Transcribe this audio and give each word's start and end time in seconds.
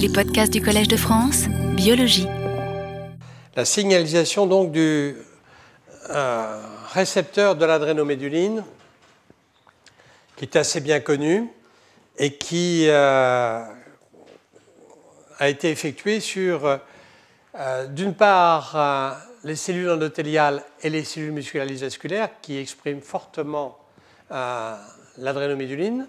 Les 0.00 0.08
podcasts 0.08 0.50
du 0.50 0.62
Collège 0.62 0.88
de 0.88 0.96
France, 0.96 1.44
biologie. 1.76 2.26
La 3.54 3.66
signalisation 3.66 4.46
donc 4.46 4.72
du 4.72 5.14
euh, 6.08 6.62
récepteur 6.94 7.54
de 7.54 7.66
l'adrénoméduline, 7.66 8.64
qui 10.36 10.46
est 10.46 10.56
assez 10.56 10.80
bien 10.80 11.00
connu 11.00 11.50
et 12.16 12.38
qui 12.38 12.86
euh, 12.88 13.62
a 15.38 15.48
été 15.50 15.70
effectuée 15.70 16.20
sur, 16.20 16.64
euh, 16.64 17.86
d'une 17.88 18.14
part, 18.14 19.20
les 19.44 19.56
cellules 19.56 19.90
endothéliales 19.90 20.64
et 20.80 20.88
les 20.88 21.04
cellules 21.04 21.32
musculaires 21.32 21.68
vasculaires 21.76 22.30
qui 22.40 22.56
expriment 22.56 23.02
fortement 23.02 23.76
l'adrénoméduline, 24.30 26.06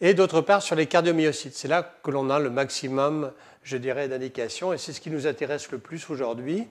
et 0.00 0.14
d'autre 0.14 0.40
part 0.40 0.62
sur 0.62 0.76
les 0.76 0.86
cardiomyocytes. 0.86 1.54
C'est 1.54 1.68
là 1.68 1.82
que 2.02 2.10
l'on 2.10 2.30
a 2.30 2.38
le 2.38 2.50
maximum, 2.50 3.32
je 3.62 3.76
dirais, 3.76 4.08
d'indications, 4.08 4.72
et 4.72 4.78
c'est 4.78 4.92
ce 4.92 5.00
qui 5.00 5.10
nous 5.10 5.26
intéresse 5.26 5.70
le 5.70 5.78
plus 5.78 6.08
aujourd'hui. 6.10 6.66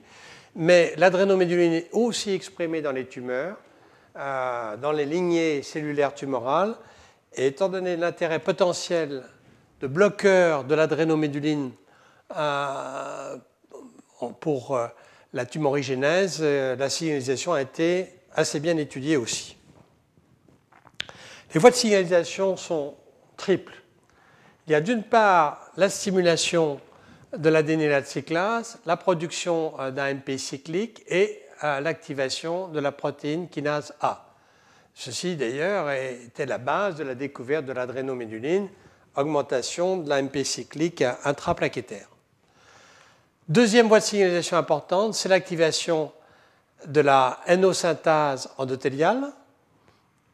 Mais 0.54 0.94
l'adrénoméduline 0.96 1.72
est 1.72 1.88
aussi 1.92 2.32
exprimée 2.32 2.80
dans 2.80 2.92
les 2.92 3.06
tumeurs, 3.06 3.56
euh, 4.16 4.76
dans 4.76 4.92
les 4.92 5.04
lignées 5.04 5.62
cellulaires 5.62 6.14
tumorales, 6.14 6.74
et 7.34 7.48
étant 7.48 7.68
donné 7.68 7.96
l'intérêt 7.96 8.38
potentiel 8.38 9.24
de 9.80 9.86
bloqueur 9.86 10.64
de 10.64 10.74
l'adrénoméduline 10.74 11.72
euh, 12.34 13.36
pour 14.40 14.76
euh, 14.76 14.86
la 15.34 15.44
tumorigénèse, 15.44 16.42
la 16.42 16.88
signalisation 16.88 17.52
a 17.52 17.60
été 17.60 18.08
assez 18.32 18.58
bien 18.58 18.78
étudiée 18.78 19.18
aussi. 19.18 19.56
Les 21.52 21.60
voies 21.60 21.70
de 21.70 21.74
signalisation 21.74 22.56
sont 22.56 22.94
triples. 23.36 23.74
Il 24.66 24.72
y 24.72 24.74
a 24.74 24.80
d'une 24.80 25.02
part 25.02 25.70
la 25.76 25.88
stimulation 25.88 26.80
de 27.36 27.48
la 27.48 28.04
cyclase, 28.04 28.78
la 28.86 28.96
production 28.96 29.78
euh, 29.80 29.90
d'un 29.90 30.14
MP 30.14 30.38
cyclique 30.38 31.04
et 31.08 31.42
euh, 31.64 31.80
l'activation 31.80 32.68
de 32.68 32.80
la 32.80 32.92
protéine 32.92 33.48
kinase 33.48 33.94
A. 34.00 34.26
Ceci 34.94 35.36
d'ailleurs 35.36 35.90
était 35.90 36.46
la 36.46 36.58
base 36.58 36.96
de 36.96 37.04
la 37.04 37.14
découverte 37.14 37.66
de 37.66 37.72
l'adrénoméduline, 37.72 38.68
augmentation 39.14 39.98
de 39.98 40.08
la 40.08 40.22
MP 40.22 40.42
cyclique 40.44 41.04
intraplaquettaire. 41.24 42.08
Deuxième 43.48 43.88
voie 43.88 44.00
de 44.00 44.04
signalisation 44.04 44.56
importante, 44.56 45.14
c'est 45.14 45.28
l'activation 45.28 46.12
de 46.86 47.00
la 47.00 47.38
NO-synthase 47.48 48.50
endothéliale, 48.58 49.32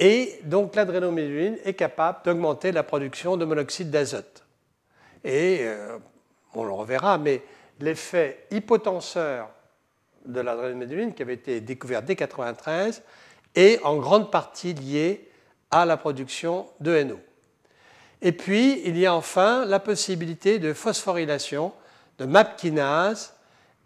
et 0.05 0.41
donc 0.42 0.75
l'adrénoméduline 0.75 1.58
est 1.64 1.75
capable 1.75 2.25
d'augmenter 2.25 2.72
la 2.72 2.83
production 2.83 3.36
de 3.36 3.45
monoxyde 3.45 3.89
d'azote. 3.89 4.45
Et 5.22 5.58
euh, 5.61 5.97
on 6.55 6.64
le 6.64 6.72
reverra, 6.72 7.19
mais 7.19 7.41
l'effet 7.78 8.45
hypotenseur 8.50 9.48
de 10.27 10.41
l'adrénoméduline, 10.41 11.14
qui 11.14 11.23
avait 11.23 11.34
été 11.34 11.61
découvert 11.61 12.03
dès 12.03 12.14
1993, 12.14 13.00
est 13.55 13.80
en 13.84 13.97
grande 13.98 14.33
partie 14.33 14.75
lié 14.75 15.30
à 15.70 15.86
la 15.86 15.97
production 15.97 16.67
de 16.80 17.00
NO. 17.05 17.20
Et 18.23 18.33
puis, 18.33 18.83
il 18.84 18.98
y 18.98 19.06
a 19.06 19.14
enfin 19.14 19.64
la 19.64 19.78
possibilité 19.78 20.58
de 20.58 20.73
phosphorylation 20.73 21.73
de 22.19 22.25
MAP 22.25 22.56
kinase 22.56 23.36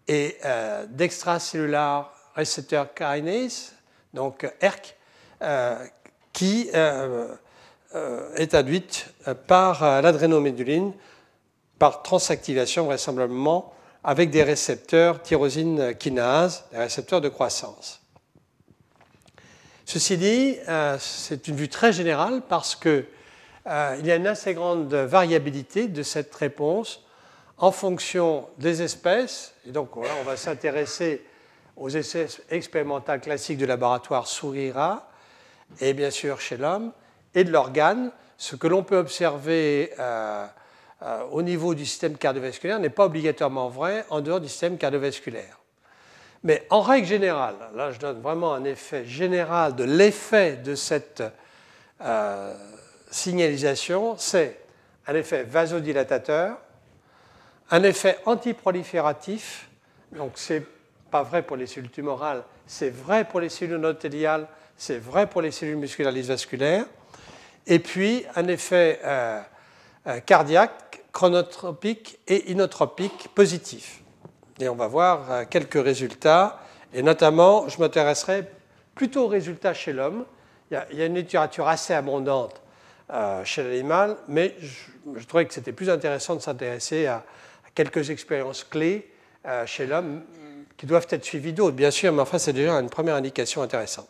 et 0.07 0.35
euh, 0.45 0.83
d'extracellular 0.89 2.11
receptor 2.35 2.91
kinase, 2.95 3.75
donc 4.15 4.51
ERK, 4.61 4.97
qui 6.37 6.69
euh, 6.75 7.33
euh, 7.95 8.35
est 8.35 8.53
induite 8.53 9.07
par 9.47 9.81
l'adrénoméduline, 10.03 10.93
par 11.79 12.03
transactivation 12.03 12.85
vraisemblablement 12.85 13.73
avec 14.03 14.29
des 14.29 14.43
récepteurs 14.43 15.23
tyrosine 15.23 15.95
kinase, 15.95 16.65
des 16.71 16.77
récepteurs 16.77 17.21
de 17.21 17.29
croissance. 17.29 18.01
Ceci 19.85 20.15
dit, 20.17 20.57
euh, 20.69 20.97
c'est 20.99 21.47
une 21.47 21.55
vue 21.55 21.69
très 21.69 21.91
générale 21.91 22.43
parce 22.47 22.75
qu'il 22.75 23.07
y 23.65 24.11
a 24.11 24.15
une 24.15 24.27
assez 24.27 24.53
grande 24.53 24.93
variabilité 24.93 25.87
de 25.87 26.03
cette 26.03 26.35
réponse 26.35 27.01
en 27.57 27.71
fonction 27.71 28.47
des 28.59 28.83
espèces. 28.83 29.55
Et 29.65 29.71
donc 29.71 29.97
on 29.97 30.23
va 30.23 30.37
s'intéresser 30.37 31.25
aux 31.75 31.89
essais 31.89 32.27
expérimentaux 32.51 33.17
classiques 33.17 33.57
du 33.57 33.65
laboratoire 33.65 34.27
Sourira, 34.27 35.09
et 35.79 35.93
bien 35.93 36.09
sûr 36.09 36.39
chez 36.39 36.57
l'homme, 36.57 36.91
et 37.35 37.43
de 37.43 37.51
l'organe. 37.51 38.11
Ce 38.37 38.55
que 38.55 38.67
l'on 38.67 38.83
peut 38.83 38.97
observer 38.97 39.91
euh, 39.99 40.45
euh, 41.03 41.23
au 41.31 41.41
niveau 41.41 41.75
du 41.75 41.85
système 41.85 42.17
cardiovasculaire 42.17 42.79
n'est 42.79 42.89
pas 42.89 43.05
obligatoirement 43.05 43.69
vrai 43.69 44.05
en 44.09 44.21
dehors 44.21 44.39
du 44.39 44.47
système 44.47 44.77
cardiovasculaire. 44.77 45.59
Mais 46.43 46.65
en 46.69 46.81
règle 46.81 47.07
générale, 47.07 47.55
là 47.75 47.91
je 47.91 47.99
donne 47.99 48.21
vraiment 48.21 48.53
un 48.53 48.63
effet 48.63 49.05
général 49.05 49.75
de 49.75 49.83
l'effet 49.83 50.55
de 50.57 50.75
cette 50.75 51.23
euh, 52.01 52.53
signalisation, 53.09 54.17
c'est 54.17 54.59
un 55.07 55.15
effet 55.15 55.43
vasodilatateur, 55.43 56.57
un 57.71 57.83
effet 57.83 58.17
antiprolifératif, 58.25 59.67
donc 60.11 60.33
c'est 60.35 60.63
pas 61.09 61.23
vrai 61.23 61.41
pour 61.41 61.57
les 61.57 61.67
cellules 61.67 61.89
tumorales, 61.89 62.43
c'est 62.65 62.89
vrai 62.89 63.25
pour 63.25 63.39
les 63.39 63.49
cellules 63.49 63.77
endothéliales, 63.77 64.47
c'est 64.77 64.99
vrai 64.99 65.27
pour 65.27 65.41
les 65.41 65.51
cellules 65.51 65.77
musculaires 65.77 66.13
vasculaires. 66.13 66.85
Et 67.65 67.79
puis 67.79 68.23
un 68.35 68.47
effet 68.47 68.99
euh, 69.03 69.41
euh, 70.07 70.19
cardiaque, 70.19 71.03
chronotropique 71.11 72.19
et 72.27 72.51
inotropique 72.51 73.29
positif. 73.33 74.01
Et 74.59 74.69
on 74.69 74.75
va 74.75 74.87
voir 74.87 75.31
euh, 75.31 75.43
quelques 75.49 75.83
résultats. 75.83 76.61
Et 76.93 77.01
notamment, 77.01 77.67
je 77.67 77.79
m'intéresserai 77.79 78.47
plutôt 78.95 79.25
aux 79.25 79.27
résultats 79.27 79.73
chez 79.73 79.91
l'homme. 79.91 80.25
Il, 80.71 80.97
y 80.97 81.01
a 81.01 81.05
une 81.05 81.15
littérature 81.15 81.67
assez 81.67 81.93
abondante 81.93 82.61
chez 83.45 83.63
l'animal, 83.63 84.17
mais 84.27 84.53
je, 84.59 85.25
trouvais 85.25 85.45
que 85.45 85.53
c'était 85.53 85.71
plus 85.71 85.89
intéressant 85.89 86.35
de 86.35 86.41
s'intéresser 86.41 87.07
à, 87.07 87.23
quelques 87.73 88.09
expériences 88.09 88.65
clés 88.65 89.09
chez 89.65 89.87
l'homme 89.87 90.23
qui 90.75 90.85
doivent 90.85 91.07
être 91.09 91.23
suivies 91.23 91.53
d'autres, 91.53 91.75
bien 91.75 91.91
sûr, 91.91 92.11
mais 92.11 92.21
enfin, 92.21 92.37
c'est 92.37 92.51
déjà 92.51 92.73
une 92.73 92.89
première 92.89 93.15
indication 93.15 93.61
intéressante. 93.61 94.09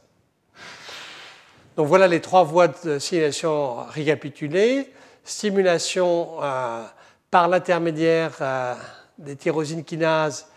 Donc 1.77 1.85
voilà 1.85 2.07
les 2.07 2.21
trois 2.21 2.43
voies 2.43 2.69
de 2.69 2.97
stimulation 2.97 3.75
récapitulées. 3.89 4.91
Stimulation 5.23 6.41
euh, 6.41 6.83
par 7.29 7.47
l'intermédiaire 7.47 8.33
euh, 8.41 8.73
des 9.19 9.35
tyrosines 9.35 9.83
kinases, 9.83 10.47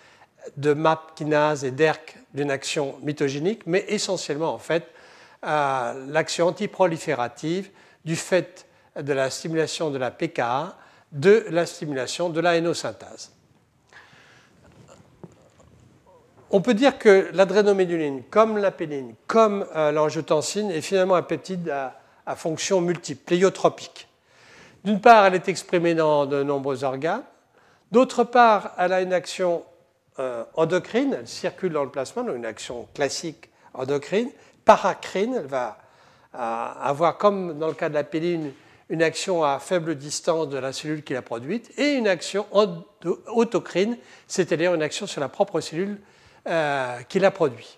de 0.57 0.73
MAP 0.73 1.15
kinase 1.15 1.65
et 1.65 1.73
d'ERK 1.73 2.17
d'une 2.33 2.51
action 2.51 2.95
mitogénique, 3.03 3.67
mais 3.67 3.85
essentiellement 3.89 4.55
en 4.55 4.59
fait 4.59 4.87
euh, 5.45 6.07
l'action 6.09 6.47
antiproliférative 6.47 7.71
du 8.07 8.17
fait 8.17 8.67
de 8.99 9.13
la 9.13 9.29
stimulation 9.29 9.91
de 9.91 9.99
la 9.99 10.11
PKA, 10.11 10.79
de 11.13 11.45
la 11.51 11.67
stimulation 11.67 12.31
de 12.31 12.41
la 12.41 12.57
hénosynthase. 12.57 13.31
On 16.53 16.61
peut 16.61 16.75
dire 16.75 16.99
que 16.99 17.31
l'adrénoméduline, 17.33 18.25
comme 18.29 18.59
la 18.59 18.73
péline, 18.73 19.15
comme 19.29 19.65
euh, 19.77 19.93
l'angiotensine, 19.93 20.73
est 20.73 20.81
finalement 20.81 21.15
un 21.15 21.23
peptide 21.23 21.71
à, 21.71 22.35
fonction 22.35 22.81
multiple, 22.81 23.23
pléiotropique. 23.25 24.09
D'une 24.85 25.01
part, 25.01 25.27
elle 25.27 25.35
est 25.35 25.49
exprimée 25.49 25.95
dans 25.95 26.27
de 26.27 26.43
nombreux 26.43 26.83
organes. 26.83 27.23
D'autre 27.93 28.25
part, 28.25 28.73
elle 28.79 28.93
a 28.93 29.01
une 29.01 29.13
action 29.13 29.63
euh, 30.19 30.45
endocrine, 30.55 31.17
elle 31.21 31.29
circule 31.29 31.73
dans 31.73 31.85
le 31.85 31.91
plasma, 31.91 32.23
donc 32.23 32.37
une 32.37 32.47
action 32.47 32.89
classique 32.95 33.49
endocrine. 33.75 34.31
Paracrine, 34.65 35.35
elle 35.35 35.47
va 35.47 35.79
euh, 36.35 36.39
avoir, 36.39 37.17
comme 37.17 37.59
dans 37.59 37.69
le 37.69 37.75
cas 37.75 37.89
de 37.89 37.95
la 37.95 38.05
péline, 38.05 38.53
une 38.89 39.03
action 39.05 39.45
à 39.45 39.61
faible 39.61 39.95
distance 39.95 40.49
de 40.49 40.59
la 40.59 40.73
cellule 40.73 41.05
qui 41.05 41.13
l'a 41.13 41.23
produite, 41.23 41.71
et 41.79 41.93
une 41.93 42.09
action 42.09 42.45
autocrine, 43.29 43.97
c'est-à-dire 44.27 44.75
une 44.75 44.83
action 44.83 45.07
sur 45.07 45.21
la 45.21 45.29
propre 45.29 45.61
cellule 45.61 46.01
euh, 46.49 47.03
qui 47.03 47.19
la 47.19 47.31
produit. 47.31 47.77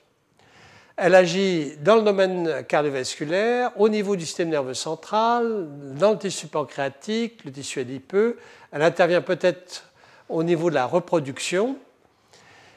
Elle 0.97 1.17
agit 1.17 1.73
dans 1.81 1.97
le 1.97 2.03
domaine 2.03 2.65
cardiovasculaire, 2.69 3.73
au 3.77 3.89
niveau 3.89 4.15
du 4.15 4.25
système 4.25 4.51
nerveux 4.51 4.75
central, 4.75 5.67
dans 5.99 6.13
le 6.13 6.19
tissu 6.19 6.47
pancréatique, 6.47 7.45
le 7.45 7.51
tissu 7.51 7.81
adipeux. 7.81 8.39
Elle 8.71 8.83
intervient 8.83 9.21
peut-être 9.21 9.91
au 10.29 10.45
niveau 10.45 10.71
de 10.71 10.77
la 10.77 10.87
reproduction. 10.87 11.77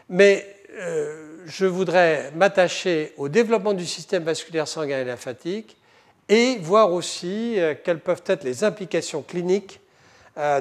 Mais 0.10 0.48
euh, 0.80 1.44
je 1.46 1.68
voudrais 1.68 2.32
m'attacher 2.36 3.14
au 3.18 3.30
développement 3.30 3.74
du 3.74 3.86
système 3.86 4.24
vasculaire 4.24 4.68
sanguin 4.68 5.02
et 5.02 5.06
lymphatique 5.06 5.78
et 6.30 6.58
voir 6.58 6.94
aussi 6.94 7.60
euh, 7.60 7.76
quelles 7.84 8.00
peuvent 8.00 8.24
être 8.26 8.44
les 8.44 8.64
implications 8.64 9.22
cliniques 9.22 9.82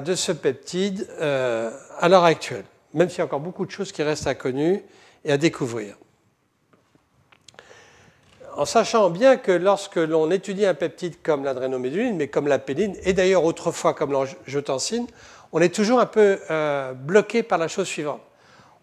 de 0.05 0.15
ce 0.15 0.31
peptide 0.31 1.05
à 1.19 2.07
l'heure 2.07 2.23
actuelle, 2.23 2.63
même 2.93 3.09
s'il 3.09 3.17
y 3.17 3.21
a 3.21 3.25
encore 3.25 3.41
beaucoup 3.41 3.65
de 3.65 3.71
choses 3.71 3.91
qui 3.91 4.03
restent 4.03 4.27
inconnues 4.27 4.81
et 5.25 5.31
à 5.31 5.37
découvrir. 5.37 5.97
En 8.55 8.63
sachant 8.63 9.09
bien 9.09 9.35
que 9.35 9.51
lorsque 9.51 9.97
l'on 9.97 10.31
étudie 10.31 10.65
un 10.65 10.75
peptide 10.75 11.21
comme 11.21 11.43
l'adrénoméduline, 11.43 12.15
mais 12.15 12.29
comme 12.29 12.47
la 12.47 12.59
péline, 12.59 12.95
et 13.03 13.11
d'ailleurs 13.11 13.43
autrefois 13.43 13.93
comme 13.93 14.13
l'angiotensine, 14.13 15.07
on 15.51 15.59
est 15.59 15.73
toujours 15.73 15.99
un 15.99 16.05
peu 16.05 16.39
bloqué 16.95 17.43
par 17.43 17.57
la 17.57 17.67
chose 17.67 17.87
suivante. 17.87 18.21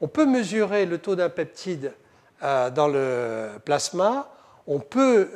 On 0.03 0.09
peut 0.09 0.27
mesurer 0.27 0.85
le 0.85 0.99
taux 0.99 1.17
d'un 1.17 1.31
peptide 1.31 1.95
dans 2.43 2.89
le 2.89 3.49
plasma, 3.65 4.31
on 4.67 4.79
peut 4.79 5.31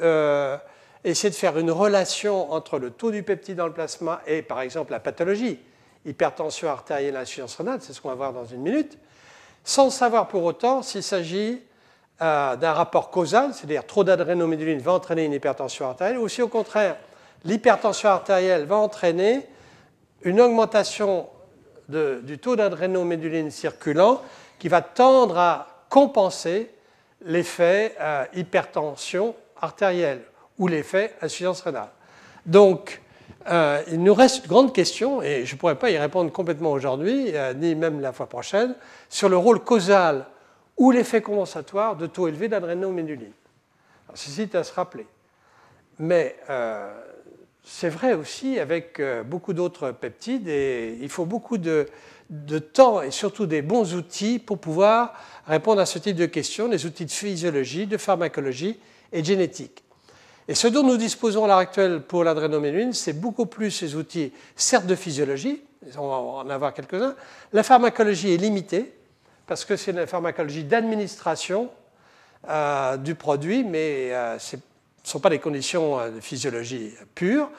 essayer 1.05 1.31
de 1.31 1.35
faire 1.35 1.57
une 1.57 1.71
relation 1.71 2.53
entre 2.53 2.79
le 2.79 2.91
taux 2.91 3.13
du 3.13 3.23
peptide 3.23 3.57
dans 3.57 3.69
le 3.69 3.73
plasma 3.73 4.21
et, 4.27 4.43
par 4.43 4.61
exemple, 4.61 4.93
la 4.93 5.01
pathologie, 5.01 5.61
hypertension 6.05 6.69
artérielle, 6.69 7.17
insuffisance 7.17 7.57
rénale, 7.57 7.79
c'est 7.81 7.95
ce 7.95 8.03
qu'on 8.03 8.09
va 8.09 8.17
voir 8.17 8.33
dans 8.35 8.45
une 8.45 8.61
minute, 8.61 8.99
sans 9.67 9.91
savoir 9.91 10.29
pour 10.29 10.45
autant 10.45 10.81
s'il 10.81 11.03
s'agit 11.03 11.61
euh, 12.23 12.57
d'un 12.57 12.73
rapport 12.73 13.11
causal, 13.11 13.53
c'est-à-dire 13.53 13.85
trop 13.85 14.05
d'adrénoméduline 14.05 14.79
va 14.79 14.93
entraîner 14.93 15.25
une 15.25 15.33
hypertension 15.33 15.89
artérielle, 15.89 16.19
ou 16.19 16.29
si 16.29 16.41
au 16.41 16.49
contraire, 16.49 16.97
l'hypertension 17.45 18.09
artérielle 18.09 18.65
va 18.65 18.77
entraîner 18.77 19.47
une 20.23 20.41
augmentation 20.41 21.29
du 21.89 22.39
taux 22.39 22.57
d'adrénoméduline 22.57 23.51
circulant 23.51 24.23
qui 24.59 24.69
va 24.69 24.83
tendre 24.83 25.37
à 25.37 25.85
compenser 25.91 26.71
l'effet 27.25 27.97
euh, 28.01 28.25
hypertension 28.35 29.35
artérielle 29.61 30.23
ou 30.59 30.69
l'effet 30.69 31.15
insuffisance 31.21 31.61
rénale. 31.63 31.91
Donc, 32.45 33.01
euh, 33.49 33.83
il 33.91 34.03
nous 34.03 34.15
reste 34.15 34.45
une 34.45 34.49
grande 34.49 34.75
question, 34.75 35.23
et 35.23 35.45
je 35.45 35.55
ne 35.55 35.59
pourrais 35.59 35.77
pas 35.77 35.91
y 35.91 35.99
répondre 35.99 36.33
complètement 36.33 36.73
aujourd'hui, 36.73 37.31
euh, 37.35 37.55
ni 37.55 37.75
même 37.75 38.01
la 38.01 38.13
fois 38.13 38.29
prochaine, 38.29 38.75
sur 39.09 39.29
le 39.29 39.37
rôle 39.37 39.61
causal 39.61 40.27
ou 40.77 40.91
l'effet 40.91 41.23
compensatoire 41.23 41.97
de 41.97 42.07
taux 42.07 42.29
élevés 42.29 42.49
d'adrénoméduline. 42.49 43.33
Ceci 44.15 44.43
est 44.43 44.55
à 44.55 44.65
se 44.65 44.73
rappeler. 44.73 45.07
Mais 45.99 46.37
euh, 46.51 46.93
c'est 47.63 47.89
vrai 47.89 48.15
aussi 48.15 48.59
avec 48.59 49.01
beaucoup 49.27 49.53
d'autres 49.53 49.93
peptides, 49.93 50.49
et 50.49 50.99
il 51.01 51.09
faut 51.09 51.25
beaucoup 51.25 51.59
de, 51.59 51.87
de, 52.31 52.59
temps 52.59 53.01
et 53.01 53.11
surtout 53.11 53.47
des 53.47 53.63
bons 53.63 53.95
outils 53.95 54.39
pour 54.39 54.59
pouvoir 54.59 55.15
répondre 55.47 55.81
à 55.81 55.87
ce 55.87 55.99
type 55.99 56.17
de 56.17 56.27
questions, 56.27 56.69
des 56.69 56.85
outils 56.85 57.07
de 57.07 57.11
physiologie, 57.11 57.87
de 57.87 57.97
pharmacologie 57.97 58.79
et 59.13 59.23
de 59.23 59.27
génétique. 59.27 59.86
Et 60.49 60.55
ce 60.55 60.69
dont 60.69 60.85
nous 60.85 60.97
disposons 60.97 61.45
à 61.45 61.49
l'heure 61.49 61.59
actuelle 61.59 62.03
pour 62.03 62.23
l'adrénoméduline, 62.23 62.93
c'est 62.93 63.13
beaucoup 63.13 63.47
plus 63.47 63.71
ces 63.71 63.97
outils, 63.97 64.33
certes 64.55 64.87
de 64.87 64.95
physiologie, 64.95 65.63
on 65.99 66.09
va 66.09 66.17
en 66.17 66.51
avoir 66.51 66.73
quelques-uns. 66.73 67.15
La 67.53 67.63
pharmacologie 67.63 68.33
est 68.33 68.37
limitée, 68.37 68.93
parce 69.47 69.65
que 69.65 69.77
c'est 69.77 69.93
une 69.93 70.07
pharmacologie 70.07 70.65
d'administration 70.65 71.71
euh, 72.49 72.97
du 72.97 73.15
produit, 73.15 73.65
mais 73.65 74.13
euh, 74.13 74.39
ce 74.39 74.57
ne 74.57 74.61
sont 75.03 75.21
pas 75.21 75.31
des 75.31 75.39
conditions 75.39 75.99
euh, 75.99 76.11
de 76.11 76.21
physiologie 76.21 76.93
pure. 77.15 77.51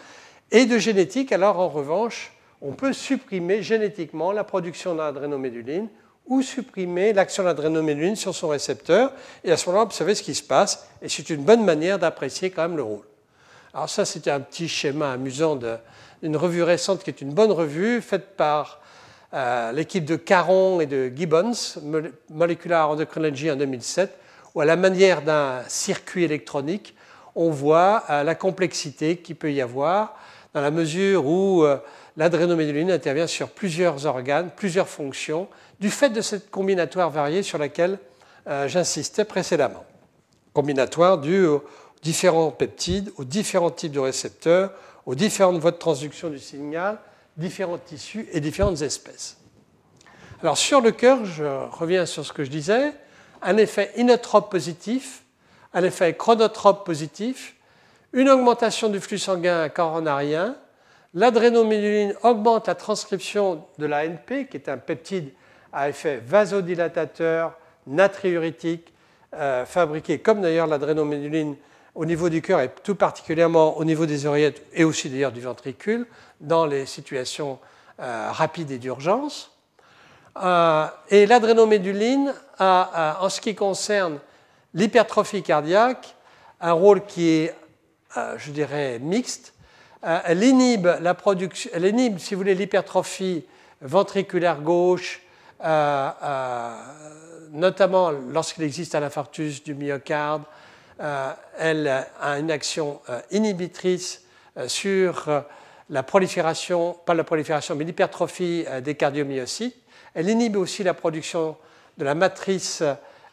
Et 0.52 0.66
de 0.66 0.78
génétique, 0.78 1.32
alors 1.34 1.60
en 1.60 1.68
revanche, 1.68 2.32
on 2.62 2.72
peut 2.72 2.94
supprimer 2.94 3.62
génétiquement 3.62 4.32
la 4.32 4.44
production 4.44 4.96
d'adrénoméduline 4.96 5.90
ou 6.28 6.42
supprimer 6.42 7.14
l'action 7.14 7.44
de 7.44 7.48
l'adrénoméduline 7.48 8.16
sur 8.16 8.36
son 8.36 8.50
récepteur 8.50 9.12
et 9.44 9.52
à 9.52 9.58
ce 9.58 9.66
moment-là 9.68 9.84
observer 9.84 10.16
ce 10.16 10.24
qui 10.24 10.36
se 10.36 10.44
passe. 10.44 10.88
Et 11.02 11.10
c'est 11.10 11.30
une 11.30 11.44
bonne 11.44 11.64
manière 11.64 12.00
d'apprécier 12.00 12.50
quand 12.50 12.64
même 12.64 12.78
le 12.78 12.84
rôle. 12.84 13.06
Alors 13.74 13.90
ça, 13.90 14.06
c'était 14.06 14.32
un 14.32 14.40
petit 14.40 14.68
schéma 14.68 15.12
amusant 15.12 15.56
d'une 15.56 16.38
revue 16.38 16.64
récente 16.64 17.04
qui 17.04 17.10
est 17.10 17.22
une 17.22 17.34
bonne 17.34 17.52
revue 17.52 18.02
faite 18.02 18.36
par 18.36 18.82
euh, 19.34 19.72
l'équipe 19.72 20.06
de 20.06 20.16
Caron 20.16 20.80
et 20.80 20.86
de 20.86 21.12
Gibbons, 21.14 21.80
Molecular 22.30 22.90
Endocrinology 22.90 23.52
en 23.52 23.56
2007, 23.56 24.18
où 24.56 24.62
à 24.62 24.66
la 24.66 24.78
manière 24.78 25.22
d'un 25.22 25.62
circuit 25.68 26.24
électronique, 26.24 26.96
on 27.36 27.52
voit 27.52 28.04
euh, 28.10 28.24
la 28.24 28.36
complexité 28.36 29.18
qu'il 29.18 29.36
peut 29.36 29.52
y 29.52 29.62
avoir 29.62 30.16
dans 30.54 30.62
la 30.62 30.72
mesure 30.72 31.26
où 31.28 31.64
euh, 31.64 31.78
l'adrénoméduline 32.16 32.90
intervient 32.90 33.28
sur 33.28 33.50
plusieurs 33.50 34.06
organes, 34.06 34.50
plusieurs 34.56 34.88
fonctions, 34.88 35.48
du 35.80 35.90
fait 35.90 36.10
de 36.10 36.22
cette 36.22 36.50
combinatoire 36.50 37.10
variée 37.10 37.44
sur 37.44 37.58
laquelle 37.58 38.00
euh, 38.48 38.68
j'insistais 38.68 39.26
précédemment. 39.26 39.86
Combinatoire 40.54 41.18
due 41.18 41.46
aux 41.46 41.64
différents 42.02 42.52
peptides, 42.52 43.12
aux 43.18 43.24
différents 43.24 43.72
types 43.72 43.92
de 43.92 44.00
récepteurs, 44.00 44.72
aux 45.06 45.16
différentes 45.16 45.60
voies 45.60 45.72
de 45.72 45.78
transduction 45.78 46.30
du 46.30 46.40
signal, 46.40 47.00
différents 47.38 47.78
tissus 47.78 48.28
et 48.32 48.40
différentes 48.40 48.82
espèces. 48.82 49.38
Alors 50.42 50.58
sur 50.58 50.82
le 50.82 50.92
cœur, 50.92 51.26
je 51.26 51.44
reviens 51.72 52.06
sur 52.06 52.26
ce 52.26 52.34
que 52.34 52.44
je 52.44 52.50
disais, 52.50 52.94
un 53.42 53.58
effet 53.58 53.92
inotrope 53.98 54.52
positif, 54.52 55.24
un 55.74 55.84
effet 55.84 56.16
chronotrope 56.16 56.86
positif, 56.86 57.56
une 58.14 58.30
augmentation 58.30 58.90
du 58.90 59.00
flux 59.00 59.20
sanguin 59.20 59.70
coronarien, 59.70 60.56
l'adrénoméduline 61.14 62.14
augmente 62.24 62.68
la 62.68 62.76
transcription 62.76 63.64
de 63.78 63.86
l'ANP, 63.86 64.48
qui 64.50 64.58
est 64.58 64.70
un 64.70 64.78
peptide 64.78 65.32
à 65.78 65.90
effet 65.90 66.20
vasodilatateur, 66.26 67.54
natriurétique, 67.86 68.92
euh, 69.36 69.64
fabriqué 69.64 70.18
comme 70.18 70.42
d'ailleurs 70.42 70.66
l'adrénoméduline 70.66 71.56
au 71.94 72.04
niveau 72.04 72.30
du 72.30 72.42
cœur 72.42 72.62
et 72.62 72.70
tout 72.84 72.96
particulièrement 72.96 73.78
au 73.78 73.86
niveau 73.86 74.08
des 74.08 74.26
oreillettes 74.26 74.66
et 74.74 74.84
aussi 74.84 75.08
d'ailleurs 75.08 75.32
du 75.32 75.40
ventricule 75.40 76.08
dans 76.42 76.66
les 76.66 76.88
situations 76.88 77.60
euh, 78.00 78.30
rapides 78.32 78.72
et 78.72 78.80
d'urgence. 78.80 79.56
Euh, 80.42 80.88
et 81.10 81.28
l'adrénoméduline 81.28 82.34
a, 82.58 83.20
en 83.22 83.30
ce 83.30 83.40
qui 83.40 83.54
concerne 83.54 84.18
l'hypertrophie 84.74 85.44
cardiaque, 85.44 86.16
un 86.60 86.72
rôle 86.72 87.06
qui 87.06 87.30
est, 87.30 87.56
je 88.38 88.50
dirais, 88.50 88.98
mixte. 89.00 89.54
elle 90.02 90.44
inhibe 90.44 90.88
la 91.02 91.14
production, 91.14 91.70
elle 91.72 91.86
inhibe, 91.86 92.18
si 92.18 92.34
vous 92.34 92.40
voulez, 92.40 92.56
l'hypertrophie 92.56 93.46
ventriculaire 93.82 94.62
gauche, 94.62 95.22
euh, 95.64 96.10
euh, 96.24 96.76
notamment 97.52 98.12
lorsqu'il 98.12 98.64
existe 98.64 98.94
un 98.96 99.04
infarctus 99.04 99.64
du 99.64 99.74
myocarde, 99.74 100.44
euh, 101.00 101.32
elle 101.58 101.88
a 102.22 102.40
une 102.40 102.52
action 102.52 103.00
inhibitrice 103.32 104.24
sur 104.68 105.30
la 105.90 106.04
prolifération, 106.04 106.96
pas 107.06 107.14
la 107.14 107.24
prolifération, 107.24 107.76
mais 107.76 107.86
l'hypertrophie 107.86 108.66
des 108.84 108.96
cardiomyocytes. 108.96 109.76
Elle 110.16 110.30
inhibe 110.30 110.58
aussi 110.58 110.84
la 110.84 110.96
production 110.96 111.56
de 111.98 112.04
la 112.04 112.16
matrice 112.16 112.84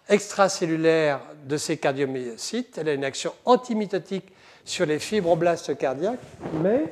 extracellulaire 0.09 1.21
de 1.47 1.57
ces 1.57 1.79
cardiomyocytes. 1.79 2.77
Elle 2.77 2.91
a 2.91 2.93
une 2.93 3.05
action 3.05 3.33
antimitotique 3.47 4.31
sur 4.65 4.85
les 4.85 4.99
fibroblastes 4.99 5.77
cardiaques, 5.79 6.21
mais 6.63 6.85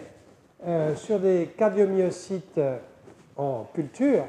sur 0.97 1.19
des 1.21 1.51
cardiomyocytes 1.59 2.61
en 3.37 3.65
culture, 3.75 4.25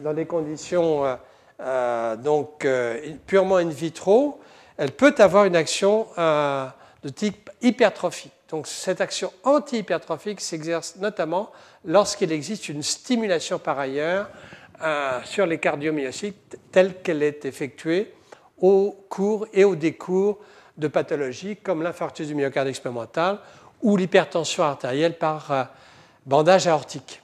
dans 0.00 0.14
des 0.14 0.26
conditions 0.26 1.04
euh, 1.04 1.16
euh, 1.60 2.16
euh, 2.64 3.12
purement 3.26 3.56
in 3.56 3.68
vitro, 3.68 4.40
elle 4.76 4.92
peut 4.92 5.14
avoir 5.18 5.44
une 5.44 5.56
action 5.56 6.06
de 6.16 7.08
type 7.08 7.50
hypertrophique. 7.62 8.32
Donc 8.48 8.66
cette 8.66 9.00
action 9.00 9.32
anti-hypertrophique 9.44 10.40
s'exerce 10.40 10.96
notamment 10.96 11.50
lorsqu'il 11.84 12.32
existe 12.32 12.68
une 12.68 12.82
stimulation 12.82 13.58
par 13.58 13.78
ailleurs 13.78 14.28
sur 15.24 15.46
les 15.46 15.58
cardiomyocytes 15.58 16.58
telle 16.72 17.00
qu'elle 17.02 17.22
est 17.22 17.44
effectuée 17.44 18.12
au 18.60 18.96
cours 19.08 19.46
et 19.52 19.64
au 19.64 19.76
décours 19.76 20.40
de 20.76 20.88
pathologies 20.88 21.56
comme 21.56 21.82
l'infarctus 21.82 22.26
du 22.26 22.34
myocarde 22.34 22.68
expérimental 22.68 23.38
ou 23.80 23.96
l'hypertension 23.96 24.64
artérielle 24.64 25.18
par 25.18 25.68
bandage 26.26 26.66
aortique. 26.66 27.23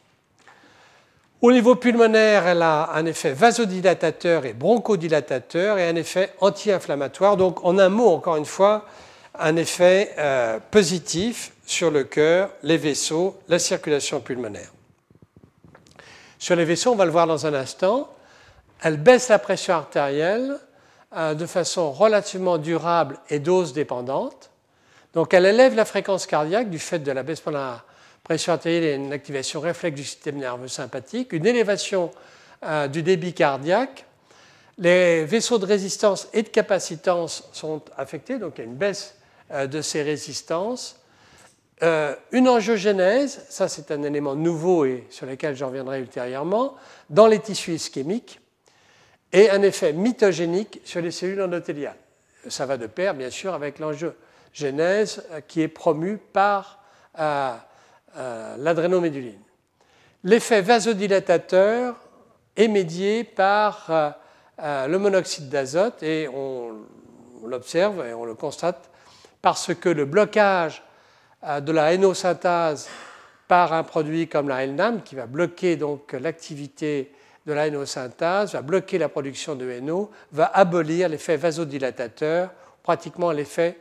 Au 1.43 1.53
niveau 1.53 1.75
pulmonaire, 1.75 2.47
elle 2.47 2.61
a 2.61 2.91
un 2.93 3.07
effet 3.07 3.33
vasodilatateur 3.33 4.45
et 4.45 4.53
bronchodilatateur 4.53 5.79
et 5.79 5.89
un 5.89 5.97
effet 5.97 6.35
anti-inflammatoire. 6.41 7.39
Donc, 7.39 7.65
en 7.65 7.79
un 7.79 7.89
mot, 7.89 8.09
encore 8.09 8.37
une 8.37 8.45
fois, 8.45 8.85
un 9.39 9.57
effet 9.57 10.13
euh, 10.19 10.59
positif 10.71 11.53
sur 11.65 11.91
le 11.91 12.05
cœur, 12.05 12.51
les 12.63 12.77
vaisseaux, 12.77 13.39
la 13.49 13.59
circulation 13.59 14.21
pulmonaire. 14.21 14.71
Sur 16.39 16.57
les 16.57 16.67
vaisseaux, 16.67 16.93
on 16.93 16.97
va 16.97 17.07
le 17.07 17.11
voir 17.11 17.27
dans 17.27 17.47
un 17.47 17.55
instant, 17.55 18.11
elle 18.83 18.99
baisse 18.99 19.29
la 19.29 19.39
pression 19.39 19.75
artérielle 19.75 20.59
euh, 21.17 21.33
de 21.33 21.47
façon 21.47 21.91
relativement 21.91 22.59
durable 22.59 23.19
et 23.31 23.39
dose 23.39 23.73
dépendante. 23.73 24.51
Donc, 25.15 25.33
elle 25.33 25.47
élève 25.47 25.75
la 25.75 25.87
fréquence 25.87 26.27
cardiaque 26.27 26.69
du 26.69 26.79
fait 26.79 26.99
de 26.99 27.13
la 27.13 27.23
baisse 27.23 27.43
la 27.47 27.83
pression 28.25 28.53
artérielle 28.53 28.85
et 28.85 28.95
une 28.95 29.13
activation 29.13 29.61
réflexe 29.61 29.97
du 29.97 30.05
système 30.05 30.37
nerveux 30.37 30.69
sympathique, 30.69 31.33
une 31.33 31.47
élévation 31.47 32.11
euh, 32.65 32.89
du 32.89 33.03
débit 33.03 33.33
cardiaque. 33.33 34.05
Les 34.79 35.25
vaisseaux 35.25 35.59
de 35.59 35.67
résistance 35.67 36.29
et 36.33 36.43
de 36.43 36.49
capacitance 36.49 37.49
sont 37.53 37.83
affectés, 37.97 38.39
donc 38.39 38.55
il 38.57 38.61
y 38.61 38.63
a 38.63 38.65
une 38.65 38.77
baisse 38.77 39.17
euh, 39.51 39.67
de 39.67 39.83
ces 39.83 40.03
résistances. 40.03 41.01
Euh, 41.83 42.15
une 42.33 42.49
angiogénèse, 42.49 43.47
ça 43.49 43.69
c'est 43.69 43.91
un 43.91 44.03
élément 44.03 44.35
nouveau 44.35 44.85
et 44.85 45.07
sur 45.09 45.27
lequel 45.27 45.57
je 45.57 45.65
reviendrai 45.65 46.01
ultérieurement, 46.01 46.77
dans 47.09 47.27
les 47.27 47.39
tissus 47.39 47.73
ischémiques, 47.73 48.41
et 49.33 49.49
un 49.51 49.63
effet 49.63 49.93
mitogénique 49.93 50.81
sur 50.85 51.01
les 51.01 51.11
cellules 51.11 51.41
endothéliales. 51.41 51.97
Ça 52.49 52.67
va 52.67 52.77
de 52.77 52.87
pair, 52.87 53.15
bien 53.15 53.31
sûr, 53.31 53.55
avec 53.55 53.79
l'angiogénèse 53.79 55.25
qui 55.49 55.63
est 55.63 55.69
promue 55.69 56.19
par 56.19 56.83
l'adrénoméduline. 58.17 59.41
L'effet 60.23 60.61
vasodilatateur 60.61 61.97
est 62.55 62.69
médié 62.69 63.25
par 63.25 63.87
euh, 63.89 64.11
euh, 64.63 64.87
le 64.87 64.99
monoxyde 64.99 65.49
d'azote 65.49 66.03
et 66.03 66.29
on, 66.29 66.73
l'observe 67.47 68.07
et 68.07 68.13
on 68.13 68.27
le 68.27 68.35
constate 68.35 68.91
parce 69.41 69.75
que 69.75 69.89
le 69.89 70.05
blocage 70.05 70.83
euh, 71.45 71.61
de 71.61 71.73
la 71.73 71.95
hénosynthase 71.95 72.91
par 73.49 73.73
un 73.73 73.83
produit 73.83 74.29
comme 74.29 74.49
la 74.49 74.67
LNAM, 74.67 75.03
qui 75.03 75.15
va 75.15 75.27
bloquer 75.27 75.77
donc 75.77 76.13
l'activité 76.13 77.13
de 77.47 77.55
la 77.55 77.67
hénosynthase, 77.67 78.53
va 78.53 78.61
bloquer 78.61 78.99
la 78.99 79.09
production 79.09 79.55
de 79.55 79.71
héno, 79.71 80.11
va 80.33 80.51
abolir 80.53 81.09
l'effet 81.09 81.39
vasodilatateur, 81.39 82.51
pratiquement 82.83 83.33
l'effet 83.33 83.79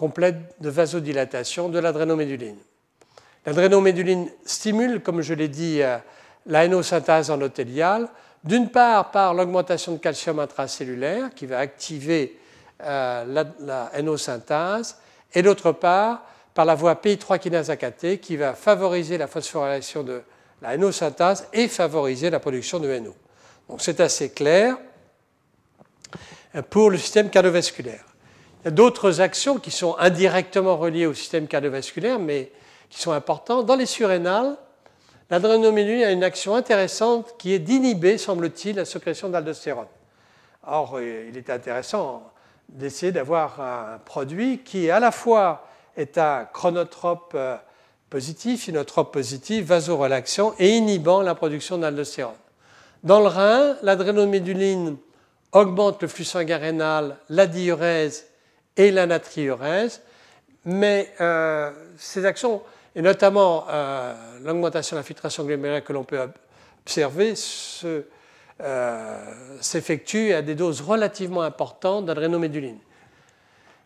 complet 0.00 0.34
de 0.60 0.70
vasodilatation 0.70 1.68
de 1.68 1.78
l'adrénoméduline. 1.78 2.56
L'adrénoméduline 3.44 4.30
stimule, 4.46 5.02
comme 5.02 5.20
je 5.20 5.34
l'ai 5.34 5.48
dit, 5.48 5.82
euh, 5.82 5.98
la 6.46 6.64
hénosynthase 6.64 7.30
endothéliale, 7.30 8.08
d'une 8.42 8.70
part 8.70 9.10
par 9.10 9.34
l'augmentation 9.34 9.92
de 9.92 9.98
calcium 9.98 10.38
intracellulaire 10.38 11.34
qui 11.34 11.44
va 11.44 11.58
activer 11.58 12.38
euh, 12.82 13.26
la, 13.26 13.44
la, 13.60 13.90
hénosynthase, 13.94 14.96
et 15.34 15.42
d'autre 15.42 15.72
part 15.72 16.22
par 16.54 16.64
la 16.64 16.74
voie 16.74 16.94
PI3 16.94 17.38
kinase 17.38 17.68
AKT 17.68 18.20
qui 18.22 18.38
va 18.38 18.54
favoriser 18.54 19.18
la 19.18 19.26
phosphorylation 19.26 20.02
de 20.02 20.22
la 20.62 20.76
hénosynthase 20.76 21.46
et 21.52 21.68
favoriser 21.68 22.30
la 22.30 22.40
production 22.40 22.78
de 22.78 22.88
NO. 23.00 23.14
Donc 23.68 23.82
c'est 23.82 24.00
assez 24.00 24.30
clair 24.30 24.78
euh, 26.54 26.62
pour 26.62 26.88
le 26.88 26.96
système 26.96 27.28
cardiovasculaire. 27.28 28.09
Il 28.60 28.66
y 28.66 28.68
a 28.68 28.72
d'autres 28.72 29.22
actions 29.22 29.58
qui 29.58 29.70
sont 29.70 29.96
indirectement 29.98 30.76
reliées 30.76 31.06
au 31.06 31.14
système 31.14 31.46
cardiovasculaire, 31.46 32.18
mais 32.18 32.52
qui 32.90 33.00
sont 33.00 33.12
importants. 33.12 33.62
Dans 33.62 33.74
les 33.74 33.86
surrénales, 33.86 34.56
l'adrénoméduline 35.30 36.02
a 36.02 36.10
une 36.10 36.24
action 36.24 36.54
intéressante 36.54 37.36
qui 37.38 37.54
est 37.54 37.58
d'inhiber, 37.58 38.18
semble-t-il, 38.18 38.76
la 38.76 38.84
sécrétion 38.84 39.30
d'aldostérone. 39.30 39.86
Or, 40.66 40.98
euh, 40.98 41.26
il 41.30 41.38
est 41.38 41.48
intéressant 41.48 42.30
d'essayer 42.68 43.12
d'avoir 43.12 43.60
un 43.62 43.98
produit 44.04 44.58
qui, 44.58 44.90
à 44.90 45.00
la 45.00 45.10
fois, 45.10 45.66
est 45.96 46.18
un 46.18 46.44
chronotrope 46.44 47.32
euh, 47.34 47.56
positif, 48.10 48.68
inotrope 48.68 49.10
positif, 49.10 49.64
vasorelaxant 49.64 50.54
et 50.58 50.76
inhibant 50.76 51.22
la 51.22 51.34
production 51.34 51.78
d'aldostérone. 51.78 52.34
Dans 53.04 53.20
le 53.20 53.28
rein, 53.28 53.76
l'adrénoméduline 53.82 54.98
augmente 55.52 56.02
le 56.02 56.08
flux 56.08 56.24
sanguin 56.24 56.58
rénal, 56.58 57.16
la 57.30 57.46
diurèse 57.46 58.29
et 58.76 58.90
la 58.90 59.06
natriurèse, 59.06 60.02
mais 60.64 61.12
euh, 61.20 61.70
ces 61.96 62.24
actions 62.24 62.62
et 62.94 63.02
notamment 63.02 63.66
euh, 63.68 64.14
l'augmentation 64.42 64.96
de 64.96 65.00
l'infiltration 65.00 65.44
glomérulaire 65.44 65.84
que 65.84 65.92
l'on 65.92 66.04
peut 66.04 66.20
observer 66.84 67.34
euh, 68.62 69.34
s'effectue 69.60 70.32
à 70.32 70.42
des 70.42 70.54
doses 70.54 70.80
relativement 70.80 71.42
importantes 71.42 72.06
d'adrénoméduline. 72.06 72.78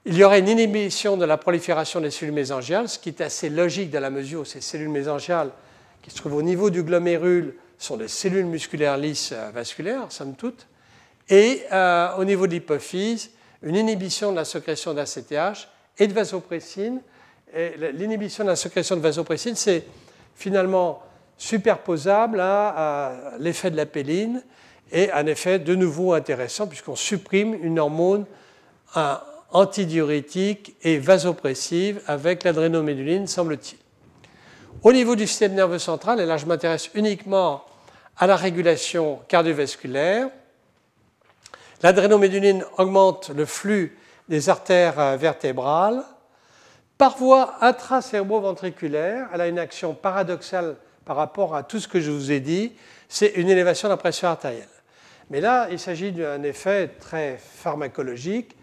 Il 0.07 0.17
y 0.17 0.25
aurait 0.25 0.41
une 0.41 0.49
inhibition 0.49 1.17
de 1.17 1.25
la 1.25 1.37
prolifération 1.37 2.01
des 2.01 2.11
cellules 2.11 2.35
mésangiales, 2.35 2.89
ce 2.89 2.99
qui 2.99 3.11
est 3.11 3.21
assez 3.21 3.49
logique 3.49 3.91
dans 3.91 4.01
la 4.01 4.11
mesure 4.11 4.41
où 4.41 4.45
ces 4.45 4.61
cellules 4.61 4.91
mésangiales 4.91 5.51
qui 6.03 6.11
se 6.11 6.17
trouvent 6.17 6.35
au 6.35 6.43
niveau 6.43 6.69
du 6.69 6.83
glomérule 6.83 7.55
sont 7.79 7.97
des 7.97 8.09
cellules 8.09 8.47
musculaires 8.47 8.99
lisses 8.99 9.33
euh, 9.33 9.51
vasculaires, 9.51 10.07
somme 10.11 10.35
toute, 10.35 10.67
et 11.31 11.63
au 12.19 12.25
niveau 12.25 12.47
de 12.47 12.53
l'hypophyse, 12.53 13.31
une 13.65 13.77
inhibition 13.77 14.31
de 14.31 14.37
la 14.37 14.45
sécrétion 14.45 14.95
d'ACTH 14.95 15.69
et 15.99 16.07
de 16.07 16.13
vasopressine 16.13 17.01
l'inhibition 17.93 18.45
de 18.45 18.51
la 18.51 18.57
sécrétion 18.57 18.97
de 18.97 19.01
vasopressine, 19.01 19.55
c'est 19.55 19.85
finalement 20.35 21.03
superposable 21.37 22.41
à, 22.41 23.35
l'effet 23.39 23.71
de 23.71 23.77
la 23.77 23.87
péline 23.87 24.43
et 24.93 25.11
un 25.13 25.27
effet 25.27 25.59
de 25.59 25.75
nouveau 25.75 26.13
intéressant 26.13 26.67
puisqu'on 26.67 26.97
supprime 26.97 27.55
une 27.63 27.79
hormone 27.79 28.27
antidiurétique 29.51 30.77
et 30.83 30.99
vasopressive 30.99 32.01
avec 32.07 32.45
l'adrénoméduline, 32.45 33.27
semble-t-il. 33.27 33.79
Au 34.83 34.93
niveau 34.93 35.17
du 35.17 35.27
système 35.27 35.55
nerveux 35.55 35.79
central, 35.79 36.21
et 36.21 36.27
là 36.27 36.37
je 36.37 36.47
m'intéresse 36.47 36.91
uniquement 36.95 37.65
à 38.17 38.27
la 38.27 38.37
régulation 38.37 39.21
cardiovasculaire, 39.29 40.29
l'adrénoméduline 41.85 42.65
augmente 42.79 43.29
le 43.29 43.45
flux 43.45 43.97
des 44.29 44.49
artères 44.49 45.17
vertébrales 45.17 46.03
par 46.97 47.17
voie 47.19 47.55
intracérébro-ventriculaire, 47.61 49.29
elle 49.35 49.41
a 49.41 49.49
une 49.49 49.59
action 49.59 49.95
paradoxale 49.95 50.77
par 51.05 51.17
rapport 51.17 51.57
à 51.57 51.63
tout 51.65 51.81
ce 51.81 51.89
que 51.89 52.01
je 52.01 52.11
vous 52.11 52.31
ai 52.31 52.41
dit, 52.41 52.73
c'est 53.09 53.33
une 53.35 53.49
élévation 53.49 53.89
de 53.89 53.93
la 53.93 53.97
pression 53.97 54.29
artérielle. 54.29 54.69
Mais 55.31 55.41
là, 55.41 55.69
il 55.71 55.79
s'agit 55.79 56.13
d'un 56.13 56.43
effet 56.43 56.89
très 57.01 57.39
pharmacologique, 57.39 58.57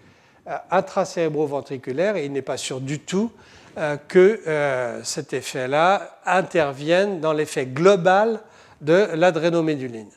euh, 0.47 0.57
intracérébro-ventriculaire, 0.71 2.15
et 2.15 2.25
il 2.25 2.31
n'est 2.31 2.41
pas 2.41 2.57
sûr 2.57 2.79
du 2.79 2.99
tout 2.99 3.31
euh, 3.77 3.97
que 4.07 4.41
euh, 4.47 5.03
cet 5.03 5.33
effet-là 5.33 6.19
intervienne 6.25 7.19
dans 7.19 7.33
l'effet 7.33 7.65
global 7.65 8.39
de 8.79 9.09
l'adrénoméduline. 9.13 10.09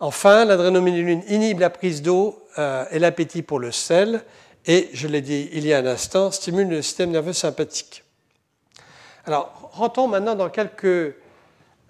Enfin, 0.00 0.44
l'adrénoméduline 0.44 1.22
inhibe 1.28 1.60
la 1.60 1.70
prise 1.70 2.00
d'eau 2.00 2.42
et 2.90 2.98
l'appétit 2.98 3.42
pour 3.42 3.58
le 3.58 3.70
sel, 3.70 4.24
et, 4.66 4.90
je 4.92 5.08
l'ai 5.08 5.20
dit 5.20 5.48
il 5.52 5.66
y 5.66 5.72
a 5.72 5.78
un 5.78 5.86
instant, 5.86 6.30
stimule 6.30 6.68
le 6.68 6.82
système 6.82 7.10
nerveux 7.10 7.32
sympathique. 7.32 8.04
Alors, 9.24 9.70
rentrons 9.72 10.08
maintenant 10.08 10.34
dans 10.34 10.50
quelques 10.50 11.14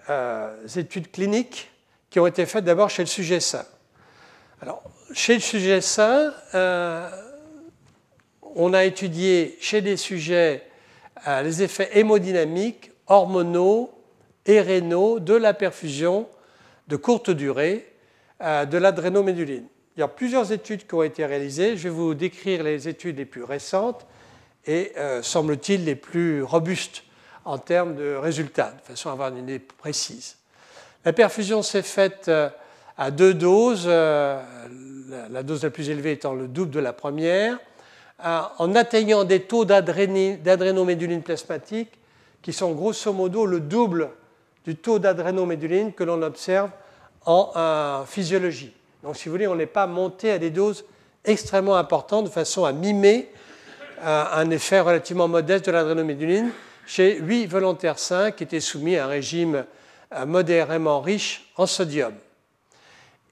euh, 0.09 0.67
études 0.77 1.11
cliniques 1.11 1.71
qui 2.11 2.21
ont 2.21 2.27
été 2.27 2.47
faites 2.47 2.65
d'abord 2.65 2.91
chez 2.91 3.03
le 3.03 3.09
sujet 3.09 3.41
sain. 3.41 3.65
Alors, 4.63 4.83
chez 5.13 5.35
le 5.35 5.41
sujet 5.41 5.81
sain, 5.81 6.33
euh, 6.55 7.09
on 8.55 8.73
a 8.73 8.85
étudié 8.85 9.57
chez 9.61 9.81
des 9.81 9.97
sujets 9.97 10.67
euh, 11.27 11.43
les 11.43 11.63
effets 11.63 11.91
hémodynamiques, 11.95 12.93
hormonaux 13.07 13.93
et 14.47 14.61
rénaux 14.61 15.19
de 15.21 15.35
la 15.35 15.55
perfusion 15.55 16.29
de 16.89 16.97
courte 16.97 17.31
durée 17.31 17.90
de 18.41 18.79
l'adrénoméduline. 18.79 19.67
Il 19.97 20.01
y 20.01 20.03
a 20.03 20.09
plusieurs 20.09 20.51
études 20.53 20.87
qui 20.87 20.95
ont 20.95 21.03
été 21.03 21.27
réalisées. 21.27 21.77
Je 21.77 21.85
vais 21.85 21.95
vous 21.95 22.15
décrire 22.15 22.63
les 22.63 22.89
études 22.89 23.19
les 23.19 23.25
plus 23.25 23.43
récentes 23.45 24.07
et, 24.67 24.93
euh, 24.97 25.23
semble-t-il, 25.23 25.85
les 25.85 25.97
plus 25.97 26.43
robustes 26.43 27.03
en 27.45 27.59
termes 27.59 27.95
de 27.95 28.15
résultats, 28.15 28.73
de 28.73 28.81
façon 28.83 29.11
à 29.11 29.13
avoir 29.13 29.29
une 29.31 29.39
idée 29.39 29.59
précise. 29.59 30.37
La 31.05 31.13
perfusion 31.13 31.63
s'est 31.63 31.83
faite 31.83 32.29
euh, 32.29 32.49
à 32.97 33.11
deux 33.11 33.35
doses, 33.35 33.85
euh, 33.87 34.41
la 35.31 35.43
dose 35.43 35.65
la 35.65 35.71
plus 35.71 35.91
élevée 35.91 36.13
étant 36.13 36.35
le 36.35 36.47
double 36.47 36.71
de 36.71 36.81
la 36.81 36.93
première, 36.93 37.59
en 38.23 38.75
atteignant 38.75 39.25
des 39.25 39.41
taux 39.41 39.65
d'adrénoméduline 39.65 41.23
plasmatique 41.23 41.91
qui 42.43 42.53
sont 42.53 42.73
grosso 42.73 43.13
modo 43.15 43.47
le 43.47 43.61
double 43.61 44.11
du 44.67 44.77
taux 44.77 44.99
d'adrénoméduline 44.99 45.95
que 45.95 46.05
l'on 46.05 46.21
observe 46.21 46.71
en 47.27 48.05
physiologie. 48.07 48.73
Donc, 49.03 49.17
si 49.17 49.29
vous 49.29 49.35
voulez, 49.35 49.47
on 49.47 49.55
n'est 49.55 49.67
pas 49.67 49.87
monté 49.87 50.31
à 50.31 50.39
des 50.39 50.51
doses 50.51 50.85
extrêmement 51.25 51.77
importantes 51.77 52.27
de 52.27 52.31
façon 52.31 52.65
à 52.65 52.73
mimer 52.73 53.29
euh, 54.03 54.25
un 54.33 54.51
effet 54.51 54.81
relativement 54.81 55.29
modeste 55.29 55.67
de 55.67 55.73
l'adrénoméduline 55.73 56.51
chez 56.87 57.19
8 57.19 57.47
volontaires 57.47 57.99
sains 57.99 58.31
qui 58.31 58.45
étaient 58.45 58.61
soumis 58.61 58.97
à 58.97 59.05
un 59.05 59.09
régime 59.09 59.65
euh, 60.15 60.27
modérément 60.27 61.01
riche 61.01 61.51
en 61.57 61.67
sodium. 61.67 62.15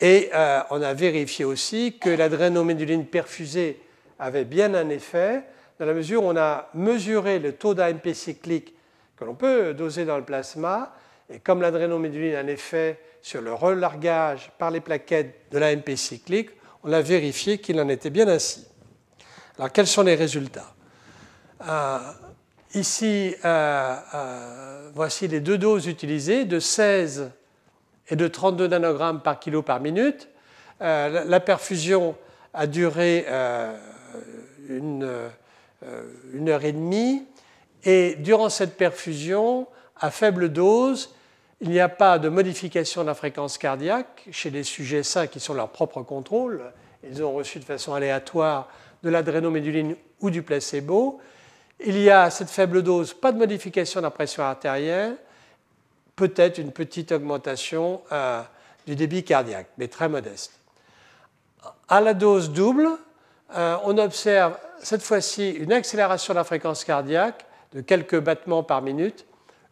Et 0.01 0.31
euh, 0.35 0.61
on 0.71 0.81
a 0.83 0.95
vérifié 0.95 1.45
aussi 1.45 1.99
que 1.99 2.11
l'adrénoméduline 2.11 3.07
perfusée 3.07 3.81
avait 4.19 4.45
bien 4.45 4.75
un 4.75 4.89
effet, 4.91 5.43
dans 5.79 5.87
la 5.87 5.95
mesure 5.95 6.23
où 6.23 6.29
on 6.29 6.37
a 6.37 6.69
mesuré 6.75 7.39
le 7.39 7.53
taux 7.53 7.75
d'AMP 7.75 8.13
cyclique 8.15 8.75
que 9.17 9.25
l'on 9.25 9.35
peut 9.35 9.75
doser 9.75 10.05
dans 10.05 10.17
le 10.17 10.25
plasma, 10.25 10.95
et 11.33 11.41
comme 11.41 11.63
l'adrénoméduline 11.63 12.35
a 12.35 12.41
un 12.41 12.47
effet 12.47 13.01
sur 13.23 13.41
le 13.41 13.53
relargage 13.53 14.51
par 14.59 14.71
les 14.71 14.81
plaquettes 14.81 15.35
de 15.51 15.59
l'AMP 15.59 15.97
cyclique, 15.97 16.51
on 16.85 16.93
a 16.93 17.01
vérifié 17.01 17.59
qu'il 17.59 17.81
en 17.81 17.89
était 17.89 18.11
bien 18.11 18.29
ainsi. 18.29 18.67
Alors, 19.59 19.73
quels 19.73 19.87
sont 19.87 20.03
les 20.03 20.15
résultats? 20.15 20.75
Euh, 21.67 21.99
Ici, 22.75 23.35
euh, 23.47 23.97
euh, 24.15 24.91
voici 24.95 25.27
les 25.27 25.41
deux 25.41 25.57
doses 25.57 25.87
utilisées, 25.87 26.45
de 26.45 26.61
16 26.61 27.31
et 28.09 28.15
de 28.15 28.29
32 28.29 28.69
nanogrammes 28.69 29.23
par 29.23 29.41
kilo 29.41 29.63
par 29.63 29.81
minute. 29.81 30.29
la 30.81 31.41
perfusion 31.41 32.15
a 32.53 32.67
duré 32.67 33.27
une, 34.69 35.11
une 36.35 36.49
heure 36.51 36.65
et 36.65 36.73
demie, 36.73 37.25
et 37.85 38.17
durant 38.17 38.51
cette 38.51 38.77
perfusion, 38.77 39.67
à 39.99 40.11
faible 40.11 40.51
dose, 40.51 41.15
il 41.61 41.71
n'y 41.71 41.81
a 41.81 41.89
pas 41.89 42.19
de 42.19 42.29
modification 42.29 43.03
de 43.03 43.07
la 43.07 43.15
fréquence 43.15 43.59
cardiaque 43.59 44.27
chez 44.31 44.51
les 44.51 44.63
sujets 44.63 45.03
sains 45.03 45.27
qui 45.27 45.41
sont 45.41 45.55
leur 45.55 45.71
propre 45.71 46.03
contrôle. 46.03 46.63
Ils 47.03 47.23
ont 47.23 47.33
reçu 47.33 47.59
de 47.59 47.65
façon 47.65 47.95
aléatoire 47.95 48.69
de 49.03 49.11
l'adrénoméduline 49.11 49.97
ou 50.21 50.31
du 50.31 50.43
placebo. 50.43 51.21
Il 51.85 51.99
y 51.99 52.11
a 52.11 52.23
à 52.23 52.31
cette 52.31 52.51
faible 52.51 52.83
dose 52.83 53.15
pas 53.15 53.33
de 53.33 53.39
modification 53.39 54.01
de 54.01 54.05
la 54.05 54.11
pression 54.11 54.43
artérielle 54.43 55.17
peut-être 56.19 56.59
une 56.59 56.73
petite 56.73 57.13
augmentation 57.13 58.03
du 58.87 58.97
débit 58.97 59.23
cardiaque, 59.23 59.69
mais 59.79 59.87
très 59.87 60.09
modeste. 60.09 60.53
À 61.89 62.01
la 62.01 62.13
dose 62.13 62.51
double, 62.51 62.89
on 63.55 63.97
observe 63.99 64.59
cette 64.83 65.03
fois-ci 65.03 65.51
une 65.51 65.73
accélération 65.73 66.35
de 66.35 66.39
la 66.39 66.45
fréquence 66.45 66.85
cardiaque 66.85 67.47
de 67.73 67.81
quelques 67.83 68.19
battements 68.19 68.65
par 68.65 68.83
minute, 68.83 69.27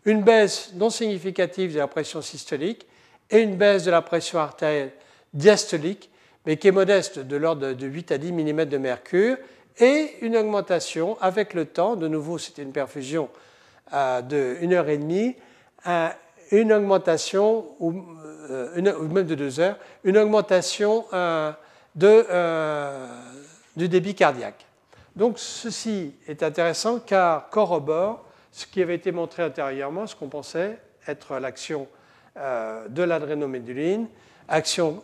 une 0.07 0.23
baisse 0.23 0.71
non 0.75 0.89
significative 0.89 1.75
de 1.75 1.79
la 1.79 1.89
pression 1.89 2.23
systolique 2.23 2.87
et 3.29 3.41
une 3.41 3.57
baisse 3.57 3.85
de 3.85 3.91
la 3.91 4.03
pression 4.03 4.39
artérielle 4.39 4.93
diastolique, 5.35 6.11
mais 6.47 6.57
qui 6.57 6.69
est 6.69 6.73
modeste 6.73 7.19
de 7.19 7.37
l'ordre 7.37 7.73
de 7.73 7.87
8 7.87 8.13
à 8.13 8.19
10 8.19 8.33
mm 8.33 8.65
de 8.67 8.79
mercure, 8.79 9.37
et 9.79 10.15
une 10.23 10.37
augmentation 10.37 11.19
avec 11.21 11.53
le 11.53 11.67
temps, 11.67 11.97
de 11.97 12.09
nouveau 12.09 12.39
c'était 12.39 12.63
une 12.63 12.73
perfusion 12.73 13.29
euh, 13.93 14.23
de 14.23 14.57
1 14.63 14.73
heure 14.73 14.89
et 14.89 14.97
demie, 14.97 15.35
euh, 15.87 16.09
une 16.53 16.73
augmentation, 16.73 17.67
ou, 17.81 17.93
euh, 18.49 18.81
même 18.81 19.27
de 19.27 19.35
2 19.35 19.61
heures, 19.61 19.77
une 20.05 20.17
augmentation 20.17 21.05
de, 21.97 22.27
du 23.77 23.89
débit 23.89 24.15
cardiaque. 24.15 24.65
Donc 25.17 25.39
ceci 25.39 26.15
est 26.29 26.45
intéressant 26.45 27.01
car 27.01 27.51
corrobore 27.51 28.26
ce 28.59 28.67
qui 28.67 28.83
avait 28.83 28.95
été 28.95 29.13
montré 29.13 29.45
antérieurement, 29.45 30.07
ce 30.07 30.17
qu'on 30.17 30.29
pensait 30.29 30.79
être 31.07 31.39
l'action 31.39 31.87
de 32.37 33.03
l'adrénoméduline, 33.03 34.09
action 34.49 35.03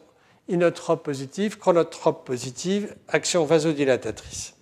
inotrope 0.49 1.03
positive, 1.03 1.59
chronotrope 1.59 2.25
positive, 2.27 2.95
action 3.09 3.45
vasodilatatrice. 3.45 4.55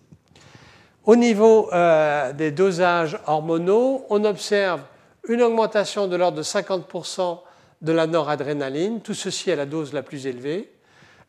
Au 1.04 1.16
niveau 1.16 1.72
euh, 1.72 2.32
des 2.32 2.50
dosages 2.50 3.18
hormonaux, 3.26 4.04
on 4.10 4.24
observe 4.24 4.82
une 5.28 5.42
augmentation 5.42 6.06
de 6.06 6.16
l'ordre 6.16 6.38
de 6.38 6.42
50% 6.42 7.38
de 7.80 7.92
la 7.92 8.06
noradrénaline, 8.06 9.00
tout 9.00 9.14
ceci 9.14 9.50
à 9.50 9.56
la 9.56 9.64
dose 9.64 9.92
la 9.92 10.02
plus 10.02 10.26
élevée. 10.26 10.70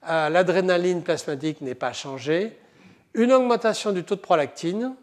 Euh, 0.10 0.30
l'adrénaline 0.30 1.04
plasmatique 1.04 1.62
n'est 1.62 1.76
pas 1.76 1.94
changée. 1.94 2.58
Une 3.14 3.32
augmentation 3.32 3.92
du 3.92 4.04
taux 4.04 4.16
de 4.16 4.22
prolactine. 4.22 4.94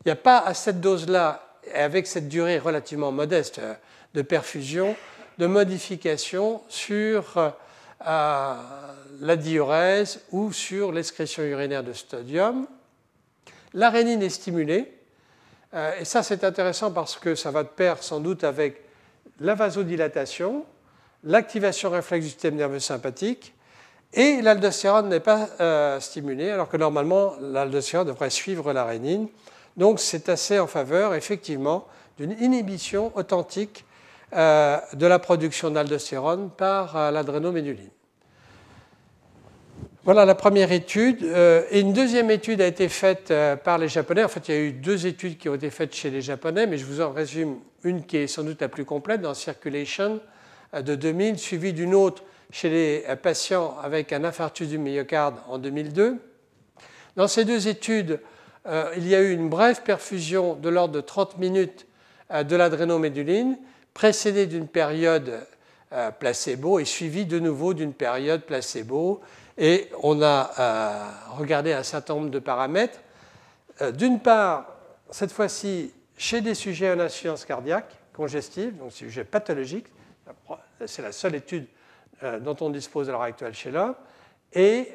Il 0.00 0.08
n'y 0.08 0.12
a 0.12 0.16
pas 0.16 0.38
à 0.38 0.54
cette 0.54 0.80
dose-là, 0.80 1.43
avec 1.72 2.06
cette 2.06 2.28
durée 2.28 2.58
relativement 2.58 3.12
modeste 3.12 3.58
euh, 3.58 3.74
de 4.14 4.22
perfusion, 4.22 4.96
de 5.38 5.46
modification 5.46 6.62
sur 6.68 7.52
la 9.20 9.36
diurèse 9.36 10.20
ou 10.30 10.52
sur 10.52 10.92
l'excrétion 10.92 11.42
urinaire 11.42 11.82
de 11.82 11.92
sodium. 11.92 12.66
L'arénine 13.72 14.22
est 14.22 14.30
stimulée, 14.30 14.92
euh, 15.74 15.98
et 15.98 16.04
ça 16.04 16.22
c'est 16.22 16.44
intéressant 16.44 16.92
parce 16.92 17.16
que 17.16 17.34
ça 17.34 17.50
va 17.50 17.64
de 17.64 17.68
pair 17.68 18.02
sans 18.02 18.20
doute 18.20 18.44
avec 18.44 18.82
la 19.40 19.56
vasodilatation, 19.56 20.64
l'activation 21.24 21.90
réflexe 21.90 22.24
du 22.24 22.30
système 22.30 22.54
nerveux 22.54 22.78
sympathique, 22.78 23.52
et 24.12 24.42
l'aldostérone 24.42 25.08
n'est 25.08 25.18
pas 25.18 25.48
euh, 25.58 25.98
stimulée, 25.98 26.50
alors 26.50 26.68
que 26.68 26.76
normalement 26.76 27.34
l'aldostérone 27.40 28.06
devrait 28.06 28.30
suivre 28.30 28.72
l'arénine. 28.72 29.26
Donc 29.76 30.00
c'est 30.00 30.28
assez 30.28 30.58
en 30.58 30.66
faveur, 30.66 31.14
effectivement, 31.14 31.86
d'une 32.18 32.32
inhibition 32.40 33.12
authentique 33.16 33.84
euh, 34.32 34.78
de 34.92 35.06
la 35.06 35.18
production 35.18 35.70
d'aldostérone 35.70 36.50
par 36.56 37.12
l'adrénoméduline. 37.12 37.90
Voilà 40.04 40.26
la 40.26 40.34
première 40.34 40.70
étude. 40.70 41.24
Euh, 41.24 41.62
et 41.70 41.80
une 41.80 41.94
deuxième 41.94 42.30
étude 42.30 42.60
a 42.60 42.66
été 42.66 42.90
faite 42.90 43.30
euh, 43.30 43.56
par 43.56 43.78
les 43.78 43.88
Japonais. 43.88 44.22
En 44.22 44.28
fait, 44.28 44.48
il 44.48 44.54
y 44.54 44.58
a 44.58 44.60
eu 44.60 44.72
deux 44.72 45.06
études 45.06 45.38
qui 45.38 45.48
ont 45.48 45.54
été 45.54 45.70
faites 45.70 45.94
chez 45.94 46.10
les 46.10 46.20
Japonais, 46.20 46.66
mais 46.66 46.76
je 46.76 46.84
vous 46.84 47.00
en 47.00 47.10
résume 47.10 47.56
une 47.84 48.04
qui 48.04 48.18
est 48.18 48.26
sans 48.26 48.42
doute 48.42 48.60
la 48.60 48.68
plus 48.68 48.84
complète 48.84 49.22
dans 49.22 49.32
Circulation 49.32 50.20
euh, 50.74 50.82
de 50.82 50.94
2000, 50.94 51.38
suivie 51.38 51.72
d'une 51.72 51.94
autre 51.94 52.22
chez 52.50 52.68
les 52.68 53.16
patients 53.22 53.78
avec 53.82 54.12
un 54.12 54.24
infarctus 54.24 54.68
du 54.68 54.76
myocarde 54.76 55.36
en 55.48 55.56
2002. 55.56 56.18
Dans 57.16 57.26
ces 57.26 57.46
deux 57.46 57.66
études, 57.66 58.20
il 58.66 59.06
y 59.06 59.14
a 59.14 59.20
eu 59.20 59.32
une 59.32 59.48
brève 59.48 59.82
perfusion 59.82 60.54
de 60.54 60.68
l'ordre 60.68 60.94
de 60.94 61.00
30 61.00 61.38
minutes 61.38 61.86
de 62.30 62.56
l'adrénoméduline, 62.56 63.58
précédée 63.92 64.46
d'une 64.46 64.68
période 64.68 65.46
placebo 66.18 66.78
et 66.78 66.84
suivie 66.84 67.26
de 67.26 67.38
nouveau 67.38 67.74
d'une 67.74 67.92
période 67.92 68.42
placebo 68.42 69.20
et 69.56 69.88
on 70.02 70.20
a 70.22 70.50
euh, 70.58 71.36
regardé 71.36 71.72
un 71.72 71.82
certain 71.82 72.14
nombre 72.14 72.30
de 72.30 72.38
paramètres. 72.38 72.98
Euh, 73.80 73.92
d'une 73.92 74.20
part, 74.20 74.66
cette 75.10 75.32
fois-ci, 75.32 75.92
chez 76.16 76.40
des 76.40 76.54
sujets 76.54 76.92
en 76.92 77.00
insuffisance 77.00 77.44
cardiaque 77.44 77.96
congestive, 78.12 78.76
donc 78.76 78.92
sujets 78.92 79.24
pathologiques, 79.24 79.86
c'est 80.86 81.02
la 81.02 81.12
seule 81.12 81.34
étude 81.34 81.66
euh, 82.22 82.38
dont 82.38 82.56
on 82.60 82.70
dispose 82.70 83.08
à 83.08 83.12
l'heure 83.12 83.22
actuelle 83.22 83.54
chez 83.54 83.70
l'homme, 83.70 83.94
et 84.52 84.92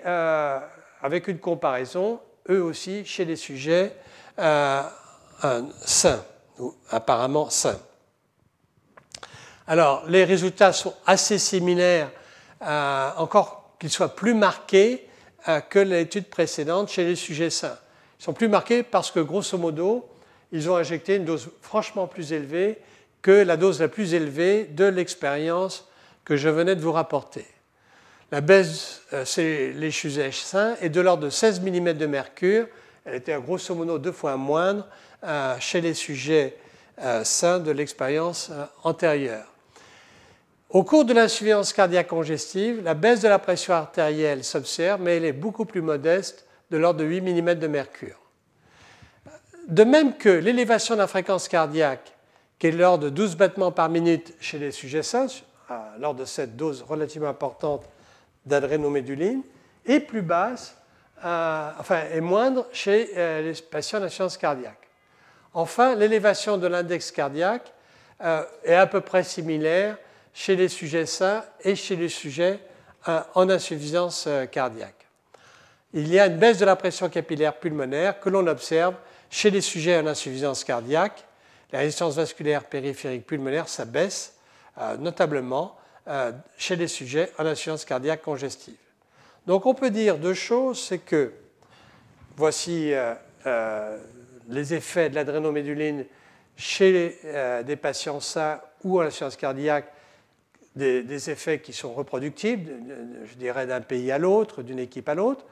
avec 1.02 1.28
une 1.28 1.40
comparaison, 1.40 2.22
eux 2.50 2.64
aussi, 2.64 3.06
chez 3.06 3.26
des 3.26 3.36
sujets 3.36 3.96
sains, 4.38 6.24
ou 6.60 6.74
apparemment 6.90 7.50
sains. 7.50 7.80
Alors, 9.68 10.04
les 10.08 10.24
résultats 10.24 10.74
sont 10.74 10.94
assez 11.06 11.38
similaires, 11.38 12.12
encore 13.18 13.60
qu'ils 13.80 13.90
soient 13.90 14.16
plus 14.16 14.34
marqués 14.34 15.08
euh, 15.48 15.62
que 15.62 15.80
l'étude 15.80 16.26
précédente 16.26 16.90
chez 16.90 17.06
les 17.06 17.16
sujets 17.16 17.50
sains. 17.50 17.78
Ils 18.20 18.24
sont 18.24 18.34
plus 18.34 18.50
marqués 18.50 18.84
parce 18.84 19.10
que, 19.10 19.22
grosso 19.22 19.58
modo, 19.58 20.10
ils 20.52 20.70
ont 20.70 20.76
injecté 20.76 21.16
une 21.16 21.26
dose 21.26 21.50
franchement 21.62 22.08
plus 22.08 22.34
élevée 22.34 22.78
que 23.22 23.32
la 23.32 23.56
dose 23.56 23.80
la 23.80 23.88
plus 23.88 24.14
élevée 24.14 24.66
de 24.66 24.86
l'expérience 24.86 25.88
que 26.26 26.36
je 26.36 26.50
venais 26.50 26.76
de 26.76 26.82
vous 26.82 26.92
rapporter. 26.92 27.46
La 28.32 28.42
baisse 28.42 29.02
euh, 29.14 29.26
chez 29.26 29.74
les 29.74 29.90
sujets 29.90 30.32
sains 30.32 30.76
est 30.82 30.90
de 30.90 31.02
l'ordre 31.02 31.24
de 31.24 31.30
16 31.30 31.62
mm 31.62 31.94
de 31.94 32.06
mercure. 32.06 32.68
Elle 33.06 33.16
était 33.16 33.40
grosso 33.42 33.74
modo 33.74 33.98
deux 33.98 34.12
fois 34.12 34.38
moindre 34.38 34.88
euh, 35.24 35.56
chez 35.60 35.82
les 35.82 35.94
sujets 35.94 36.56
sains 37.24 37.60
de 37.60 37.72
l'expérience 37.72 38.52
antérieure. 38.84 39.46
Au 40.70 40.84
cours 40.84 41.06
de 41.06 41.14
l'insuffisance 41.14 41.72
cardiaque 41.72 42.10
congestive, 42.10 42.84
la 42.84 42.94
baisse 42.94 43.22
de 43.22 43.30
la 43.30 43.40
pression 43.40 43.74
artérielle 43.74 44.44
s'observe, 44.44 45.02
mais 45.02 45.16
elle 45.16 45.24
est 45.24 45.32
beaucoup 45.32 45.64
plus 45.64 45.82
modeste, 45.82 46.46
de 46.72 46.78
l'ordre 46.78 47.00
de 47.00 47.06
8 47.06 47.22
mm 47.22 47.56
de 47.56 47.68
mercure. 47.68 48.20
De 49.70 49.86
même 49.86 50.18
que 50.18 50.28
l'élévation 50.28 50.96
de 50.96 51.00
la 51.00 51.08
fréquence 51.08 51.48
cardiaque, 51.48 52.14
qui 52.60 52.68
est 52.68 52.72
de 52.72 52.78
l'ordre 52.78 53.06
de 53.06 53.10
12 53.10 53.38
battements 53.38 53.72
par 53.72 53.88
minute 53.88 54.34
chez 54.42 54.60
les 54.60 54.72
sujets 54.72 55.02
sains, 55.02 55.28
lors 56.00 56.16
de 56.16 56.26
cette 56.26 56.58
dose 56.58 56.84
relativement 56.84 57.30
importante 57.30 57.86
d'adrénoméduline, 58.50 59.44
est 59.86 60.02
plus 60.02 60.22
basse, 60.22 60.76
euh, 61.24 61.72
enfin 61.80 62.04
est 62.12 62.22
moindre 62.22 62.68
chez 62.74 63.12
euh, 63.16 63.42
les 63.42 63.54
patients 63.62 64.00
d'insuffisance 64.00 64.38
cardiaque. 64.38 64.88
Enfin, 65.54 65.96
l'élévation 65.96 66.58
de 66.58 66.68
l'index 66.68 67.12
cardiaque 67.12 67.74
euh, 68.22 68.44
est 68.64 68.76
à 68.76 68.88
peu 68.88 69.02
près 69.02 69.24
similaire 69.24 69.98
chez 70.34 70.56
les 70.56 70.68
sujets 70.68 71.06
sains 71.06 71.44
et 71.64 71.76
chez 71.76 71.96
les 71.96 72.10
sujets 72.10 72.60
en 73.34 73.50
insuffisance 73.50 74.28
cardiaque. 74.52 75.08
Il 75.94 76.08
y 76.08 76.20
a 76.20 76.28
une 76.28 76.38
baisse 76.38 76.58
de 76.58 76.66
la 76.66 76.76
pression 76.76 77.10
capillaire 77.10 77.56
pulmonaire 77.56 78.20
que 78.20 78.30
l'on 78.30 78.46
observe 78.46 78.94
chez 79.30 79.50
les 79.50 79.62
sujets 79.62 79.98
en 79.98 80.06
insuffisance 80.06 80.64
cardiaque. 80.64 81.24
La 81.72 81.80
résistance 81.80 82.16
vasculaire 82.16 82.66
périphérique 82.66 83.26
pulmonaire, 83.26 83.70
ça 83.70 83.86
baisse 83.86 84.36
euh, 86.08 86.32
chez 86.58 86.76
les 86.76 86.88
sujets 86.88 87.32
en 87.38 87.46
insuffisance 87.46 87.86
cardiaque 87.86 88.22
congestive. 88.22 88.78
Donc 89.48 89.66
on 89.66 89.74
peut 89.74 89.90
dire 89.90 90.18
deux 90.18 90.34
choses, 90.34 90.82
c'est 90.82 91.00
que 91.00 91.32
voici 92.36 92.94
les 94.48 94.74
effets 94.74 95.10
de 95.10 95.16
l'adrénoméduline 95.16 96.06
chez 96.56 97.18
des 97.66 97.76
patients 97.76 98.20
sains 98.20 98.62
ou 98.84 99.00
en 99.00 99.04
insuffisance 99.04 99.36
cardiaque 99.36 99.92
des, 100.76 101.30
effets 101.30 101.60
qui 101.60 101.74
sont 101.74 101.94
reproductibles, 101.94 102.72
je 103.26 103.36
dirais 103.36 103.68
d'un 103.68 103.82
pays 103.82 104.12
à 104.12 104.18
l'autre, 104.18 104.64
d'une 104.64 104.80
équipe 104.80 105.10
à 105.10 105.16
l'autre, 105.16 105.46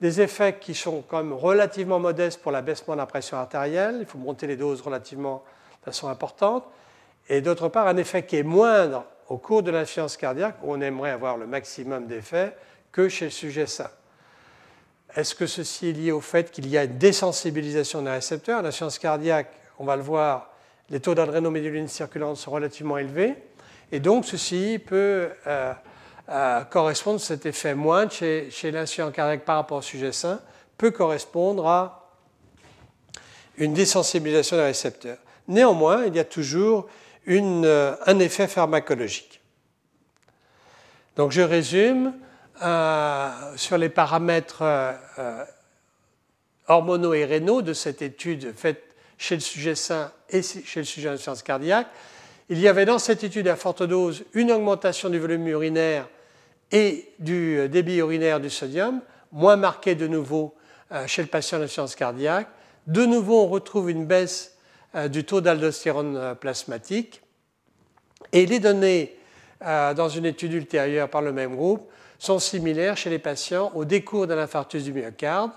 des 0.00 0.20
effets 0.20 0.58
qui 0.60 0.74
sont 0.74 1.02
quand 1.02 1.18
même 1.18 1.32
relativement 1.32 1.98
modestes 1.98 2.40
pour 2.40 2.52
l'abaissement 2.52 2.94
de 2.94 2.98
la 2.98 3.06
pression 3.06 3.36
artérielle, 3.36 3.96
il 4.00 4.06
faut 4.06 4.18
monter 4.18 4.46
les 4.46 4.56
doses 4.56 4.80
relativement 4.80 5.42
de 5.80 5.84
façon 5.86 6.08
importante, 6.08 6.64
et 7.28 7.40
d'autre 7.40 7.68
part 7.68 7.86
un 7.86 7.96
effet 7.96 8.24
qui 8.24 8.36
est 8.36 8.42
moindre 8.42 9.04
au 9.28 9.36
cours 9.36 9.62
de 9.62 9.70
l'insuffisance 9.70 10.16
cardiaque, 10.16 10.56
on 10.62 10.80
aimerait 10.80 11.10
avoir 11.10 11.36
le 11.36 11.46
maximum 11.46 12.06
d'effets, 12.06 12.54
que 12.92 13.08
chez 13.08 13.26
le 13.26 13.30
sujet 13.30 13.66
sain. 13.66 13.90
Est-ce 15.14 15.34
que 15.34 15.46
ceci 15.46 15.88
est 15.88 15.92
lié 15.92 16.12
au 16.12 16.20
fait 16.20 16.50
qu'il 16.50 16.68
y 16.68 16.78
a 16.78 16.84
une 16.84 16.98
désensibilisation 16.98 18.02
des 18.02 18.10
récepteurs 18.10 18.62
L'insuffisance 18.62 18.98
cardiaque, 18.98 19.52
on 19.78 19.84
va 19.84 19.96
le 19.96 20.02
voir, 20.02 20.50
les 20.90 21.00
taux 21.00 21.14
d'adrénoméduline 21.14 21.88
circulante 21.88 22.36
sont 22.36 22.50
relativement 22.50 22.98
élevés. 22.98 23.34
Et 23.92 24.00
donc, 24.00 24.24
ceci 24.24 24.78
peut 24.84 25.28
euh, 25.46 25.72
euh, 26.28 26.64
correspondre, 26.64 27.20
cet 27.20 27.46
effet 27.46 27.74
moindre 27.74 28.12
chez, 28.12 28.50
chez 28.50 28.70
l'insuffisance 28.70 29.12
cardiaque 29.12 29.44
par 29.44 29.56
rapport 29.56 29.78
au 29.78 29.82
sujet 29.82 30.12
sain, 30.12 30.40
peut 30.76 30.90
correspondre 30.90 31.66
à 31.66 32.16
une 33.56 33.74
désensibilisation 33.74 34.56
des 34.56 34.62
récepteurs. 34.62 35.18
Néanmoins, 35.48 36.04
il 36.06 36.14
y 36.14 36.18
a 36.18 36.24
toujours 36.24 36.88
un 37.28 38.18
effet 38.18 38.48
pharmacologique. 38.48 39.40
Donc 41.16 41.32
je 41.32 41.42
résume 41.42 42.14
sur 43.56 43.78
les 43.78 43.88
paramètres 43.88 44.64
hormonaux 46.68 47.14
et 47.14 47.24
rénaux 47.24 47.62
de 47.62 47.72
cette 47.72 48.02
étude 48.02 48.54
faite 48.56 48.82
chez 49.18 49.34
le 49.34 49.40
sujet 49.40 49.74
sain 49.74 50.12
et 50.30 50.42
chez 50.42 50.80
le 50.80 50.84
sujet 50.84 51.08
d'insuffisance 51.08 51.42
cardiaque. 51.42 51.88
Il 52.48 52.58
y 52.58 52.68
avait 52.68 52.86
dans 52.86 52.98
cette 52.98 53.24
étude 53.24 53.48
à 53.48 53.56
forte 53.56 53.82
dose 53.82 54.24
une 54.32 54.50
augmentation 54.50 55.10
du 55.10 55.18
volume 55.18 55.46
urinaire 55.48 56.08
et 56.72 57.10
du 57.18 57.68
débit 57.68 57.96
urinaire 57.96 58.40
du 58.40 58.50
sodium, 58.50 59.00
moins 59.32 59.56
marqué 59.56 59.94
de 59.94 60.06
nouveau 60.06 60.54
euh, 60.92 61.06
chez 61.06 61.22
le 61.22 61.28
patient 61.28 61.58
d'insuffisance 61.58 61.94
cardiaque. 61.94 62.48
De 62.86 63.04
nouveau, 63.04 63.42
on 63.42 63.48
retrouve 63.48 63.90
une 63.90 64.06
baisse 64.06 64.52
euh, 64.52 64.57
du 64.94 65.24
taux 65.24 65.40
d'aldostérone 65.40 66.16
euh, 66.16 66.34
plasmatique. 66.34 67.22
Et 68.32 68.46
les 68.46 68.58
données 68.58 69.14
dans 69.60 70.08
une 70.08 70.24
étude 70.24 70.52
ultérieure 70.52 71.08
par 71.08 71.20
le 71.20 71.32
même 71.32 71.56
groupe 71.56 71.90
sont 72.18 72.38
similaires 72.38 72.96
chez 72.96 73.10
les 73.10 73.18
patients 73.18 73.72
au 73.74 73.84
décours 73.84 74.26
d'un 74.26 74.38
infarctus 74.38 74.84
du 74.84 74.92
myocarde 74.92 75.50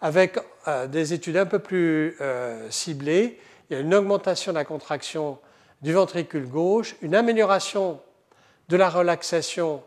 avec 0.00 0.38
euh, 0.66 0.86
des 0.86 1.12
études 1.12 1.36
un 1.36 1.46
peu 1.46 1.58
plus 1.58 2.16
euh, 2.20 2.70
ciblées. 2.70 3.38
Il 3.68 3.74
y 3.74 3.76
a 3.76 3.80
une 3.80 3.94
augmentation 3.94 4.52
de 4.52 4.56
la 4.56 4.64
contraction 4.64 5.38
du 5.82 5.92
ventricule 5.92 6.48
gauche, 6.48 6.96
une 7.02 7.14
amélioration 7.14 8.00
de 8.68 8.76
la 8.76 8.88
relaxation 8.88 9.82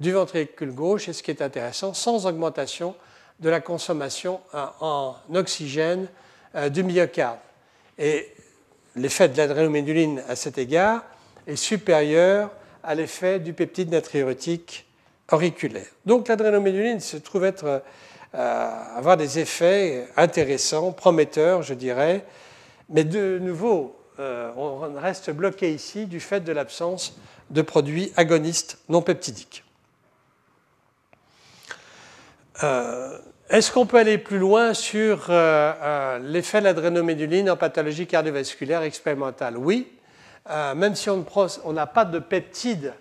du 0.00 0.12
ventricule 0.12 0.72
gauche, 0.72 1.08
et 1.08 1.12
ce 1.12 1.22
qui 1.22 1.30
est 1.30 1.42
intéressant, 1.42 1.94
sans 1.94 2.26
augmentation 2.26 2.94
de 3.40 3.48
la 3.48 3.60
consommation 3.60 4.40
euh, 4.54 4.64
en 4.80 5.16
oxygène 5.34 6.08
du 6.70 6.82
myocarde. 6.84 7.38
Et 7.98 8.32
l'effet 8.94 9.28
de 9.28 9.36
l'adrénoméduline 9.36 10.22
à 10.28 10.36
cet 10.36 10.58
égard 10.58 11.04
est 11.46 11.56
supérieur 11.56 12.50
à 12.82 12.94
l'effet 12.94 13.40
du 13.40 13.52
peptide 13.52 13.90
natriurétique 13.90 14.86
auriculaire. 15.32 15.86
Donc 16.04 16.28
l'adrénoméduline 16.28 17.00
se 17.00 17.16
trouve 17.16 17.44
euh, 17.44 17.80
avoir 18.96 19.16
des 19.16 19.38
effets 19.38 20.06
intéressants, 20.16 20.92
prometteurs, 20.92 21.62
je 21.62 21.74
dirais. 21.74 22.24
Mais 22.88 23.04
de 23.04 23.38
nouveau, 23.38 23.96
euh, 24.18 24.50
on 24.56 24.94
reste 25.00 25.30
bloqué 25.30 25.72
ici 25.72 26.06
du 26.06 26.20
fait 26.20 26.40
de 26.40 26.52
l'absence 26.52 27.18
de 27.50 27.62
produits 27.62 28.12
agonistes 28.16 28.78
non 28.88 29.02
peptidiques. 29.02 29.64
Euh, 32.62 33.18
est-ce 33.50 33.70
qu'on 33.72 33.86
peut 33.86 33.98
aller 33.98 34.18
plus 34.18 34.38
loin 34.38 34.74
sur 34.74 35.28
l'effet 35.28 36.60
de 36.60 36.64
l'adrénoméduline 36.64 37.50
en 37.50 37.56
pathologie 37.56 38.06
cardiovasculaire 38.06 38.82
expérimentale? 38.82 39.56
Oui, 39.56 39.88
même 40.48 40.94
si 40.94 41.08
on 41.10 41.72
n'a 41.72 41.86
pas 41.86 42.04
de 42.04 42.18
peptides, 42.18 42.92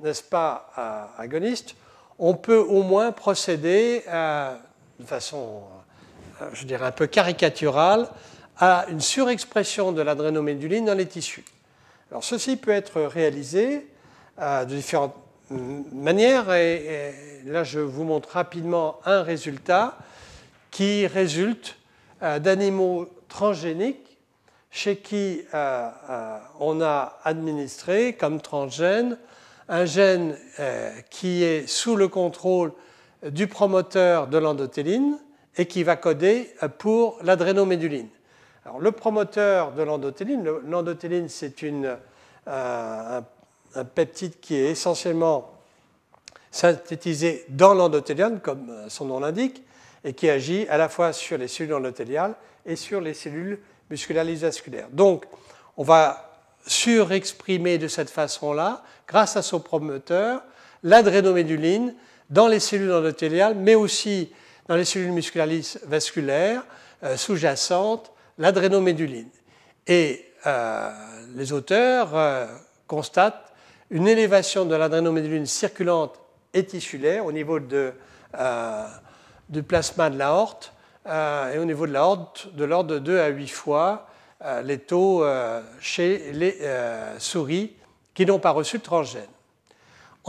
n'est-ce 0.00 0.22
pas, 0.22 1.12
agonistes, 1.18 1.74
on 2.18 2.34
peut 2.34 2.58
au 2.58 2.82
moins 2.82 3.12
procéder 3.12 4.04
de 4.98 5.06
façon, 5.06 5.62
euh, 6.42 6.48
je 6.52 6.64
dirais, 6.64 6.86
un 6.86 6.92
peu 6.92 7.06
caricaturale, 7.06 8.08
à 8.58 8.86
une 8.88 9.00
surexpression 9.00 9.92
de 9.92 10.02
l'adrénoméduline 10.02 10.84
dans 10.84 10.94
les 10.94 11.06
tissus. 11.06 11.44
Alors, 12.10 12.24
ceci 12.24 12.56
peut 12.56 12.72
être 12.72 13.02
réalisé 13.02 13.86
euh, 14.40 14.64
de 14.64 14.74
différentes 14.74 15.14
manières, 15.50 16.52
et, 16.52 17.14
là, 17.46 17.64
je 17.64 17.80
vous 17.80 18.04
montre 18.04 18.30
rapidement 18.30 18.98
un 19.04 19.22
résultat 19.22 19.96
qui 20.70 21.06
résulte 21.06 21.76
euh, 22.22 22.38
d'animaux 22.38 23.08
transgéniques 23.28 24.18
chez 24.70 24.96
qui 24.98 25.40
on 26.60 26.80
a 26.82 27.18
administré 27.24 28.12
comme 28.12 28.38
transgène 28.38 29.16
un 29.66 29.86
gène 29.86 30.36
qui 31.08 31.42
est 31.42 31.66
sous 31.66 31.96
le 31.96 32.06
contrôle 32.08 32.72
du 33.22 33.46
promoteur 33.46 34.26
de 34.26 34.36
l'endothéline 34.36 35.18
et 35.56 35.66
qui 35.66 35.84
va 35.84 35.96
coder 35.96 36.54
pour 36.78 37.18
l'adrénoméduline. 37.22 38.08
Alors, 38.64 38.80
le 38.80 38.92
promoteur 38.92 39.72
de 39.72 39.82
l'endothéline, 39.82 40.46
l'endothéline, 40.66 41.28
c'est 41.28 41.62
euh, 41.64 41.96
un, 42.46 43.22
un, 43.74 43.84
peptide 43.84 44.40
qui 44.40 44.56
est 44.56 44.70
essentiellement 44.70 45.52
synthétisé 46.50 47.44
dans 47.48 47.74
l'endothélium, 47.74 48.40
comme 48.40 48.70
euh, 48.70 48.88
son 48.88 49.06
nom 49.06 49.20
l'indique, 49.20 49.62
et 50.04 50.14
qui 50.14 50.30
agit 50.30 50.66
à 50.68 50.78
la 50.78 50.88
fois 50.88 51.12
sur 51.12 51.38
les 51.38 51.48
cellules 51.48 51.74
endothéliales 51.74 52.34
et 52.64 52.76
sur 52.76 53.00
les 53.00 53.14
cellules 53.14 53.58
musculaires 53.90 54.24
vasculaires. 54.24 54.88
Donc, 54.90 55.26
on 55.76 55.82
va 55.82 56.30
surexprimer 56.66 57.78
de 57.78 57.88
cette 57.88 58.10
façon-là, 58.10 58.82
grâce 59.06 59.36
à 59.36 59.42
son 59.42 59.60
promoteur, 59.60 60.42
l'adrénoméduline 60.82 61.94
dans 62.30 62.46
les 62.46 62.60
cellules 62.60 62.92
endothéliales, 62.92 63.54
mais 63.54 63.74
aussi 63.74 64.32
dans 64.68 64.76
les 64.76 64.84
cellules 64.84 65.12
musculaires 65.12 65.48
vasculaires 65.86 66.62
euh, 67.02 67.16
sous-jacentes, 67.16 68.12
l'adrénoméduline. 68.38 69.28
Et 69.86 70.26
euh, 70.46 70.90
les 71.34 71.52
auteurs 71.52 72.10
constatent 72.86 73.52
une 73.90 74.08
élévation 74.08 74.64
de 74.64 74.74
l'adrénoméduline 74.74 75.46
circulante 75.46 76.18
et 76.54 76.64
tissulaire 76.64 77.24
au 77.26 77.32
niveau 77.32 77.60
de, 77.60 77.92
du 79.48 79.62
plasma 79.62 80.10
de 80.10 80.18
l'aorte 80.18 80.72
et 81.06 81.58
au 81.58 81.64
niveau 81.64 81.86
de 81.86 81.92
l'aorte 81.92 82.54
de 82.54 82.64
l'ordre 82.64 82.94
de 82.94 82.98
2 82.98 83.18
à 83.18 83.28
8 83.28 83.48
fois 83.48 84.06
les 84.62 84.78
taux 84.78 85.24
chez 85.80 86.32
les 86.32 86.58
souris 87.18 87.72
qui 88.14 88.26
n'ont 88.26 88.38
pas 88.38 88.50
reçu 88.50 88.78
de 88.78 88.82
transgène 88.82 89.28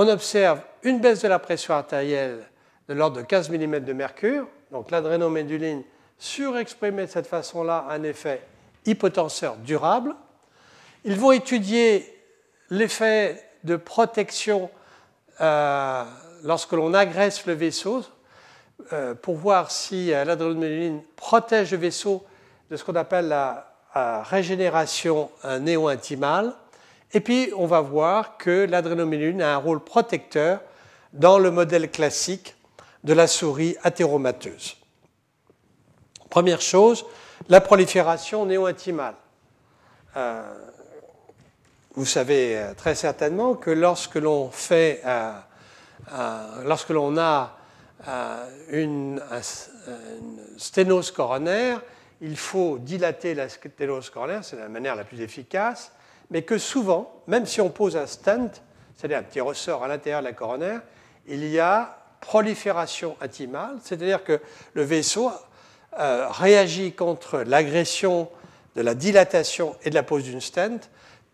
on 0.01 0.07
observe 0.07 0.61
une 0.83 1.01
baisse 1.01 1.23
de 1.23 1.27
la 1.27 1.39
pression 1.39 1.73
artérielle 1.73 2.47
de 2.87 2.93
l'ordre 2.93 3.17
de 3.17 3.21
15 3.21 3.49
mm 3.49 3.81
de 3.81 3.91
mercure. 3.91 4.47
Donc 4.71 4.91
l'adrénoméduline 4.91 5.83
surexprimée 6.17 7.05
de 7.05 7.11
cette 7.11 7.27
façon-là 7.27 7.85
a 7.89 7.95
un 7.95 8.03
effet 8.03 8.41
hypotenseur 8.85 9.57
durable. 9.57 10.15
Ils 11.03 11.19
vont 11.19 11.33
étudier 11.33 12.05
l'effet 12.69 13.43
de 13.63 13.75
protection 13.75 14.69
euh, 15.41 16.03
lorsque 16.43 16.71
l'on 16.73 16.93
agresse 16.93 17.45
le 17.45 17.53
vaisseau 17.53 18.03
euh, 18.93 19.13
pour 19.13 19.35
voir 19.35 19.71
si 19.71 20.13
euh, 20.13 20.97
protège 21.15 21.71
le 21.71 21.77
vaisseau 21.77 22.25
de 22.69 22.77
ce 22.77 22.83
qu'on 22.83 22.95
appelle 22.95 23.27
la 23.27 23.65
régénération 24.23 25.31
néo-intimale. 25.59 26.53
Et 27.11 27.19
puis, 27.21 27.51
on 27.57 27.65
va 27.65 27.81
voir 27.81 28.37
que 28.37 28.67
l'adrénoméduline 28.69 29.41
a 29.41 29.55
un 29.55 29.57
rôle 29.57 29.83
protecteur 29.83 30.61
dans 31.11 31.39
le 31.39 31.49
modèle 31.49 31.89
classique 31.89 32.55
de 33.03 33.13
la 33.13 33.27
souris 33.27 33.75
athéromateuse. 33.83 34.77
Première 36.29 36.61
chose, 36.61 37.05
la 37.47 37.61
prolifération 37.61 38.45
néo-intimale. 38.45 39.15
Euh, 40.15 40.43
vous 41.95 42.05
savez 42.05 42.61
très 42.77 42.95
certainement 42.95 43.55
que 43.55 43.71
lorsque 43.71 44.15
l'on 44.15 44.49
fait, 44.51 45.01
euh, 45.05 45.31
euh, 46.13 46.63
lorsque 46.65 46.89
l'on 46.89 47.17
a 47.17 47.55
une, 48.71 49.21
une, 49.21 50.57
sténose 50.57 51.11
coronaire, 51.11 51.81
il 52.21 52.37
faut 52.37 52.77
dilater 52.79 53.33
la 53.33 53.49
sténose 53.49 54.09
coronaire, 54.09 54.43
c'est 54.43 54.55
la 54.55 54.69
manière 54.69 54.95
la 54.95 55.03
plus 55.03 55.21
efficace, 55.21 55.91
mais 56.29 56.43
que 56.43 56.57
souvent, 56.57 57.11
même 57.27 57.45
si 57.45 57.59
on 57.59 57.69
pose 57.69 57.97
un 57.97 58.07
stent, 58.07 58.61
c'est-à-dire 58.95 59.17
un 59.17 59.23
petit 59.23 59.41
ressort 59.41 59.83
à 59.83 59.87
l'intérieur 59.87 60.21
de 60.21 60.27
la 60.27 60.33
coronaire, 60.33 60.81
il 61.27 61.45
y 61.47 61.59
a 61.59 61.97
prolifération 62.21 63.15
intimale, 63.21 63.77
c'est-à-dire 63.83 64.23
que 64.23 64.39
le 64.73 64.83
vaisseau 64.83 65.31
euh, 65.99 66.27
réagit 66.29 66.93
contre 66.93 67.39
l'agression 67.39 68.29
de 68.75 68.81
la 68.81 68.93
dilatation 68.93 69.75
et 69.83 69.89
de 69.89 69.95
la 69.95 70.03
pose 70.03 70.23
d'une 70.23 70.41
stent 70.41 70.89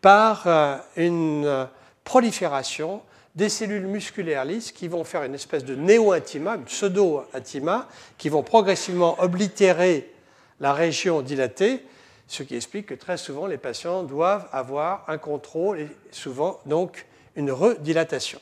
par 0.05 0.43
euh, 0.45 0.77
une 0.97 1.45
euh, 1.45 1.65
prolifération 2.03 3.01
des 3.33 3.49
cellules 3.49 3.87
musculaires 3.87 4.45
lisses 4.45 4.71
qui 4.71 4.87
vont 4.87 5.03
faire 5.03 5.23
une 5.23 5.33
espèce 5.33 5.65
de 5.65 5.73
néo-intima, 5.73 6.57
une 6.57 6.65
pseudo-intima, 6.65 7.87
qui 8.19 8.29
vont 8.29 8.43
progressivement 8.43 9.19
oblitérer 9.19 10.13
la 10.59 10.73
région 10.73 11.23
dilatée 11.23 11.83
ce 12.27 12.43
qui 12.43 12.55
explique 12.55 12.85
que 12.85 12.93
très 12.93 13.17
souvent 13.17 13.47
les 13.47 13.57
patients 13.57 14.03
doivent 14.03 14.47
avoir 14.51 15.05
un 15.07 15.17
contrôle 15.17 15.79
et 15.79 15.89
souvent 16.11 16.59
donc 16.67 17.07
une 17.35 17.51
redilatation. 17.51 18.39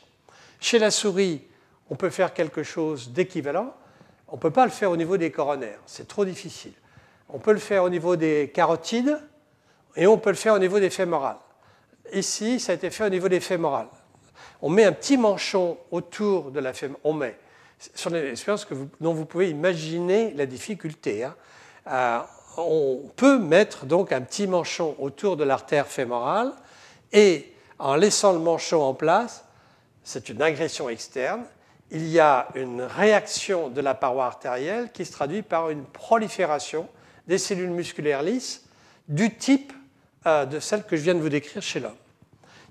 Chez 0.59 0.79
la 0.79 0.91
souris, 0.91 1.43
on 1.89 1.95
peut 1.95 2.09
faire 2.09 2.33
quelque 2.33 2.63
chose 2.63 3.11
d'équivalent. 3.11 3.73
On 4.27 4.35
ne 4.35 4.41
peut 4.41 4.51
pas 4.51 4.65
le 4.65 4.71
faire 4.71 4.91
au 4.91 4.97
niveau 4.97 5.15
des 5.15 5.31
coronaires, 5.31 5.79
c'est 5.85 6.09
trop 6.09 6.25
difficile. 6.25 6.73
On 7.29 7.39
peut 7.39 7.53
le 7.53 7.59
faire 7.59 7.85
au 7.85 7.89
niveau 7.89 8.17
des 8.17 8.51
carotides 8.53 9.17
et 9.95 10.07
on 10.07 10.17
peut 10.17 10.31
le 10.31 10.35
faire 10.35 10.55
au 10.55 10.59
niveau 10.59 10.81
des 10.81 10.89
fémorales. 10.89 11.37
Ici, 12.11 12.59
ça 12.59 12.73
a 12.73 12.75
été 12.75 12.89
fait 12.89 13.05
au 13.05 13.09
niveau 13.09 13.29
des 13.29 13.39
fémorales. 13.39 13.87
On 14.61 14.69
met 14.69 14.83
un 14.83 14.91
petit 14.91 15.17
manchon 15.17 15.77
autour 15.91 16.51
de 16.51 16.59
la 16.59 16.73
fémorale. 16.73 17.01
On 17.03 17.13
met, 17.13 17.37
sur 17.95 18.09
l'expérience 18.09 18.67
dont 18.99 19.13
vous 19.13 19.25
pouvez 19.25 19.49
imaginer 19.49 20.33
la 20.33 20.45
difficulté. 20.45 21.23
Hein. 21.23 21.35
Euh, 21.87 22.19
on 22.57 23.09
peut 23.15 23.39
mettre 23.39 23.85
donc 23.85 24.11
un 24.11 24.21
petit 24.21 24.47
manchon 24.47 24.95
autour 24.99 25.37
de 25.37 25.43
l'artère 25.43 25.87
fémorale 25.87 26.53
Et 27.11 27.51
en 27.79 27.95
laissant 27.95 28.31
le 28.33 28.39
manchot 28.39 28.81
en 28.81 28.93
place, 28.93 29.45
c'est 30.03 30.29
une 30.29 30.41
agression 30.41 30.89
externe, 30.89 31.43
il 31.91 32.07
y 32.07 32.19
a 32.19 32.47
une 32.55 32.81
réaction 32.81 33.69
de 33.69 33.81
la 33.81 33.93
paroi 33.93 34.25
artérielle 34.25 34.91
qui 34.91 35.05
se 35.05 35.11
traduit 35.11 35.41
par 35.41 35.69
une 35.69 35.83
prolifération 35.83 36.87
des 37.27 37.37
cellules 37.37 37.69
musculaires 37.69 38.23
lisses 38.23 38.65
du 39.07 39.35
type 39.35 39.73
de 40.25 40.59
celle 40.59 40.83
que 40.83 40.95
je 40.95 41.01
viens 41.01 41.15
de 41.15 41.19
vous 41.19 41.29
décrire 41.29 41.61
chez 41.61 41.79
l'homme. 41.79 41.95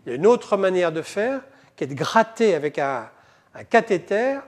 Il 0.05 0.11
y 0.11 0.12
a 0.12 0.17
une 0.17 0.27
autre 0.27 0.57
manière 0.57 0.93
de 0.93 1.03
faire 1.03 1.41
qui 1.77 1.85
est 1.85 1.87
de 1.87 1.95
gratter 1.95 2.55
avec 2.55 2.79
un, 2.79 3.09
cathéter 3.71 4.38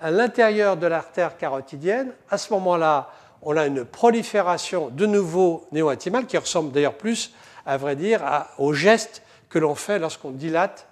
à 0.00 0.10
l'intérieur 0.10 0.76
de 0.76 0.86
l'artère 0.86 1.36
carotidienne. 1.36 2.12
À 2.30 2.38
ce 2.38 2.52
moment-là, 2.54 3.10
on 3.42 3.56
a 3.56 3.66
une 3.66 3.84
prolifération 3.84 4.88
de 4.88 5.06
nouveau 5.06 5.66
néo-intimale 5.72 6.26
qui 6.26 6.36
ressemble 6.36 6.72
d'ailleurs 6.72 6.96
plus, 6.96 7.32
à 7.66 7.76
vrai 7.76 7.96
dire, 7.96 8.22
au 8.58 8.72
geste 8.72 9.22
que 9.48 9.58
l'on 9.58 9.74
fait 9.74 9.98
lorsqu'on 9.98 10.30
dilate 10.30 10.86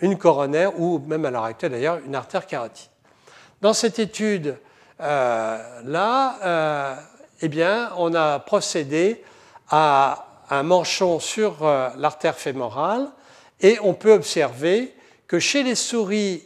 une 0.00 0.18
coronaire 0.18 0.78
ou 0.78 0.98
même 1.06 1.24
à 1.24 1.30
l'heure 1.30 1.44
actuelle 1.44 1.72
d'ailleurs 1.72 1.98
une 2.04 2.14
artère 2.14 2.46
carotide. 2.46 2.90
Dans 3.62 3.72
cette 3.72 3.98
étude 3.98 4.56
euh, 5.00 5.80
là, 5.84 6.36
euh, 6.44 6.94
eh 7.40 7.48
bien, 7.48 7.90
on 7.96 8.14
a 8.14 8.38
procédé 8.38 9.24
à 9.70 10.25
un 10.50 10.62
manchon 10.62 11.20
sur 11.20 11.64
euh, 11.64 11.88
l'artère 11.96 12.36
fémorale 12.36 13.08
et 13.60 13.78
on 13.82 13.94
peut 13.94 14.12
observer 14.12 14.94
que 15.26 15.38
chez 15.38 15.62
les 15.62 15.74
souris 15.74 16.44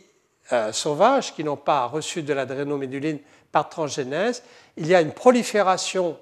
sauvages 0.73 1.33
qui 1.33 1.45
n'ont 1.45 1.57
pas 1.57 1.87
reçu 1.87 2.25
de 2.25 2.33
l'adrénoméduline 2.33 3.21
par 3.53 3.69
transgénèse, 3.69 4.43
il 4.77 4.89
y 4.89 4.97
a 4.97 5.01
une 5.01 5.13
prolifération 5.13 6.19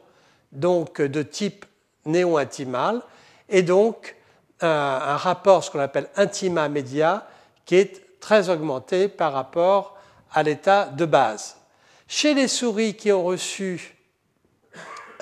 donc 0.52 1.00
de 1.00 1.22
type 1.22 1.64
néo-intimal 2.04 3.00
et 3.48 3.62
donc 3.62 4.16
un, 4.60 5.16
rapport, 5.16 5.62
ce 5.62 5.70
qu'on 5.70 5.78
appelle 5.78 6.08
intima-média, 6.16 7.26
qui 7.64 7.76
est 7.76 8.20
très 8.20 8.48
augmenté 8.48 9.08
par 9.08 9.32
rapport 9.32 9.96
à 10.32 10.42
l'état 10.42 10.86
de 10.86 11.04
base. 11.04 11.56
Chez 12.08 12.34
les 12.34 12.48
souris 12.48 12.94
qui 12.94 13.12
ont 13.12 13.24
reçu 13.24 13.94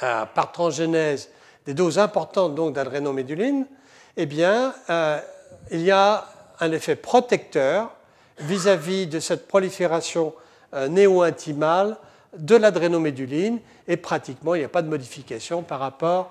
euh, 0.02 0.24
par 0.26 0.52
transgénèse 0.52 1.30
des 1.66 1.74
doses 1.74 1.98
importantes 1.98 2.54
donc 2.54 2.74
d'adrénoméduline, 2.74 3.66
eh 4.16 4.26
bien, 4.26 4.74
euh, 4.90 5.18
il 5.70 5.82
y 5.82 5.90
a 5.90 6.26
un 6.60 6.72
effet 6.72 6.96
protecteur 6.96 7.90
vis-à-vis 8.38 9.06
de 9.06 9.20
cette 9.20 9.48
prolifération 9.48 10.34
euh, 10.74 10.88
néo-intimale 10.88 11.96
de 12.38 12.56
l'adrénoméduline 12.56 13.60
et 13.88 13.96
pratiquement 13.96 14.54
il 14.54 14.58
n'y 14.58 14.64
a 14.64 14.68
pas 14.68 14.82
de 14.82 14.88
modification 14.88 15.62
par 15.62 15.80
rapport 15.80 16.30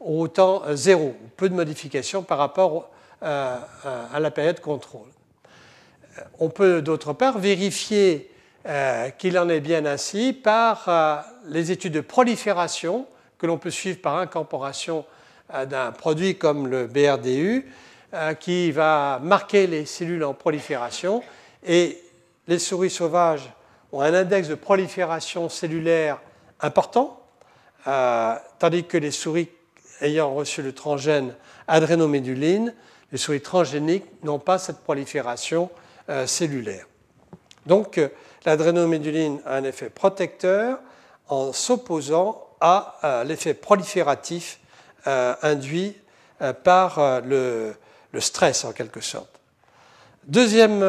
au 0.00 0.28
temps 0.28 0.62
euh, 0.66 0.76
zéro, 0.76 1.14
peu 1.36 1.48
de 1.48 1.54
modifications 1.54 2.22
par 2.22 2.38
rapport 2.38 2.90
euh, 3.22 3.56
à 4.12 4.20
la 4.20 4.30
période 4.30 4.60
contrôle. 4.60 5.08
Euh, 6.18 6.22
on 6.38 6.48
peut 6.50 6.82
d'autre 6.82 7.12
part 7.12 7.38
vérifier 7.38 8.30
qu'il 9.18 9.38
en 9.38 9.48
est 9.48 9.60
bien 9.60 9.86
ainsi 9.86 10.34
par 10.34 11.24
les 11.46 11.70
études 11.70 11.94
de 11.94 12.00
prolifération 12.02 13.06
que 13.38 13.46
l'on 13.46 13.58
peut 13.58 13.70
suivre 13.70 14.00
par 14.00 14.16
incorporation 14.16 15.04
d'un 15.66 15.92
produit 15.92 16.36
comme 16.36 16.66
le 16.66 16.86
BRDU 16.86 17.70
qui 18.40 18.70
va 18.70 19.18
marquer 19.22 19.66
les 19.66 19.86
cellules 19.86 20.24
en 20.24 20.34
prolifération 20.34 21.22
et 21.64 22.02
les 22.46 22.58
souris 22.58 22.90
sauvages 22.90 23.50
ont 23.92 24.02
un 24.02 24.12
index 24.12 24.48
de 24.48 24.54
prolifération 24.54 25.48
cellulaire 25.48 26.20
important, 26.60 27.22
tandis 27.84 28.84
que 28.84 28.98
les 28.98 29.10
souris 29.10 29.48
ayant 30.00 30.34
reçu 30.34 30.62
le 30.62 30.72
transgène 30.72 31.34
adrénoméduline, 31.66 32.74
les 33.12 33.18
souris 33.18 33.40
transgéniques 33.40 34.06
n'ont 34.22 34.38
pas 34.38 34.58
cette 34.58 34.80
prolifération 34.80 35.70
euh, 36.08 36.26
cellulaire. 36.26 36.86
Donc, 37.66 37.98
euh, 37.98 38.08
l'adrénoméduline 38.44 39.40
a 39.44 39.56
un 39.56 39.64
effet 39.64 39.90
protecteur 39.90 40.80
en 41.28 41.52
s'opposant 41.52 42.47
à 42.60 42.98
euh, 43.04 43.24
l'effet 43.24 43.54
prolifératif 43.54 44.60
induit 45.06 45.96
par 46.64 47.22
le, 47.22 47.74
stress, 48.18 48.66
en 48.66 48.72
quelque 48.72 49.00
sorte. 49.00 49.40
Deuxième 50.26 50.84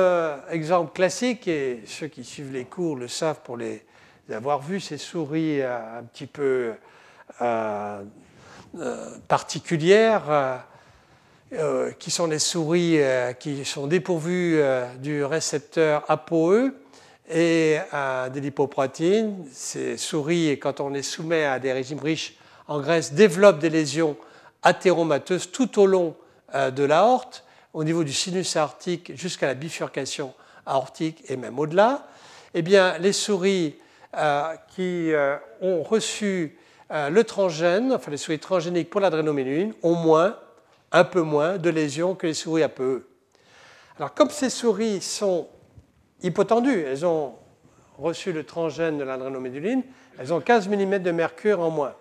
exemple 0.49 0.91
classique, 0.91 1.47
et 1.47 1.84
ceux 1.86 2.08
qui 2.08 2.25
suivent 2.25 2.51
les 2.51 2.65
cours 2.65 2.97
le 2.97 3.08
savent 3.08 3.39
pour 3.45 3.55
les 3.55 3.86
avoir 4.29 4.60
vus, 4.60 4.82
ces 4.82 4.97
souris 4.97 5.62
un 5.62 6.03
petit 6.12 6.27
peu 6.27 6.73
euh, 8.77 9.17
particulières 9.27 10.29
euh, 10.29 10.58
euh, 11.53 11.91
qui 11.97 12.12
sont 12.12 12.27
les 12.27 12.38
souris 12.38 12.99
qui 13.39 13.65
sont 13.65 13.88
dépourvues 13.88 14.62
du 14.99 15.23
récepteur 15.23 16.05
ApoE 16.08 16.71
et 17.29 17.77
des 18.33 18.41
lipoprotéines. 18.41 19.45
Ces 19.51 19.97
souris, 19.97 20.57
quand 20.59 20.79
on 20.79 20.89
les 20.89 21.03
soumet 21.03 21.45
à 21.45 21.59
des 21.59 21.71
régimes 21.71 21.99
riches 21.99 22.35
en 22.67 22.79
graisse, 22.79 23.13
développent 23.13 23.59
des 23.59 23.69
lésions 23.69 24.17
athéromateuses 24.63 25.51
tout 25.51 25.79
au 25.79 25.85
long 25.85 26.15
de 26.53 26.83
l'aorte, 26.83 27.43
au 27.73 27.83
niveau 27.83 28.03
du 28.03 28.13
sinus 28.13 28.55
aortique 28.55 29.15
jusqu'à 29.15 29.47
la 29.47 29.53
bifurcation 29.53 30.33
aortique 30.65 31.23
et 31.29 31.37
même 31.37 31.59
au-delà. 31.59 32.07
Eh 32.55 32.63
bien, 32.63 32.97
les 32.97 33.13
souris 33.13 33.75
qui 34.75 35.11
ont 35.61 35.83
reçu 35.83 36.57
euh, 36.91 37.09
le 37.09 37.23
transgène, 37.23 37.93
enfin 37.93 38.09
les 38.09 38.17
souris 38.17 38.39
transgéniques 38.39 38.89
pour 38.89 38.99
l'adrénoméduline, 38.99 39.73
ont 39.83 39.93
moins, 39.93 40.37
un 40.91 41.03
peu 41.03 41.21
moins 41.21 41.57
de 41.57 41.69
lésions 41.69 42.15
que 42.15 42.25
les 42.25 42.33
souris 42.33 42.63
APE. 42.63 43.05
Alors, 43.97 44.13
comme 44.15 44.31
ces 44.31 44.49
souris 44.49 45.01
sont 45.01 45.47
hypotendues, 46.23 46.84
elles 46.86 47.05
ont 47.05 47.36
reçu 47.97 48.32
le 48.32 48.43
transgène 48.45 48.97
de 48.97 49.03
l'adrénoméduline, 49.03 49.84
elles 50.17 50.34
ont 50.34 50.39
15 50.39 50.67
mm 50.67 50.99
de 50.99 51.12
mercure 51.12 51.60
en 51.60 51.69
moins. 51.69 51.93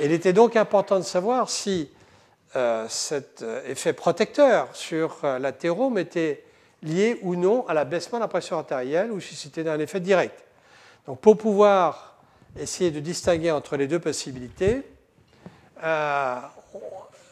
il 0.00 0.12
était 0.12 0.32
donc 0.32 0.56
important 0.56 0.96
de 0.98 1.04
savoir 1.04 1.50
si 1.50 1.90
euh, 2.56 2.86
cet 2.88 3.42
euh, 3.42 3.62
effet 3.68 3.92
protecteur 3.92 4.68
sur 4.74 5.18
l'athérome 5.22 5.98
était 5.98 6.44
lié 6.82 7.18
ou 7.22 7.36
non 7.36 7.66
à 7.68 7.74
l'abaissement 7.74 8.18
de 8.18 8.24
la 8.24 8.28
pression 8.28 8.56
artérielle 8.56 9.12
ou 9.12 9.20
si 9.20 9.34
c'était 9.34 9.68
un 9.68 9.78
effet 9.80 10.00
direct. 10.00 10.44
Donc 11.06 11.20
pour 11.20 11.36
pouvoir 11.36 12.08
essayer 12.56 12.90
de 12.90 13.00
distinguer 13.00 13.50
entre 13.50 13.76
les 13.76 13.86
deux 13.86 13.98
possibilités. 13.98 14.82
Euh, 15.82 16.36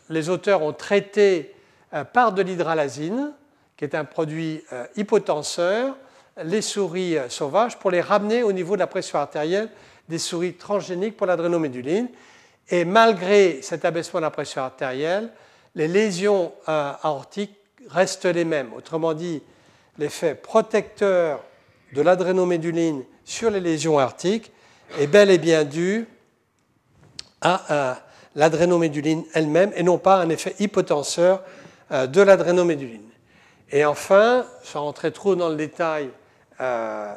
les 0.08 0.28
auteurs 0.28 0.62
ont 0.62 0.72
traité 0.72 1.54
euh, 1.92 2.04
par 2.04 2.32
de 2.32 2.42
l'hydralazine, 2.42 3.32
qui 3.76 3.84
est 3.84 3.94
un 3.94 4.04
produit 4.04 4.62
euh, 4.72 4.86
hypotenseur, 4.96 5.96
les 6.44 6.62
souris 6.62 7.16
sauvages 7.28 7.78
pour 7.78 7.90
les 7.90 8.00
ramener 8.00 8.42
au 8.42 8.52
niveau 8.52 8.74
de 8.74 8.80
la 8.80 8.86
pression 8.86 9.18
artérielle 9.18 9.70
des 10.08 10.18
souris 10.18 10.54
transgéniques 10.54 11.16
pour 11.16 11.26
l'adrénoméduline. 11.26 12.08
Et 12.68 12.84
malgré 12.84 13.60
cet 13.62 13.84
abaissement 13.84 14.20
de 14.20 14.24
la 14.24 14.30
pression 14.30 14.62
artérielle, 14.62 15.30
les 15.74 15.88
lésions 15.88 16.52
aortiques 16.66 17.56
restent 17.88 18.24
les 18.26 18.44
mêmes. 18.44 18.72
Autrement 18.74 19.14
dit, 19.14 19.42
l'effet 19.98 20.34
protecteur 20.34 21.42
de 21.92 22.02
l'adrénoméduline 22.02 23.04
sur 23.24 23.50
les 23.50 23.60
lésions 23.60 23.98
aortiques 23.98 24.52
est 24.98 25.06
bel 25.06 25.30
et 25.30 25.38
bien 25.38 25.64
dû 25.64 26.06
à, 27.40 27.98
l'adrénoméduline 28.34 29.24
elle-même 29.34 29.72
et 29.76 29.82
non 29.82 29.98
pas 29.98 30.16
un 30.16 30.28
effet 30.28 30.54
hypotenseur 30.58 31.42
euh, 31.92 32.06
de 32.06 32.20
l'adrénoméduline. 32.20 33.08
Et 33.70 33.84
enfin, 33.84 34.46
sans 34.62 34.82
rentrer 34.82 35.12
trop 35.12 35.36
dans 35.36 35.48
le 35.48 35.56
détail, 35.56 36.10
euh, 36.60 37.14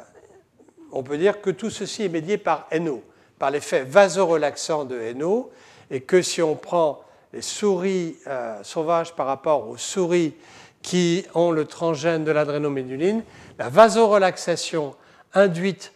on 0.92 1.02
peut 1.02 1.18
dire 1.18 1.40
que 1.40 1.50
tout 1.50 1.70
ceci 1.70 2.04
est 2.04 2.08
médié 2.08 2.38
par 2.38 2.66
NO, 2.78 3.02
par 3.38 3.50
l'effet 3.50 3.84
vasorelaxant 3.84 4.84
de 4.84 5.12
NO, 5.12 5.50
et 5.90 6.00
que 6.02 6.22
si 6.22 6.42
on 6.42 6.56
prend 6.56 7.00
les 7.32 7.42
souris 7.42 8.16
euh, 8.26 8.62
sauvages 8.62 9.14
par 9.14 9.26
rapport 9.26 9.68
aux 9.68 9.76
souris 9.76 10.34
qui 10.82 11.24
ont 11.34 11.50
le 11.50 11.64
transgène 11.66 12.24
de 12.24 12.32
l'adrénoméduline, 12.32 13.22
la 13.58 13.68
vasorelaxation 13.68 14.94
induite 15.34 15.92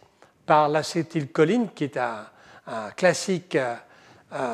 par 0.46 0.68
l'acétylcholine, 0.68 1.68
qui 1.74 1.84
est 1.84 1.96
un, 1.96 2.26
classique 2.96 3.58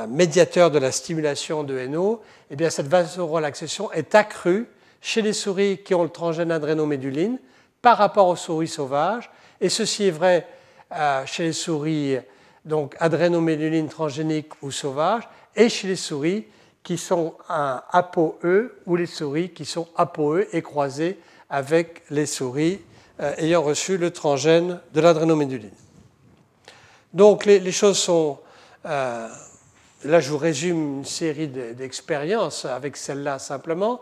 médiateur 0.09 0.73
de 0.73 0.81
la 0.81 0.91
stimulation 0.91 1.63
de 1.63 1.87
NO, 1.87 2.23
eh 2.51 2.57
bien 2.57 2.71
cette 2.71 2.89
vasorelaxation 2.89 3.93
est 3.93 4.17
accrue 4.17 4.67
chez 5.01 5.23
les 5.23 5.33
souris 5.33 5.79
qui 5.85 5.95
ont 5.95 6.03
le 6.03 6.09
transgène 6.09 6.51
adrénoméduline 6.51 7.39
par 7.83 7.99
rapport 7.99 8.29
aux 8.29 8.37
souris 8.37 8.69
sauvages. 8.69 9.31
Et 9.61 9.69
ceci 9.69 10.05
est 10.05 10.11
vrai 10.11 10.47
euh, 10.93 11.25
chez 11.27 11.45
les 11.45 11.53
souris 11.53 12.19
donc 12.65 12.95
adrénoméduline 12.99 13.89
transgénique 13.89 14.53
ou 14.63 14.71
sauvages 14.71 15.29
et 15.57 15.69
chez 15.69 15.89
les 15.89 15.97
souris 15.97 16.47
qui 16.83 16.99
sont 16.99 17.35
un 17.49 17.83
ApoE 17.91 18.73
ou 18.87 18.97
les 18.97 19.07
souris 19.07 19.51
qui 19.51 19.65
sont 19.65 19.89
ApoE 19.97 20.47
et 20.53 20.63
croisées 20.63 21.19
avec 21.49 22.03
les 22.11 22.27
souris 22.27 22.81
euh, 23.21 23.35
ayant 23.39 23.63
reçu 23.63 23.99
le 23.99 24.11
transgène 24.11 24.81
de 24.95 25.01
l'adrénoméduline. 25.01 25.71
Donc 27.13 27.45
les, 27.45 27.73
choses 27.73 27.99
sont 27.99 28.39
euh, 28.87 29.29
là, 30.05 30.21
je 30.21 30.31
vous 30.31 30.39
résume 30.39 30.99
une 30.99 31.05
série 31.05 31.49
d'expériences 31.49 32.65
avec 32.65 32.97
celle-là 32.97 33.39
simplement. 33.39 34.01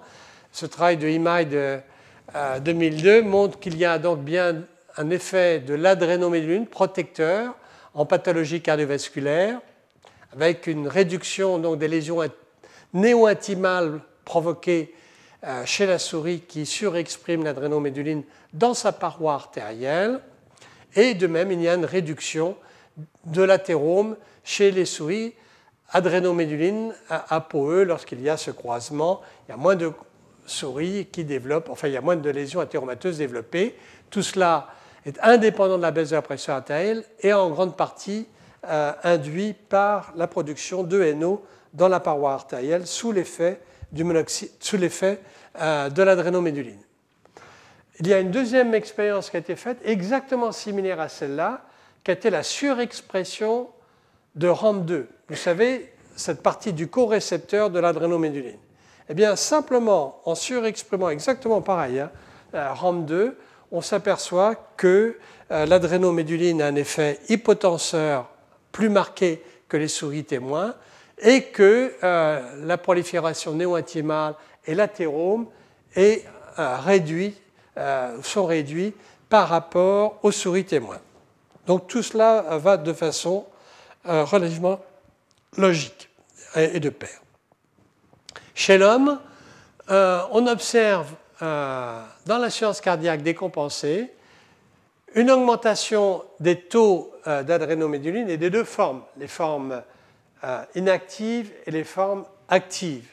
Ce 0.53 0.67
travail 0.67 0.97
de 0.97 1.09
Imai 1.09 1.47
de 1.47 1.79
2002 2.35 3.23
montre 3.23 3.59
qu'il 3.59 3.77
y 3.77 3.85
a 3.85 3.99
donc 3.99 4.21
bien 4.21 4.63
un 4.97 5.11
effet 5.11 5.61
de 5.61 5.75
l'adrénoméduline 5.75 6.67
protecteur 6.67 7.55
en 7.95 8.05
pathologie 8.05 8.61
cardiovasculaire, 8.61 9.61
avec 10.33 10.67
une 10.67 10.89
réduction 10.89 11.59
donc, 11.59 11.79
des 11.79 11.89
lésions 11.89 12.21
néo-intimales 12.93 14.01
provoquées 14.25 14.95
euh, 15.45 15.65
chez 15.65 15.87
la 15.87 15.99
souris 15.99 16.41
qui 16.41 16.67
surexprime 16.67 17.45
l'adrénoméduline 17.45 18.25
dans 18.53 18.75
sa 18.75 18.93
paroi 18.93 19.35
artérielle. 19.35 20.21
Et 20.97 21.15
de 21.15 21.27
même, 21.27 21.53
il 21.53 21.61
y 21.63 21.69
a 21.69 21.75
une 21.75 21.85
réduction 21.85 22.57
de 23.25 23.43
l'athérome 23.43 24.17
chez 24.45 24.71
les 24.71 24.85
souris 24.85 25.35
adrénoméduline 25.91 26.93
à 27.09 27.37
ApoE 27.37 27.85
lorsqu'il 27.85 28.21
y 28.21 28.29
a 28.29 28.37
ce 28.37 28.51
croisement. 28.51 29.21
Il 29.47 29.53
y 29.53 29.55
a 29.55 29.57
moins 29.57 29.77
de 29.77 29.93
souris 30.49 31.07
qui 31.11 31.25
développent, 31.25 31.69
enfin 31.71 31.89
il 31.89 31.95
y 31.95 31.97
a 31.97 32.01
moins 32.01 32.17
de 32.17 32.31
lésions 32.31 32.61
athéromateuses 32.61 33.19
développées. 33.19 33.77
Tout 34.11 34.23
cela 34.23 34.69
est 35.07 35.19
indépendant 35.23 35.77
de 35.77 35.83
la 35.83 35.91
baisse 35.91 36.11
de 36.11 36.17
la 36.17 36.23
pression 36.23 36.53
artérielle 36.55 37.05
et 37.21 37.33
en 37.33 37.51
grande 37.51 37.77
partie 37.77 38.27
euh, 38.67 38.93
induit 39.05 39.55
par 39.55 40.13
la 40.17 40.27
production 40.27 40.83
de 40.83 41.13
NO 41.13 41.45
dans 41.75 41.89
la 41.89 42.01
paroi 42.01 42.33
artérielle 42.33 42.87
sous 42.87 43.13
l'effet 43.13 43.61
euh, 43.95 45.91
de 45.91 46.03
l'adrénoméduline. 46.03 46.81
Il 48.01 48.07
y 48.07 48.15
a 48.15 48.21
une 48.21 48.31
deuxième 48.31 48.75
expérience 48.75 49.31
qui 49.31 49.37
a 49.37 49.41
été 49.41 49.57
faite, 49.57 49.79
exactement 49.85 50.53
similaire 50.53 51.01
à 51.01 51.09
celle-là, 51.09 51.63
qui 52.05 52.11
a 52.11 52.15
été 52.15 52.31
la 52.31 52.43
surexpression 52.43 53.69
de 54.35 54.49
RAM2. 54.49 55.07
Vous 55.29 55.37
savez, 55.37 55.93
cette 56.15 56.43
partie 56.43 56.73
du 56.73 56.89
co-récepteur 56.89 57.71
de 57.71 57.79
l'adrénoméduline. 57.79 58.59
Eh 59.11 59.15
bien, 59.15 59.37
simplement 59.37 60.21
en 60.25 60.35
surexprimant 60.35 61.09
exactement 61.09 61.63
pareil, 61.63 62.01
hein, 62.01 62.11
RAM2, 62.53 63.35
on 63.71 63.81
s'aperçoit 63.81 64.55
que 64.77 65.17
euh, 65.51 65.67
l'adrénoméduline 65.67 66.63
a 66.63 66.67
un 66.67 66.75
effet 66.75 67.21
hypotenseur 67.29 68.29
plus 68.73 68.89
marqué 68.89 69.43
que 69.69 69.77
les 69.77 69.89
souris 69.89 70.25
témoins 70.25 70.75
et 71.19 71.45
que 71.45 71.95
euh, 72.03 72.67
la 72.67 72.79
prolifération 72.79 73.53
néo-intimale 73.53 74.35
et 74.67 74.75
l'athérome 74.75 75.47
euh, 75.97 76.17
sont 78.23 78.47
réduits 78.47 78.95
par 79.29 79.49
rapport 79.49 80.19
aux 80.23 80.33
souris 80.33 80.65
témoins. 80.65 81.01
Donc 81.67 81.87
tout 81.87 82.03
cela 82.03 82.57
va 82.59 82.77
de 82.79 82.93
façon 82.95 83.45
relativement 84.05 84.81
logique 85.59 86.09
et 86.57 86.81
de 86.81 86.89
pair. 86.89 87.21
Chez 88.59 88.77
l'homme, 88.77 89.21
on 89.89 90.47
observe 90.49 91.15
euh, 91.43 92.03
dans 92.27 92.39
la 92.39 92.51
science 92.51 92.81
cardiaque 92.81 93.23
décompensée 93.23 94.11
une 95.15 95.31
augmentation 95.31 96.25
des 96.41 96.57
taux 96.63 97.13
euh, 97.29 97.45
d'adrénoméduline 97.45 98.29
et 98.29 98.37
des 98.37 98.51
deux 98.51 98.65
formes, 98.65 99.03
les 99.17 99.29
formes 99.29 99.81
euh, 100.43 100.63
inactives 100.75 101.53
et 101.67 101.71
les 101.71 101.85
formes 101.85 102.25
actives. 102.49 103.07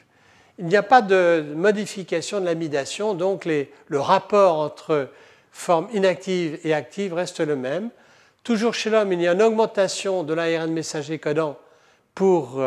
Il 0.58 0.66
n'y 0.66 0.76
a 0.76 0.82
pas 0.82 1.00
de 1.00 1.44
modification 1.54 2.40
de 2.40 2.46
l'amidation, 2.46 3.14
donc 3.14 3.44
le 3.44 4.00
rapport 4.00 4.58
entre 4.58 5.10
formes 5.52 5.86
inactives 5.92 6.58
et 6.64 6.74
actives 6.74 7.14
reste 7.14 7.38
le 7.38 7.54
même. 7.54 7.90
Toujours 8.42 8.74
chez 8.74 8.90
l'homme, 8.90 9.12
il 9.12 9.20
y 9.20 9.28
a 9.28 9.32
une 9.32 9.42
augmentation 9.42 10.24
de 10.24 10.34
l'ARN 10.34 10.72
messager 10.72 11.20
codant 11.20 11.56
pour 12.16 12.60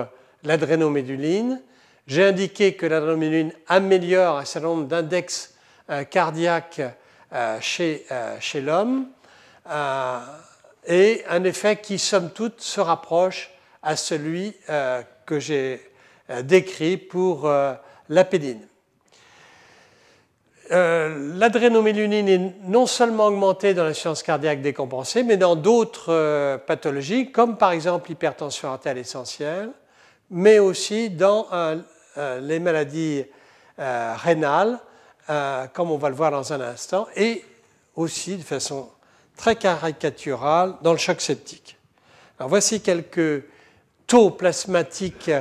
l'adrénoméduline 0.46 1.62
j'ai 2.10 2.26
indiqué 2.26 2.74
que 2.74 2.88
l'adrénaline 2.88 3.54
améliore 3.68 4.40
un 4.40 4.46
certain 4.46 4.70
nombre 4.70 4.88
d'index 4.88 5.54
euh, 5.92 6.04
cardiaques 6.04 6.82
euh, 7.32 7.58
chez, 7.62 8.06
euh, 8.12 8.36
chez 8.40 8.62
l'homme 8.62 9.08
et 10.88 11.24
un 11.30 11.44
effet 11.44 11.76
qui, 11.78 12.00
somme 12.00 12.32
toute, 12.32 12.62
se 12.62 12.82
rapproche 12.82 13.52
à 13.84 13.96
celui 13.96 14.56
que 15.28 15.40
j'ai 15.40 15.80
décrit 16.42 16.98
pour 16.98 17.48
la 17.48 18.26
pédine. 18.26 18.66
L'adrénomélinine 20.72 22.28
est 22.28 22.54
non 22.64 22.88
seulement 22.88 23.28
augmentée 23.28 23.76
dans 23.76 23.94
science 23.94 24.24
cardiaque 24.24 24.64
décompensée, 24.64 25.22
mais 25.22 25.38
dans 25.38 25.56
d'autres 25.56 26.58
pathologies, 26.66 27.32
comme 27.32 27.58
par 27.58 27.72
exemple 27.72 28.10
l'hypertension 28.10 28.70
artérielle 28.70 29.02
essentielle, 29.02 29.70
mais 30.32 30.58
aussi 30.58 31.12
dans 31.12 31.46
les 32.42 32.60
maladies 32.60 33.24
euh, 33.80 34.14
rénales, 34.18 34.78
euh, 35.30 35.68
comme 35.68 35.90
on 35.90 35.98
va 35.98 36.10
le 36.10 36.16
voir 36.16 36.32
dans 36.32 36.52
un 36.52 36.60
instant, 36.60 37.08
et 37.16 37.46
aussi 37.96 38.36
de 38.36 38.44
façon 38.44 38.90
très 39.38 39.56
caricaturale 39.56 40.76
dans 40.82 40.92
le 40.92 40.98
choc 40.98 41.22
septique. 41.22 41.78
Voici 42.40 42.82
quelques 42.82 43.46
taux 44.06 44.32
plasmatiques 44.32 45.32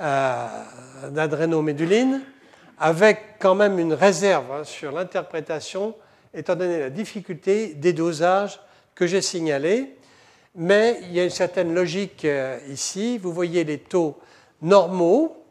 d'adrénoméduline, 0.00 2.22
avec 2.80 3.38
quand 3.38 3.54
même 3.54 3.78
une 3.78 3.92
réserve 3.92 4.50
hein, 4.50 4.64
sur 4.64 4.90
l'interprétation, 4.90 5.94
étant 6.34 6.56
donné 6.56 6.80
la 6.80 6.90
difficulté 6.90 7.74
des 7.74 7.92
dosages 7.92 8.58
que 8.96 9.06
j'ai 9.06 9.22
signalés. 9.22 9.96
Mais 10.56 10.98
il 11.02 11.12
y 11.12 11.20
a 11.20 11.24
une 11.24 11.30
certaine 11.30 11.72
logique 11.72 12.26
ici. 12.68 13.16
Vous 13.18 13.32
voyez 13.32 13.62
les 13.62 13.78
taux 13.78 14.18
normaux 14.60 15.45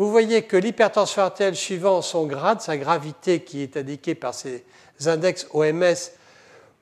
vous 0.00 0.10
voyez 0.10 0.44
que 0.44 0.56
l'hypertension 0.56 1.20
artérielle 1.20 1.54
suivant 1.54 2.00
son 2.00 2.24
grade, 2.24 2.62
sa 2.62 2.78
gravité 2.78 3.40
qui 3.40 3.60
est 3.60 3.76
indiquée 3.76 4.14
par 4.14 4.32
ces 4.32 4.64
index 5.04 5.46
OMS, 5.52 5.94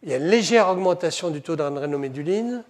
il 0.04 0.10
y 0.10 0.12
a 0.12 0.18
une 0.18 0.28
légère 0.28 0.68
augmentation 0.68 1.30
du 1.30 1.42
taux 1.42 1.56
d'adrénoméduline, 1.56 2.62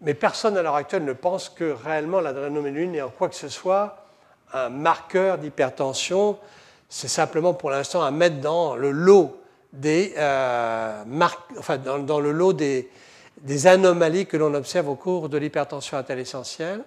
mais 0.00 0.14
personne 0.14 0.56
à 0.56 0.62
l'heure 0.62 0.76
actuelle 0.76 1.04
ne 1.04 1.12
pense 1.12 1.48
que 1.48 1.72
réellement 1.72 2.20
l'adrénoméduline 2.20 2.94
est 2.94 3.02
en 3.02 3.08
quoi 3.08 3.28
que 3.28 3.34
ce 3.34 3.48
soit 3.48 4.06
un 4.52 4.68
marqueur 4.68 5.38
d'hypertension. 5.38 6.38
C'est 6.88 7.08
simplement 7.08 7.52
pour 7.52 7.70
l'instant 7.70 8.04
à 8.04 8.12
mettre 8.12 8.38
dans 8.40 8.76
le 8.76 8.92
lot 8.92 9.42
des, 9.72 10.14
euh, 10.16 11.02
enfin, 11.58 11.78
dans, 11.78 12.20
le 12.20 12.30
lot 12.30 12.52
des, 12.52 12.88
des 13.38 13.66
anomalies 13.66 14.26
que 14.26 14.36
l'on 14.36 14.54
observe 14.54 14.88
au 14.88 14.94
cours 14.94 15.28
de 15.28 15.36
l'hypertension 15.36 15.96
artérielle 15.96 16.22
essentielle. 16.22 16.84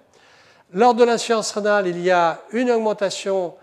Lors 0.75 0.95
de 0.95 1.03
l'insuffisance 1.03 1.51
rénale, 1.51 1.85
il 1.85 2.01
y 2.01 2.09
a 2.09 2.41
une 2.51 2.71
augmentation 2.71 3.53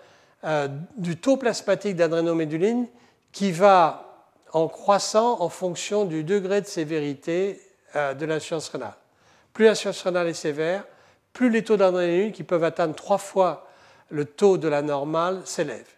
euh, 0.44 0.68
du 0.96 1.16
taux 1.16 1.36
plasmatique 1.36 1.96
d'adrénoméduline 1.96 2.86
qui 3.32 3.50
va 3.50 4.04
en 4.52 4.68
croissant 4.68 5.40
en 5.40 5.48
fonction 5.48 6.04
du 6.04 6.22
degré 6.22 6.60
de 6.60 6.66
sévérité 6.66 7.60
euh, 7.96 8.14
de 8.14 8.26
l'insuffisance 8.26 8.68
rénale. 8.68 8.94
Plus 9.52 9.64
l'insuffisance 9.64 10.02
rénale 10.02 10.28
est 10.28 10.34
sévère, 10.34 10.84
plus 11.32 11.50
les 11.50 11.64
taux 11.64 11.76
d'adrénaline, 11.76 12.30
qui 12.30 12.44
peuvent 12.44 12.62
atteindre 12.62 12.94
trois 12.94 13.18
fois 13.18 13.66
le 14.10 14.24
taux 14.24 14.56
de 14.56 14.68
la 14.68 14.80
normale, 14.80 15.40
s'élèvent. 15.44 15.96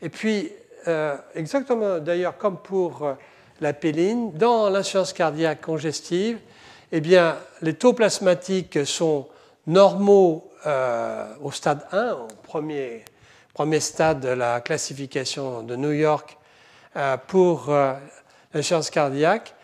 Et 0.00 0.08
puis, 0.08 0.50
euh, 0.88 1.14
exactement 1.34 1.98
d'ailleurs 1.98 2.38
comme 2.38 2.56
pour 2.56 3.14
la 3.60 3.74
péline, 3.74 4.32
dans 4.32 4.70
l'insuffisance 4.70 5.12
cardiaque 5.12 5.60
congestive, 5.60 6.38
eh 6.90 7.00
bien, 7.02 7.36
les 7.60 7.74
taux 7.74 7.92
plasmatiques 7.92 8.86
sont 8.86 9.28
normaux 9.66 10.50
euh, 10.66 11.26
au 11.42 11.50
stade 11.50 11.86
1, 11.92 12.12
au 12.12 12.26
premier, 12.42 13.04
premier, 13.52 13.80
stade 13.80 14.20
de 14.20 14.28
la 14.28 14.60
classification 14.60 15.62
de 15.62 15.76
New 15.76 15.92
York 15.92 16.38
euh, 16.96 17.16
pour 17.18 17.68
euh, 17.68 17.92
l'insuffisance 18.54 18.88
cardiaque, 18.90 19.54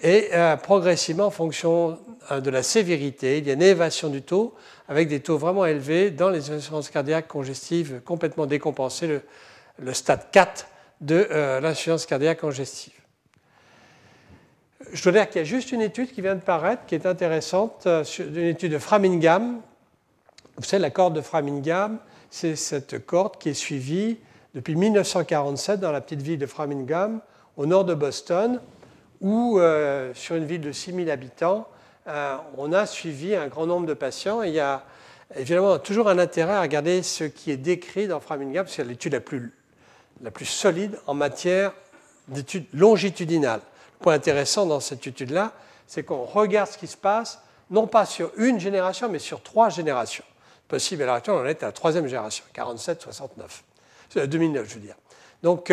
et 0.00 0.30
progressivement 0.62 1.26
en 1.26 1.30
fonction 1.30 1.98
de 2.30 2.50
la 2.50 2.62
sévérité, 2.62 3.38
il 3.38 3.48
y 3.48 3.50
a 3.50 3.54
une 3.54 3.62
élévation 3.62 4.10
du 4.10 4.22
taux 4.22 4.54
avec 4.86 5.08
des 5.08 5.18
taux 5.18 5.38
vraiment 5.38 5.66
élevés 5.66 6.12
dans 6.12 6.30
les 6.30 6.52
insuffisances 6.52 6.88
cardiaques 6.88 7.26
congestives 7.26 8.00
complètement 8.04 8.46
décompensées, 8.46 9.08
le, 9.08 9.22
le 9.80 9.92
stade 9.92 10.30
4 10.30 10.68
de 11.00 11.26
l'insuffisance 11.60 12.06
cardiaque 12.06 12.38
congestive. 12.38 12.92
Je 14.92 15.02
dois 15.02 15.10
dire 15.10 15.28
qu'il 15.28 15.40
y 15.40 15.42
a 15.42 15.44
juste 15.44 15.72
une 15.72 15.82
étude 15.82 16.12
qui 16.12 16.20
vient 16.20 16.36
de 16.36 16.42
paraître 16.42 16.86
qui 16.86 16.94
est 16.94 17.04
intéressante, 17.04 17.88
une 18.20 18.36
étude 18.36 18.70
de 18.70 18.78
Framingham, 18.78 19.60
vous 20.58 20.64
savez, 20.64 20.82
la 20.82 20.90
corde 20.90 21.14
de 21.14 21.20
Framingham, 21.20 21.98
c'est 22.30 22.56
cette 22.56 23.06
corde 23.06 23.38
qui 23.38 23.50
est 23.50 23.54
suivie 23.54 24.18
depuis 24.54 24.74
1947 24.74 25.78
dans 25.78 25.92
la 25.92 26.00
petite 26.00 26.20
ville 26.20 26.38
de 26.38 26.46
Framingham, 26.46 27.20
au 27.56 27.66
nord 27.66 27.84
de 27.84 27.94
Boston, 27.94 28.60
où, 29.20 29.60
euh, 29.60 30.12
sur 30.14 30.34
une 30.34 30.44
ville 30.44 30.60
de 30.60 30.72
6000 30.72 31.12
habitants, 31.12 31.68
euh, 32.08 32.36
on 32.56 32.72
a 32.72 32.86
suivi 32.86 33.36
un 33.36 33.46
grand 33.46 33.66
nombre 33.66 33.86
de 33.86 33.94
patients. 33.94 34.42
il 34.42 34.52
y 34.52 34.58
a 34.58 34.82
évidemment 35.36 35.78
toujours 35.78 36.08
un 36.08 36.18
intérêt 36.18 36.54
à 36.54 36.62
regarder 36.62 37.04
ce 37.04 37.22
qui 37.22 37.52
est 37.52 37.56
décrit 37.56 38.08
dans 38.08 38.18
Framingham, 38.18 38.66
c'est 38.66 38.82
l'étude 38.82 39.12
la 39.12 39.20
plus, 39.20 39.52
la 40.22 40.32
plus 40.32 40.46
solide 40.46 40.98
en 41.06 41.14
matière 41.14 41.72
d'études 42.26 42.66
longitudinales. 42.72 43.60
Le 44.00 44.02
point 44.02 44.14
intéressant 44.14 44.66
dans 44.66 44.80
cette 44.80 45.06
étude-là, 45.06 45.52
c'est 45.86 46.02
qu'on 46.02 46.24
regarde 46.24 46.68
ce 46.68 46.78
qui 46.78 46.88
se 46.88 46.96
passe, 46.96 47.40
non 47.70 47.86
pas 47.86 48.06
sur 48.06 48.32
une 48.36 48.58
génération, 48.58 49.08
mais 49.08 49.20
sur 49.20 49.40
trois 49.40 49.68
générations 49.68 50.24
possible. 50.68 51.02
À 51.02 51.06
l'heure 51.06 51.14
actuelle, 51.16 51.36
on 51.36 51.44
est 51.46 51.62
à 51.62 51.66
la 51.66 51.72
troisième 51.72 52.06
génération, 52.06 52.44
47-69, 52.54 54.26
2009 54.26 54.68
je 54.68 54.74
veux 54.74 54.80
dire. 54.80 54.96
Donc 55.42 55.72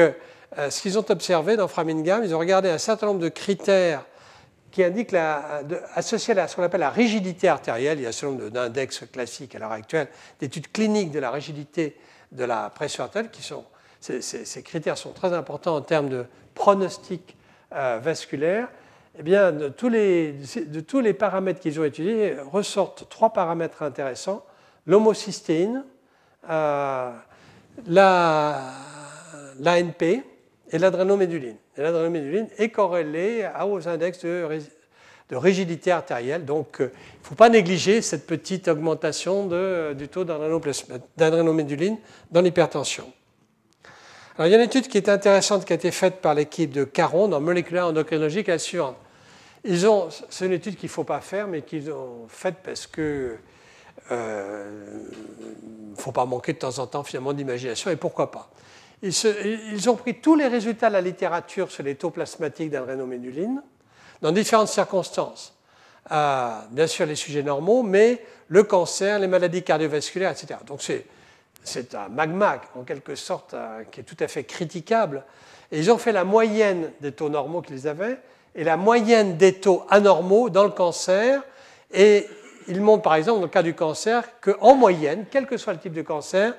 ce 0.57 0.81
qu'ils 0.81 0.97
ont 0.97 1.05
observé 1.09 1.57
dans 1.57 1.67
Framingham, 1.67 2.23
ils 2.23 2.33
ont 2.33 2.39
regardé 2.39 2.69
un 2.69 2.77
certain 2.77 3.07
nombre 3.07 3.19
de 3.19 3.29
critères 3.29 4.05
qui 4.75 4.83
indiquent, 4.83 5.15
associés 5.93 6.37
à 6.37 6.49
ce 6.49 6.57
qu'on 6.57 6.63
appelle 6.63 6.81
la 6.81 6.89
rigidité 6.89 7.47
artérielle, 7.47 7.97
il 7.97 8.01
y 8.01 8.05
a 8.05 8.09
un 8.09 8.11
certain 8.11 8.35
nombre 8.35 8.49
d'index 8.49 9.05
classiques 9.09 9.55
à 9.55 9.59
l'heure 9.59 9.71
actuelle, 9.71 10.09
d'études 10.41 10.69
cliniques 10.69 11.11
de 11.11 11.19
la 11.19 11.31
rigidité 11.31 11.95
de 12.33 12.43
la 12.43 12.69
pression 12.69 13.05
artérielle, 13.05 13.31
qui 13.31 13.41
sont, 13.41 13.63
ces, 14.01 14.63
critères 14.63 14.97
sont 14.97 15.13
très 15.13 15.31
importants 15.31 15.77
en 15.77 15.81
termes 15.81 16.09
de 16.09 16.25
pronostic 16.55 17.37
vasculaire. 17.71 18.67
Eh 19.17 19.23
bien, 19.23 19.53
de 19.53 19.69
tous, 19.69 19.87
les, 19.87 20.33
de 20.33 20.81
tous 20.81 20.99
les 20.99 21.13
paramètres 21.13 21.61
qu'ils 21.61 21.79
ont 21.79 21.85
étudiés, 21.85 22.35
ressortent 22.51 23.07
trois 23.07 23.31
paramètres 23.31 23.81
intéressants 23.81 24.45
l'homocystéine, 24.85 25.83
euh, 26.49 27.11
l'ANP 27.87 28.63
et 30.71 30.77
l'adrénoméduline. 30.77 31.57
L'adrénoméduline 31.77 32.47
est 32.57 32.69
corrélée 32.69 33.49
aux 33.65 33.87
index 33.87 34.23
de, 34.23 34.47
de 35.29 35.35
rigidité 35.35 35.91
artérielle. 35.91 36.45
Donc, 36.45 36.81
euh, 36.81 36.91
il 36.93 37.21
ne 37.21 37.27
faut 37.27 37.35
pas 37.35 37.49
négliger 37.49 38.01
cette 38.01 38.27
petite 38.27 38.67
augmentation 38.67 39.47
de, 39.47 39.93
du 39.97 40.07
taux 40.07 40.23
d'adrénoméduline 40.23 41.97
dans 42.31 42.41
l'hypertension. 42.41 43.11
Alors, 44.37 44.47
il 44.47 44.51
y 44.51 44.53
a 44.53 44.57
une 44.57 44.65
étude 44.65 44.87
qui 44.87 44.97
est 44.97 45.09
intéressante 45.09 45.65
qui 45.65 45.73
a 45.73 45.77
été 45.77 45.91
faite 45.91 46.21
par 46.21 46.33
l'équipe 46.33 46.71
de 46.71 46.83
Caron 46.83 47.27
dans 47.27 47.39
Molecular 47.39 47.87
Endocrinology 47.87 48.43
qui 48.43 48.51
ils 49.67 49.87
ont, 49.87 50.09
c'est 50.29 50.45
une 50.45 50.51
étude 50.51 50.75
qu'il 50.75 50.87
ne 50.87 50.91
faut 50.91 51.03
pas 51.03 51.21
faire, 51.21 51.47
mais 51.47 51.63
qu'ils 51.63 51.91
ont 51.91 52.27
faite 52.27 52.57
parce 52.63 52.85
que 52.85 53.35
ne 54.09 54.15
euh, 54.15 55.09
faut 55.97 56.11
pas 56.11 56.25
manquer 56.25 56.53
de 56.53 56.59
temps 56.59 56.79
en 56.79 56.87
temps 56.87 57.03
finalement 57.03 57.33
d'imagination, 57.33 57.89
et 57.91 57.95
pourquoi 57.95 58.31
pas. 58.31 58.49
Ils, 59.01 59.89
ont 59.89 59.95
pris 59.95 60.15
tous 60.15 60.35
les 60.35 60.47
résultats 60.47 60.87
de 60.87 60.93
la 60.93 61.01
littérature 61.01 61.69
sur 61.69 61.83
les 61.83 61.95
taux 61.95 62.09
plasmatiques 62.09 62.71
d'adrénoméduline 62.71 63.61
dans 64.21 64.31
différentes 64.31 64.69
circonstances. 64.69 65.53
Euh, 66.11 66.59
bien 66.71 66.87
sûr 66.87 67.05
les 67.05 67.15
sujets 67.15 67.43
normaux, 67.43 67.83
mais 67.83 68.23
le 68.47 68.63
cancer, 68.63 69.19
les 69.19 69.27
maladies 69.27 69.63
cardiovasculaires, 69.63 70.31
etc. 70.31 70.59
Donc 70.65 70.81
c'est 71.63 71.95
un 71.95 72.09
magma 72.09 72.61
en 72.75 72.83
quelque 72.83 73.15
sorte 73.15 73.53
euh, 73.53 73.83
qui 73.91 73.99
est 73.99 74.03
tout 74.03 74.17
à 74.19 74.27
fait 74.27 74.43
critiquable. 74.43 75.23
Et 75.71 75.79
ils 75.79 75.91
ont 75.91 75.97
fait 75.97 76.11
la 76.11 76.23
moyenne 76.23 76.91
des 77.01 77.11
taux 77.11 77.29
normaux 77.29 77.61
qu'ils 77.61 77.87
avaient 77.87 78.19
et 78.55 78.63
la 78.63 78.77
moyenne 78.77 79.35
des 79.35 79.53
taux 79.53 79.83
anormaux 79.89 80.49
dans 80.49 80.63
le 80.63 80.69
cancer. 80.69 81.41
Et 81.91 82.27
il 82.67 82.81
montre 82.81 83.03
par 83.03 83.15
exemple 83.15 83.39
dans 83.39 83.45
le 83.45 83.51
cas 83.51 83.63
du 83.63 83.73
cancer 83.73 84.23
qu'en 84.41 84.75
moyenne, 84.75 85.25
quel 85.29 85.47
que 85.47 85.57
soit 85.57 85.73
le 85.73 85.79
type 85.79 85.93
de 85.93 86.01
cancer, 86.01 86.53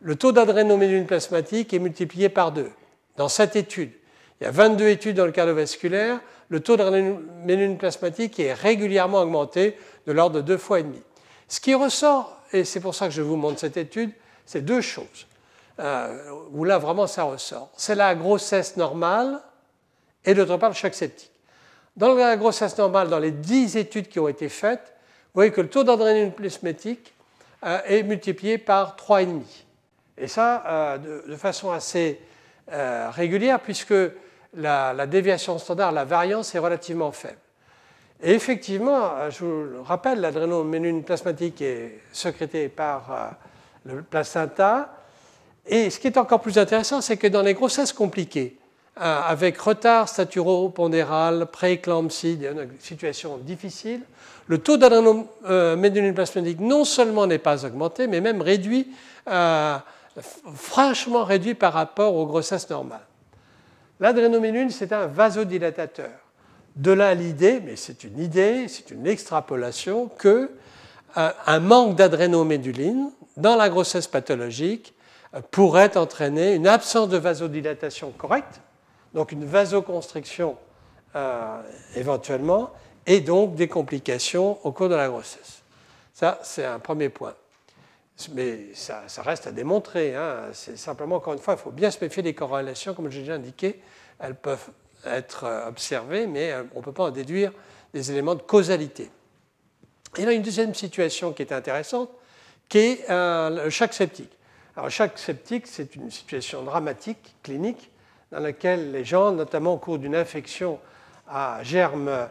le 0.00 0.16
taux 0.16 0.32
d'adrénoméduline 0.32 1.06
plasmatique 1.06 1.74
est 1.74 1.78
multiplié 1.78 2.28
par 2.28 2.52
deux. 2.52 2.70
Dans 3.16 3.28
cette 3.28 3.56
étude, 3.56 3.92
il 4.40 4.44
y 4.44 4.46
a 4.46 4.50
22 4.50 4.88
études 4.88 5.16
dans 5.16 5.26
le 5.26 5.32
cardiovasculaire, 5.32 6.20
le 6.48 6.60
taux 6.60 6.76
d'adrénoméduline 6.76 7.76
plasmatique 7.76 8.38
est 8.38 8.54
régulièrement 8.54 9.20
augmenté 9.20 9.76
de 10.06 10.12
l'ordre 10.12 10.36
de 10.36 10.40
deux 10.40 10.56
fois 10.56 10.80
et 10.80 10.82
demi. 10.84 11.02
Ce 11.48 11.60
qui 11.60 11.74
ressort, 11.74 12.40
et 12.52 12.64
c'est 12.64 12.80
pour 12.80 12.94
ça 12.94 13.06
que 13.06 13.14
je 13.14 13.22
vous 13.22 13.36
montre 13.36 13.58
cette 13.58 13.76
étude, 13.76 14.12
c'est 14.46 14.62
deux 14.62 14.80
choses, 14.80 15.26
euh, 15.80 16.30
où 16.52 16.64
là 16.64 16.78
vraiment 16.78 17.06
ça 17.06 17.24
ressort. 17.24 17.70
C'est 17.76 17.94
la 17.94 18.14
grossesse 18.14 18.76
normale 18.76 19.40
et 20.24 20.34
d'autre 20.34 20.56
part 20.56 20.70
le 20.70 20.74
choc 20.74 20.94
septique. 20.94 21.32
Dans 21.96 22.14
la 22.14 22.36
grossesse 22.36 22.78
normale, 22.78 23.08
dans 23.08 23.18
les 23.18 23.32
10 23.32 23.76
études 23.76 24.08
qui 24.08 24.20
ont 24.20 24.28
été 24.28 24.48
faites, 24.48 24.94
voyez 25.38 25.52
que 25.52 25.60
le 25.60 25.68
taux 25.68 25.84
d'adrénaline 25.84 26.32
plasmatique 26.32 27.14
euh, 27.64 27.78
est 27.86 28.02
multiplié 28.02 28.58
par 28.58 28.96
3,5. 28.96 29.42
Et 30.16 30.26
ça, 30.26 30.64
euh, 30.66 30.98
de, 31.28 31.36
façon 31.36 31.70
assez 31.70 32.20
euh, 32.72 33.08
régulière, 33.10 33.60
puisque 33.60 33.94
la, 34.56 35.06
déviation 35.06 35.58
standard, 35.58 35.92
la 35.92 36.04
variance 36.04 36.56
est 36.56 36.58
relativement 36.58 37.12
faible. 37.12 37.38
Et 38.20 38.32
effectivement, 38.32 39.30
je 39.30 39.44
vous 39.44 39.62
le 39.62 39.80
rappelle, 39.80 40.20
l'adrénoménine 40.20 41.04
plasmatique 41.04 41.62
est 41.62 42.00
sécrétée 42.12 42.68
par 42.68 43.36
le 43.84 44.02
placenta. 44.02 44.92
Et 45.64 45.88
ce 45.88 46.00
qui 46.00 46.08
est 46.08 46.18
encore 46.18 46.40
plus 46.40 46.58
intéressant, 46.58 47.00
c'est 47.00 47.16
que 47.16 47.28
dans 47.28 47.42
les 47.42 47.54
grossesses 47.54 47.92
compliquées, 47.92 48.58
euh, 49.00 49.20
avec 49.24 49.56
retard 49.58 50.08
staturopondéral, 50.08 51.46
prééclampsie, 51.52 52.36
une 52.42 52.68
situation 52.80 53.38
difficile, 53.38 54.00
le 54.48 54.58
taux 54.58 54.78
d'adrénoméduline 54.78 56.14
plasmatique 56.14 56.60
non 56.60 56.84
seulement 56.84 57.26
n'est 57.26 57.38
pas 57.38 57.64
augmenté, 57.64 58.06
mais 58.06 58.20
même 58.20 58.40
réduit, 58.40 58.88
euh, 59.28 59.76
franchement 60.54 61.24
réduit 61.24 61.54
par 61.54 61.74
rapport 61.74 62.14
aux 62.14 62.26
grossesses 62.26 62.68
normales. 62.70 63.06
L'adrénoméduline, 64.00 64.70
c'est 64.70 64.92
un 64.92 65.06
vasodilatateur. 65.06 66.10
De 66.76 66.92
là 66.92 67.14
l'idée, 67.14 67.60
mais 67.64 67.76
c'est 67.76 68.04
une 68.04 68.18
idée, 68.18 68.68
c'est 68.68 68.90
une 68.90 69.06
extrapolation, 69.06 70.08
que 70.16 70.50
euh, 71.16 71.30
un 71.46 71.60
manque 71.60 71.96
d'adrénoméduline 71.96 73.10
dans 73.36 73.56
la 73.56 73.68
grossesse 73.68 74.06
pathologique 74.06 74.94
pourrait 75.50 75.96
entraîner 75.96 76.54
une 76.54 76.66
absence 76.66 77.08
de 77.08 77.18
vasodilatation 77.18 78.12
correcte, 78.12 78.60
donc 79.12 79.32
une 79.32 79.44
vasoconstriction 79.44 80.56
euh, 81.16 81.60
éventuellement, 81.96 82.70
et 83.08 83.20
donc 83.20 83.54
des 83.54 83.68
complications 83.68 84.64
au 84.64 84.70
cours 84.70 84.90
de 84.90 84.94
la 84.94 85.08
grossesse. 85.08 85.62
Ça, 86.12 86.38
c'est 86.42 86.66
un 86.66 86.78
premier 86.78 87.08
point. 87.08 87.34
Mais 88.32 88.74
ça, 88.74 89.02
reste 89.22 89.46
à 89.46 89.52
démontrer. 89.52 90.14
Hein. 90.14 90.48
C'est 90.52 90.76
simplement, 90.76 91.16
encore 91.16 91.32
une 91.32 91.38
fois, 91.38 91.54
il 91.54 91.60
faut 91.60 91.70
bien 91.70 91.90
se 91.90 92.04
méfier 92.04 92.22
des 92.22 92.34
corrélations, 92.34 92.92
comme 92.92 93.10
j'ai 93.10 93.20
déjà 93.20 93.34
indiqué. 93.34 93.80
Elles 94.18 94.34
peuvent 94.34 94.68
être 95.06 95.44
euh, 95.44 95.68
observées, 95.68 96.26
mais 96.26 96.52
euh, 96.52 96.64
on 96.74 96.80
ne 96.80 96.84
peut 96.84 96.92
pas 96.92 97.04
en 97.04 97.10
déduire 97.10 97.52
des 97.94 98.10
éléments 98.10 98.34
de 98.34 98.42
causalité. 98.42 99.10
y 100.18 100.26
a 100.26 100.32
une 100.32 100.42
deuxième 100.42 100.74
situation 100.74 101.32
qui 101.32 101.42
est 101.42 101.52
intéressante, 101.52 102.10
qui 102.68 102.78
est 102.78 103.08
le 103.08 103.70
choc 103.70 103.94
septique. 103.94 104.32
Alors, 104.76 104.90
choc 104.90 105.12
septique, 105.16 105.66
c'est 105.66 105.96
une 105.96 106.10
situation 106.10 106.62
dramatique, 106.62 107.36
clinique, 107.42 107.90
dans 108.30 108.40
laquelle 108.40 108.92
les 108.92 109.04
gens, 109.04 109.32
notamment 109.32 109.74
au 109.74 109.78
cours 109.78 109.98
d'une 109.98 110.14
infection 110.14 110.78
à 111.26 111.60
germes 111.62 112.28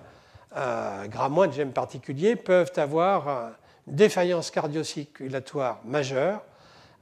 euh, 0.55 1.07
de 1.07 1.51
germes 1.51 1.71
particuliers, 1.71 2.35
peuvent 2.35 2.71
avoir 2.77 3.51
une 3.87 3.95
défaillance 3.95 4.51
cardiocirculatoire 4.51 5.79
majeure. 5.85 6.41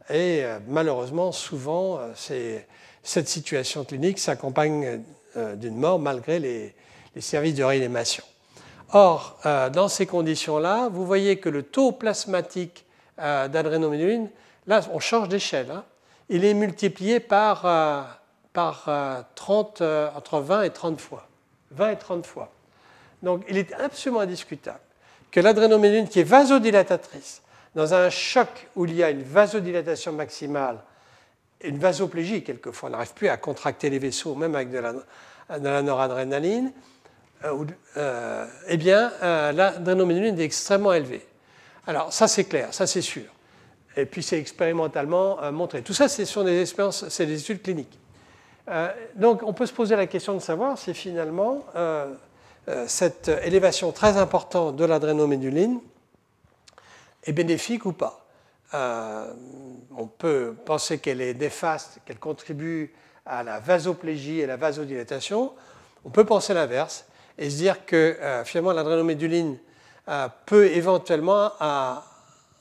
Et 0.09 0.43
euh, 0.43 0.59
malheureusement, 0.67 1.31
souvent, 1.31 1.99
euh, 1.99 2.59
cette 3.03 3.27
situation 3.27 3.83
clinique 3.83 4.19
s'accompagne 4.19 5.01
euh, 5.37 5.55
d'une 5.55 5.77
mort 5.77 5.99
malgré 5.99 6.39
les, 6.39 6.75
services 7.19 7.55
de 7.55 7.63
réanimation. 7.63 8.25
Or, 8.91 9.39
dans 9.71 9.87
ces 9.87 10.05
conditions-là, 10.05 10.89
vous 10.89 11.05
voyez 11.05 11.39
que 11.39 11.47
le 11.47 11.63
taux 11.63 11.93
plasmatique 11.93 12.85
d'adrénoméduline, 13.17 14.29
là, 14.67 14.81
on 14.91 14.99
change 14.99 15.29
d'échelle, 15.29 15.71
hein, 15.71 15.85
il 16.27 16.43
est 16.43 16.53
multiplié 16.53 17.21
par 17.21 17.65
par 18.55 18.85
30, 19.35 19.81
euh, 19.81 19.85
euh, 19.85 20.09
entre 20.15 20.39
20 20.39 20.63
et 20.63 20.69
30 20.71 20.99
fois. 20.99 21.27
20 21.71 21.91
et 21.91 21.97
30 21.97 22.25
fois. 22.25 22.49
Donc 23.25 23.43
il 23.49 23.57
est 23.57 23.73
absolument 23.73 24.21
indiscutable 24.21 24.79
que 25.31 25.39
l'adrénoméduline, 25.41 26.07
qui 26.07 26.21
est 26.21 26.23
vasodilatatrice, 26.23 27.41
dans 27.73 27.93
un 27.93 28.09
choc 28.09 28.47
où 28.75 28.85
il 28.85 28.93
y 28.93 29.03
a 29.03 29.09
une 29.09 29.23
vasodilatation 29.23 30.13
maximale, 30.13 30.77
une 31.61 31.77
vasoplégie 31.77 32.43
quelquefois, 32.43 32.87
on 32.89 32.91
n'arrive 32.93 33.13
plus 33.13 33.27
à 33.27 33.35
contracter 33.35 33.89
les 33.89 33.99
vaisseaux, 33.99 34.35
même 34.35 34.55
avec 34.55 34.69
de 34.69 34.79
la, 34.79 35.81
noradrénaline, 35.81 36.71
euh, 37.97 38.45
eh 38.67 38.77
bien, 38.77 39.11
l'adrénoméduline 39.21 40.39
est 40.39 40.43
extrêmement 40.43 40.93
élevée. 40.93 41.25
Alors, 41.87 42.13
ça 42.13 42.27
c'est 42.27 42.45
clair, 42.45 42.73
ça 42.73 42.87
c'est 42.87 43.01
sûr. 43.01 43.25
Et 43.97 44.05
puis 44.05 44.23
c'est 44.23 44.39
expérimentalement 44.39 45.51
montré. 45.51 45.81
Tout 45.81 45.93
ça, 45.93 46.07
ce 46.07 46.23
sont 46.25 46.43
des 46.43 46.61
expériences, 46.61 47.09
c'est 47.09 47.25
des 47.25 47.39
études 47.39 47.61
cliniques. 47.61 47.99
Euh, 48.67 48.89
donc 49.15 49.43
on 49.43 49.53
peut 49.53 49.65
se 49.65 49.73
poser 49.73 49.95
la 49.95 50.07
question 50.07 50.33
de 50.33 50.39
savoir 50.39 50.77
si 50.77 50.93
finalement 50.93 51.63
euh, 51.75 52.07
euh, 52.07 52.15
cette 52.87 53.29
élévation 53.43 53.91
très 53.91 54.17
importante 54.17 54.75
de 54.75 54.85
l'adrénoméduline 54.85 55.79
est 57.23 57.33
bénéfique 57.33 57.85
ou 57.85 57.93
pas? 57.93 58.25
on 58.73 60.07
peut 60.07 60.53
penser 60.65 60.99
qu'elle 60.99 61.21
est 61.21 61.33
néfaste, 61.33 61.99
qu'elle 62.05 62.19
contribue 62.19 62.93
à 63.25 63.43
la 63.43 63.59
vasoplégie 63.59 64.39
et 64.39 64.45
la 64.45 64.57
vasodilatation. 64.57 65.53
On 66.03 66.09
peut 66.09 66.25
penser 66.25 66.53
l'inverse 66.53 67.05
et 67.37 67.49
se 67.49 67.55
dire 67.55 67.85
que 67.85 68.17
finalement 68.43 68.73
l'adrénoméduline 68.73 69.57
peut 70.45 70.67
éventuellement 70.67 71.51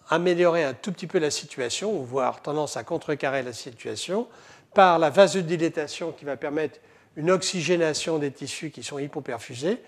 améliorer 0.09 0.64
un 0.64 0.74
tout 0.74 0.92
petit 0.92 1.07
peu 1.07 1.18
la 1.18 1.30
situation, 1.30 2.02
voire 2.02 2.40
tendance 2.42 2.76
à 2.76 2.84
contrecarrer 2.84 3.42
la 3.42 3.52
situation, 3.52 4.26
par 4.72 4.98
la 4.98 5.11
vasodilatation 5.11 6.12
qui 6.12 6.24
va 6.24 6.36
permettre 6.36 6.78
une 7.17 7.31
oxygénation 7.31 8.19
des 8.19 8.31
tissus 8.31 8.71
qui 8.71 8.83
sont 8.83 8.99
hypoperfusés. 8.99 9.79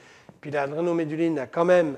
Puis 0.40 0.50
l'adrénoméduline 0.50 1.38
a 1.38 1.46
quand 1.46 1.64
même 1.64 1.96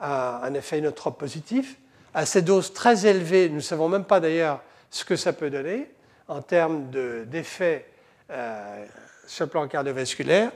un 0.00 0.54
effet 0.54 0.78
inotrope 0.78 1.18
positif. 1.18 1.76
à 2.14 2.26
ces 2.26 2.42
doses 2.42 2.72
très 2.72 3.06
élevées, 3.06 3.48
nous 3.48 3.56
ne 3.56 3.60
savons 3.60 3.88
même 3.88 4.04
pas 4.04 4.20
d'ailleurs 4.20 4.62
ce 4.90 5.04
que 5.04 5.16
ça 5.16 5.32
peut 5.32 5.50
donner 5.50 5.88
en 6.28 6.42
termes 6.42 6.90
d'effets 7.26 7.86
euh, 8.30 8.84
sur 9.26 9.46
le 9.46 9.50
plan 9.50 9.66
cardiovasculaire. 9.66 10.50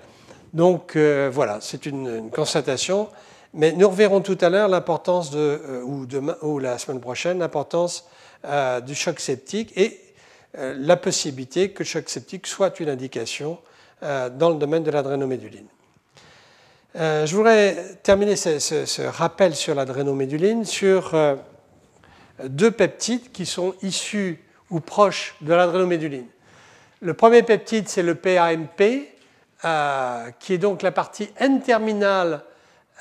Donc 0.53 0.97
euh, 0.97 1.31
voilà, 1.33 1.59
c'est 1.61 1.87
une, 1.87 2.31
constatation. 2.31 3.09
Mais 3.55 3.73
nous 3.73 3.89
reverrons 3.89 4.21
tout 4.21 4.39
à 4.41 4.49
l'heure 4.49 4.69
l'importance 4.69 5.31
euh, 5.35 5.83
ou 5.83 6.59
la 6.59 6.79
semaine 6.79 7.01
prochaine, 7.01 7.39
l'importance 7.39 8.09
du 8.85 8.95
choc 8.97 9.21
septique 9.21 9.73
et 9.77 10.01
la 10.55 10.97
possibilité 10.97 11.71
que 11.71 11.85
le 11.85 11.89
choc 11.89 12.09
septique 12.09 12.49
soit 12.49 12.81
une 12.81 12.89
indication 12.89 13.59
dans 14.03 14.50
le 14.50 14.57
domaine 14.57 14.82
de 14.82 14.90
l'adrénoméduline. 14.90 15.66
je 16.94 17.34
voudrais 17.34 17.96
terminer 18.03 18.36
ce, 18.36 19.07
rappel 19.07 19.55
sur 19.55 19.74
l'adrénoméduline 19.74 20.64
sur 20.64 21.14
deux 22.44 22.70
peptides 22.72 23.30
qui 23.32 23.46
sont 23.46 23.74
issus 23.82 24.40
ou 24.70 24.80
proches 24.80 25.36
de 25.40 25.55
l'adrénoméduline. 25.55 26.26
Le 27.00 27.14
premier 27.14 27.42
peptide, 27.42 27.88
c'est 27.88 28.03
le 28.03 28.14
PAMP, 28.14 29.09
euh, 29.64 30.30
qui 30.40 30.55
est 30.55 30.59
donc 30.59 30.82
la 30.82 30.92
partie 30.92 31.30
N-terminale 31.36 32.42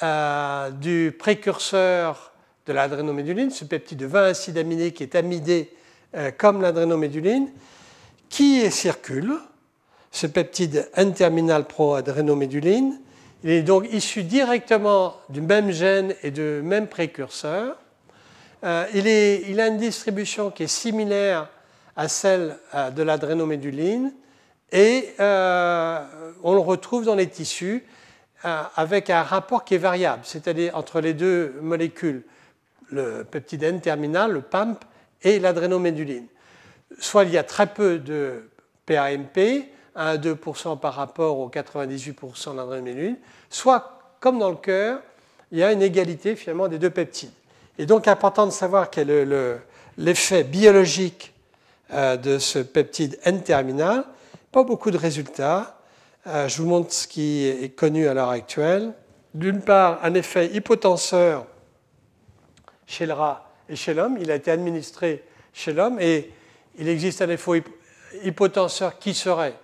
euh, 0.03 0.69
du 0.71 1.15
précurseur 1.17 2.31
de 2.65 2.73
l'adrénoméduline, 2.73 3.51
ce 3.51 3.63
peptide 3.63 3.99
de 3.99 4.05
20 4.05 4.23
acides 4.23 4.57
aminés 4.57 4.91
qui 4.91 5.03
est 5.03 5.15
amidé 5.15 5.73
euh, 6.15 6.31
comme 6.35 6.61
l'adrénoméduline, 6.61 7.49
qui 8.29 8.69
circule, 8.71 9.33
ce 10.12 10.28
peptide 10.28 10.89
N-terminal 10.95 11.66
pro-adrénoméduline. 11.66 12.99
Il 13.43 13.49
est 13.49 13.64
donc 13.64 13.91
issu 13.91 14.24
directement 14.24 15.16
du 15.30 15.41
même 15.41 15.72
gène 15.72 16.14
et 16.22 16.32
du 16.32 16.62
même 16.64 16.88
précurseur. 16.88 17.78
il, 18.64 19.07
il, 19.07 19.59
a 19.59 19.68
une 19.68 19.78
distribution 19.78 20.51
qui 20.51 20.64
est 20.64 20.68
similaire 20.68 21.49
à 21.95 22.07
celle 22.07 22.57
euh, 22.74 22.89
de 22.91 23.03
l'adrénoméduline 23.03 24.14
et 24.72 25.09
euh, 25.20 26.03
on 26.43 26.53
le 26.53 26.59
retrouve 26.59 27.05
dans 27.05 27.16
les 27.16 27.28
tissus 27.28 27.84
euh, 28.45 28.64
avec 28.76 29.09
un 29.09 29.24
rapport 29.24 29.66
qui 29.66 29.76
est 29.76 29.80
variable, 29.80 30.22
c'est-à-dire 30.24 30.76
entre 30.76 31.01
les 31.01 31.14
deux 31.14 31.55
molécules, 31.62 32.24
le 32.89 33.24
peptide 33.24 33.64
N 33.64 33.82
terminal, 33.82 34.32
le 34.32 34.41
PAMP, 34.41 34.80
et 35.24 35.39
l'adrénoméduline. 35.39 36.26
Soit 36.99 37.26
il 37.26 37.32
y 37.32 37.38
a 37.38 37.43
très 37.43 37.68
peu 37.68 37.99
de 37.99 38.49
PAMP, 38.86 39.38
1 39.38 39.62
à 39.95 40.17
2% 40.17 40.79
par 40.79 40.93
rapport 40.93 41.39
aux 41.39 41.49
98% 41.49 42.55
d'adrénoméduline, 42.55 43.17
soit, 43.49 43.99
comme 44.19 44.39
dans 44.39 44.49
le 44.49 44.55
cœur, 44.55 45.01
il 45.51 45.59
y 45.59 45.63
a 45.63 45.71
une 45.71 45.81
égalité 45.81 46.35
finalement 46.35 46.67
des 46.67 46.79
deux 46.79 46.89
peptides. 46.89 47.31
Et 47.77 47.85
donc, 47.85 48.07
important 48.07 48.45
de 48.45 48.51
savoir 48.51 48.89
quel 48.89 49.09
est 49.09 49.27
l'effet 49.97 50.43
biologique 50.43 51.33
euh, 51.93 52.15
de 52.15 52.37
ce 52.39 52.59
peptide 52.59 53.19
N-terminal. 53.23 54.05
Pas 54.51 54.63
beaucoup 54.63 54.91
de 54.91 54.97
résultats. 54.97 55.77
Euh, 56.27 56.47
je 56.47 56.61
vous 56.61 56.67
montre 56.67 56.93
ce 56.93 57.07
qui 57.07 57.45
est 57.45 57.75
connu 57.75 58.07
à 58.07 58.13
l'heure 58.13 58.29
actuelle. 58.29 58.93
D'une 59.33 59.61
part, 59.61 59.99
un 60.03 60.13
effet 60.13 60.47
hypotenseur 60.53 61.45
chez 62.85 63.05
le 63.05 63.13
rat 63.13 63.49
et 63.67 63.75
chez 63.75 63.93
l'homme. 63.93 64.17
Il 64.21 64.31
a 64.31 64.35
été 64.35 64.51
administré 64.51 65.23
chez 65.53 65.73
l'homme 65.73 65.99
et 65.99 66.31
il 66.77 66.87
existe 66.87 67.21
un 67.21 67.29
effet 67.29 67.63
hypotenseur 68.23 68.99
qui 68.99 69.13
serait, 69.13 69.55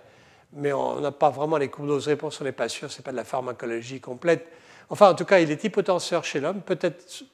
mais 0.52 0.72
on 0.72 1.00
n'a 1.00 1.12
pas 1.12 1.30
vraiment 1.30 1.56
les 1.56 1.68
courbes 1.68 1.88
dose-réponse, 1.88 2.40
on 2.40 2.44
n'est 2.44 2.52
pas 2.52 2.68
sûr, 2.68 2.90
ce 2.90 2.98
n'est 2.98 3.04
pas 3.04 3.12
de 3.12 3.16
la 3.16 3.24
pharmacologie 3.24 4.00
complète. 4.00 4.46
Enfin, 4.90 5.10
en 5.10 5.14
tout 5.14 5.24
cas, 5.24 5.40
il 5.40 5.50
est 5.50 5.62
hypotenseur 5.64 6.24
chez 6.24 6.40
l'homme, 6.40 6.62
peut-être 6.62 7.24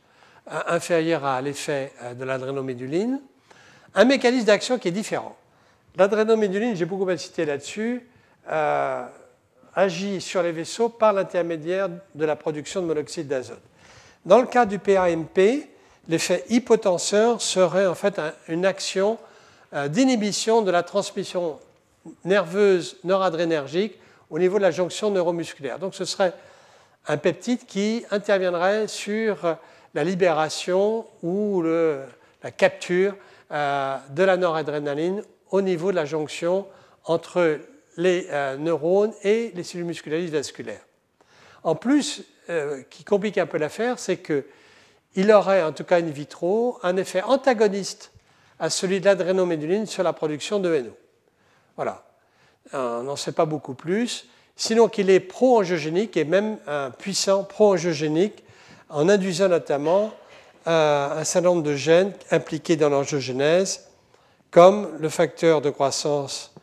inférieur 0.47 1.25
à 1.25 1.41
l'effet 1.41 1.93
euh, 2.03 2.15
de 2.15 2.25
l'adrénoméduline 2.25 3.21
un 3.95 4.05
mécanisme 4.05 4.47
d'action 4.47 4.79
qui 4.79 4.89
est 4.89 4.93
différent. 4.93 5.37
L'adrénoméduline, 5.97 6.75
j'ai 6.75 6.85
beaucoup 6.85 7.09
insisté 7.09 7.45
là-dessus, 7.45 8.07
euh, 8.51 9.07
agit 9.75 10.21
sur 10.21 10.43
les 10.43 10.53
vaisseaux 10.53 10.89
par 10.89 11.13
l'intermédiaire 11.13 11.89
de 12.15 12.25
la 12.25 12.37
production 12.37 12.83
de 12.83 12.87
monoxyde 12.87 13.29
d'azote. 13.29 13.63
Dans 14.27 14.41
le 14.41 14.47
cas 14.47 14.67
du 14.67 14.79
PAMP, 14.79 15.69
l'effet 16.09 16.45
hypotenseur 16.49 17.41
serait 17.41 17.87
en 17.87 17.95
fait 17.95 18.21
une 18.49 18.67
action 18.67 19.19
euh, 19.73 19.89
d'inhibition 19.89 20.63
de 20.63 20.71
la 20.71 20.83
transmission 20.83 21.59
nerveuse 22.25 22.97
noradrénergique 23.05 23.99
au 24.31 24.39
niveau 24.39 24.59
de 24.59 24.63
la 24.63 24.71
jonction 24.71 25.11
neuromusculaire. 25.11 25.79
Donc 25.79 25.95
ce 25.95 26.05
serait 26.05 26.33
un 27.07 27.17
peptide 27.17 27.67
qui 27.67 28.05
interviendrait 28.11 28.89
sur 28.89 29.57
la 29.95 30.05
libération 30.05 31.07
ou 31.23 31.63
la 31.63 32.51
capture 32.51 33.15
euh, 33.53 33.97
de 34.11 34.23
la 34.23 34.37
noradrénaline 34.37 35.23
au 35.51 35.61
niveau 35.61 35.91
de 35.91 35.97
la 35.97 36.05
jonction 36.05 36.67
entre 37.05 37.61
les 37.97 38.27
euh, 38.31 38.57
neurones 38.57 39.13
et 39.23 39.53
les 39.55 39.63
cellules 39.63 39.87
musculaires 39.87 40.29
vasculaires. 40.31 40.85
En 41.63 41.75
plus, 41.75 42.25
euh, 42.51 42.83
qui 42.91 43.05
complique 43.05 43.39
un 43.39 43.47
peu 43.47 43.59
l'affaire, 43.59 43.99
c'est 43.99 44.19
qu'il 44.19 45.31
aurait, 45.31 45.63
en 45.63 45.73
tout 45.73 45.85
cas 45.85 45.99
in 45.99 46.11
vitro, 46.11 46.79
un 46.83 46.97
effet 46.97 47.23
antagoniste 47.23 48.13
à 48.59 48.71
celui 48.71 49.01
de 49.01 49.05
l'adrénoméduline 49.05 49.87
sur 49.87 50.03
la 50.03 50.13
production 50.13 50.59
de 50.59 50.77
NO. 50.77 50.97
Voilà. 51.77 52.05
On 52.73 53.03
n'en 53.03 53.17
sait 53.17 53.33
pas 53.33 53.45
beaucoup 53.45 53.75
plus. 53.75 54.27
Sinon 54.57 54.89
qu'il 54.89 55.11
est 55.11 55.21
pro-angiogénique 55.21 56.17
et 56.17 56.25
même 56.25 56.59
puissant 56.99 57.45
pro-angiogénique 57.45 58.45
en 58.89 59.09
induisant 59.09 59.49
notamment 59.49 60.13
un 60.67 61.25
certain 61.25 61.49
nombre 61.49 61.63
de 61.63 61.75
gènes 61.75 62.13
impliqués 62.31 62.77
dans 62.77 62.89
l'angiogénèse, 62.89 63.89
comme 64.51 64.97
le 64.99 65.09
facteur 65.09 65.61
de 65.61 65.71
croissance 65.71 66.55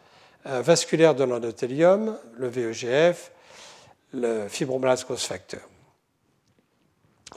euh, 0.48 0.62
vasculaire 0.62 1.14
de 1.14 1.24
l'endothélium, 1.24 2.18
le 2.38 2.48
VEGF, 2.48 3.32
le 4.14 4.48
fibroblast 4.48 5.06
growth 5.06 5.20
factor. 5.20 5.60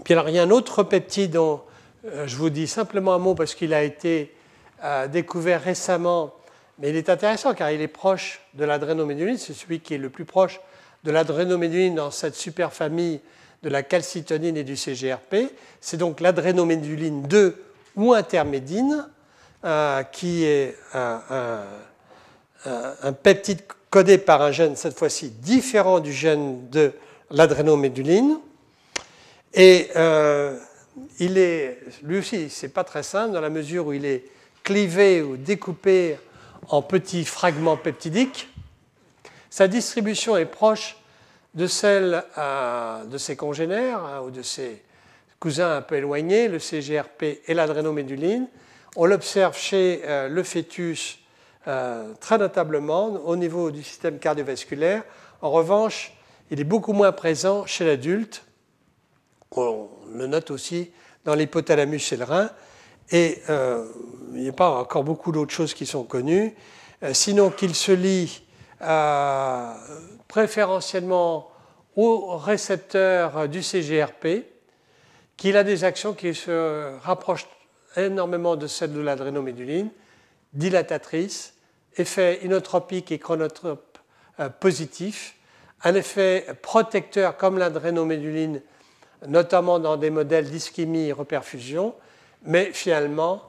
Puis 0.05 0.15
alors, 0.15 0.29
il 0.29 0.37
y 0.37 0.39
a 0.39 0.43
un 0.43 0.51
autre 0.51 0.83
peptide 0.85 1.33
dont 1.33 1.61
euh, 2.07 2.27
je 2.27 2.37
vous 2.37 2.51
dis 2.51 2.67
simplement 2.67 3.13
un 3.13 3.19
mot 3.19 3.35
parce 3.35 3.55
qu'il 3.55 3.75
a 3.75 3.83
été 3.83 4.35
euh, 4.85 5.07
découvert 5.07 5.61
récemment, 5.61 6.33
mais 6.79 6.91
il 6.91 6.97
est 6.97 7.09
intéressant 7.09 7.55
car 7.55 7.71
il 7.71 7.81
est 7.81 7.89
proche 7.89 8.41
de 8.55 8.65
l'adrénoméduline, 8.65 9.39
c'est 9.39 9.55
celui 9.55 9.81
qui 9.81 9.95
est 9.95 9.99
le 9.99 10.11
plus 10.11 10.25
proche 10.25 10.61
de 11.05 11.11
l'adrénoméduline 11.11 11.95
dans 11.95 12.11
cette 12.11 12.35
superfamille 12.35 13.21
de 13.63 13.69
la 13.69 13.83
calcitonine 13.83 14.57
et 14.57 14.65
du 14.65 14.77
CGRP. 14.77 15.53
C'est 15.81 15.97
donc 15.97 16.21
l'adrénoméduline 16.21 17.23
2 17.23 17.63
ou 17.97 18.13
intermédine, 18.13 19.07
euh, 19.65 20.03
qui 20.03 20.45
est 20.45 20.77
un, 20.93 21.63
peptide 23.23 23.61
codé 23.91 24.19
par 24.19 24.43
un 24.43 24.51
gène, 24.51 24.77
cette 24.77 24.99
fois-ci 24.99 25.31
différent 25.31 26.01
du 26.01 26.13
gène 26.13 26.69
de 26.71 26.93
l'adrénoméduline. 27.31 28.39
Et 29.55 29.89
euh, 29.97 30.59
il 31.19 31.39
est, 31.39 31.79
lui 32.03 32.19
aussi, 32.19 32.51
c'est 32.51 32.69
pas 32.69 32.85
très 32.85 33.03
simple 33.03 33.33
dans 33.33 33.41
la 33.41 33.51
mesure 33.51 33.87
où 33.87 33.93
il 33.93 34.05
est 34.05 34.25
clivé 34.63 35.23
ou 35.23 35.37
découpé 35.37 36.17
en 36.69 36.83
petits 36.83 37.25
fragments 37.25 37.77
peptidiques. 37.77 38.49
Sa 39.51 39.69
distribution 39.69 40.37
est 40.37 40.47
proche 40.47 40.97
de 41.55 41.67
celle 41.67 42.25
euh, 42.37 43.05
de 43.05 43.19
ses 43.19 43.37
congénères 43.37 44.01
hein, 44.01 44.23
ou 44.25 44.31
de 44.31 44.43
ses 44.43 44.83
cousins 45.39 45.77
un 45.77 45.83
peu 45.83 45.97
éloignés, 45.97 46.49
le 46.49 46.59
CGRP 46.59 47.41
et 47.47 47.55
l'adrénoméduline. 47.55 48.49
On 48.97 49.07
l'observe 49.07 49.57
chez 49.57 50.03
euh, 50.05 50.29
le 50.29 50.43
fœtus 50.43 51.19
euh, 51.67 52.13
très 52.21 52.39
notablement 52.39 53.07
au 53.25 53.37
niveau 53.37 53.71
du 53.71 53.83
système 53.83 54.19
cardiovasculaire. 54.19 55.03
En 55.43 55.51
revanche, 55.51 56.13
il 56.51 56.61
est 56.61 56.65
beaucoup 56.65 56.93
moins 56.93 57.13
présent 57.13 57.67
chez 57.67 57.85
l'adulte. 57.85 58.45
On 59.53 59.89
le 60.13 60.27
note 60.27 60.51
aussi 60.51 60.91
dans 61.25 61.35
l'hypothalamus 61.35 62.13
et 62.13 62.17
le 62.17 62.25
rein. 62.25 62.51
Et 63.11 63.43
il 63.49 64.41
n'y 64.41 64.49
a 64.49 64.53
pas 64.53 64.71
encore 64.71 65.05
beaucoup 65.05 65.31
d'autres 65.31 65.53
choses 65.53 65.75
qui 65.75 65.87
sont 65.87 66.05
connues, 66.05 66.55
sinon 67.13 67.51
qu'il 67.51 67.75
se 67.75 67.93
lie 67.93 68.43
préférentiellement 70.29 71.51
au 71.97 72.37
récepteur 72.37 73.49
du 73.49 73.63
CGRP, 73.63 74.45
qu'il 75.37 75.57
a 75.57 75.65
des 75.65 75.85
actions 75.85 76.15
qui 76.15 76.35
se 76.35 76.99
rapprochent 77.01 77.47
énormément 77.97 78.57
de 78.57 78.67
celles 78.67 78.93
de 78.93 79.01
l'adrénoméduline, 79.01 79.91
dilatatrice, 80.53 81.55
effet 81.97 82.41
inotropique 82.43 83.13
et 83.13 83.19
chronotrope 83.19 83.99
euh, 84.41 84.49
positif, 84.49 85.37
un 85.83 85.95
effet 85.95 86.47
protecteur 86.63 87.37
comme 87.37 87.59
l'adrénoméduline, 87.59 88.63
notamment 89.27 89.79
dans 89.79 89.97
des 89.97 90.11
modèles 90.11 90.51
d'ischémie 90.51 91.09
et 91.09 91.13
reperfusion, 91.13 91.95
mais 92.45 92.71
finalement, 92.73 93.43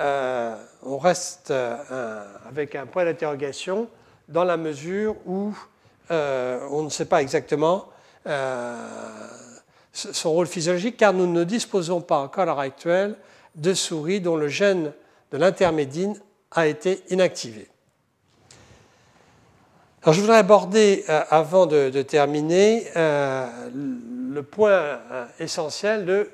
euh, 0.00 0.56
on 0.82 0.98
reste 0.98 1.50
euh, 1.50 2.24
avec 2.48 2.74
un 2.74 2.86
point 2.86 3.04
d'interrogation 3.04 3.88
dans 4.28 4.44
la 4.44 4.56
mesure 4.56 5.16
où 5.26 5.54
on 6.10 6.82
ne 6.82 6.90
sait 6.90 7.06
pas 7.06 7.22
exactement 7.22 7.86
son 9.92 10.32
rôle 10.32 10.46
physiologique, 10.46 10.98
car 10.98 11.14
nous 11.14 11.26
ne 11.26 11.42
disposons 11.44 12.02
pas 12.02 12.18
encore 12.18 12.42
à 12.42 12.46
l'heure 12.46 12.58
actuelle 12.58 13.16
de 13.54 13.72
souris 13.74 14.20
dont 14.20 14.36
le 14.36 14.48
gène 14.48 14.92
de 15.30 15.38
l'intermédine 15.38 16.18
a 16.50 16.66
été 16.66 17.02
inactivé. 17.08 17.68
Alors, 20.02 20.14
je 20.14 20.20
voudrais 20.20 20.38
aborder, 20.38 21.04
euh, 21.08 21.22
avant 21.30 21.66
de, 21.66 22.02
terminer, 22.02 22.88
euh, 22.96 23.46
le 23.72 24.42
point 24.42 24.70
euh, 24.70 25.26
essentiel 25.38 26.04
de 26.04 26.30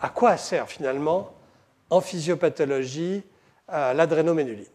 à 0.00 0.08
quoi 0.08 0.36
sert 0.36 0.68
finalement 0.68 1.32
en 1.92 2.00
physiopathologie 2.00 3.22
l'adrénoméduline. 3.68 4.66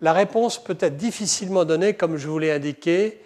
La 0.00 0.12
réponse 0.12 0.62
peut 0.62 0.76
être 0.78 0.96
difficilement 0.96 1.64
donnée, 1.64 1.94
comme 1.94 2.16
je 2.16 2.28
vous 2.28 2.38
l'ai 2.38 2.52
indiqué, 2.52 3.20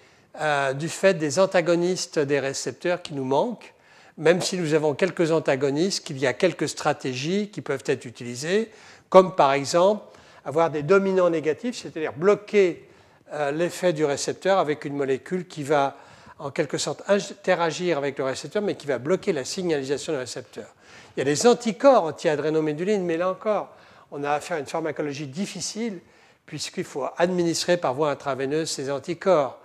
du 0.79 0.89
fait 0.89 1.15
des 1.15 1.39
antagonistes 1.39 2.19
des 2.19 2.41
récepteurs 2.41 3.03
qui 3.03 3.13
nous 3.13 3.25
manquent. 3.25 3.75
Même 4.17 4.41
si 4.41 4.57
nous 4.57 4.73
avons 4.73 4.95
quelques 4.95 5.33
antagonistes, 5.33 6.05
qu'il 6.05 6.19
y 6.19 6.27
a 6.27 6.33
quelques 6.33 6.69
stratégies 6.69 7.51
qui 7.51 7.61
peuvent 7.61 7.85
être 7.87 8.07
utilisées, 8.07 8.71
comme 9.11 9.35
par 9.35 9.53
exemple 9.53 10.05
avoir 10.45 10.71
des 10.71 10.83
dominants 10.83 11.31
négatifs, 11.31 11.77
c'est-à-dire 11.77 12.15
bloquer 12.15 12.89
euh, 13.33 13.51
l'effet 13.51 13.93
du 13.93 14.05
récepteur 14.05 14.59
avec 14.59 14.85
une 14.87 14.97
molécule 14.97 15.47
qui 15.47 15.63
va 15.63 15.97
en 16.39 16.51
quelque 16.51 16.79
sorte 16.79 17.03
interagir 17.09 17.99
avec 17.99 18.17
le 18.17 18.25
récepteur, 18.25 18.63
mais 18.63 18.75
qui 18.75 18.87
va 18.87 18.99
bloquer 18.99 19.33
la 19.33 19.45
signalisation 19.45 20.15
du 20.15 20.19
récepteur. 20.19 20.67
Il 21.17 21.21
y 21.21 21.23
a 21.23 21.25
des 21.25 21.47
anticorps 21.47 22.05
anti-adrénoméduline, 22.05 23.05
mais 23.05 23.17
là 23.17 23.31
encore, 23.31 23.71
on 24.11 24.25
a 24.25 24.33
affaire 24.33 24.57
à 24.57 24.61
une 24.61 24.67
pharmacologie 24.67 25.27
difficile, 25.27 26.01
puisqu'il 26.47 26.85
faut 26.85 27.07
administrer 27.17 27.77
par 27.77 27.95
voie 27.95 28.11
intraveineuse 28.11 28.71
ces 28.71 28.91
anticorps. 28.91 29.59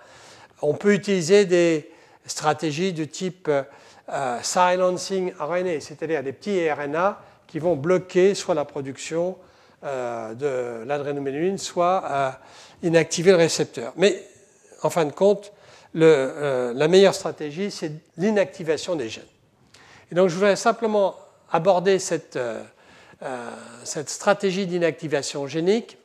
On 0.62 0.74
peut 0.74 0.94
utiliser 0.94 1.46
des 1.46 1.92
stratégies 2.26 2.94
de 2.94 3.06
type 3.06 3.50
euh, 3.50 4.40
silencing 4.42 5.34
RNA, 5.40 5.82
c'est-à-dire 5.82 6.24
des 6.24 6.34
petits 6.34 6.70
RNA 6.70 7.20
qui 7.48 7.60
vont 7.60 7.76
bloquer 7.76 8.36
soit 8.36 8.56
la 8.56 8.66
production 8.66 9.38
euh, 9.84 10.34
de 10.34 10.86
l'adrénoméduline, 10.86 11.58
soit 11.58 12.38
inactiver 12.84 13.32
le 13.32 13.38
récepteur. 13.38 13.94
Mais 13.98 14.24
en 14.84 14.90
fin 14.90 15.06
de 15.06 15.12
compte, 15.12 15.52
euh, 15.96 16.74
la 16.74 16.88
meilleure 16.88 17.16
stratégie, 17.16 17.72
c'est 17.72 17.92
l'inactivation 18.18 18.96
des 18.96 19.10
gènes. 19.10 19.24
Et 20.12 20.16
donc 20.16 20.30
je 20.30 20.36
voudrais 20.36 20.56
simplement 20.56 21.16
aborder 21.56 22.00
cette, 22.00 22.36
euh, 22.36 22.62
euh, 23.24 23.50
cette 23.84 24.10
stratégie 24.10 24.68
d'inactivation 24.68 25.48
génique 25.48 25.98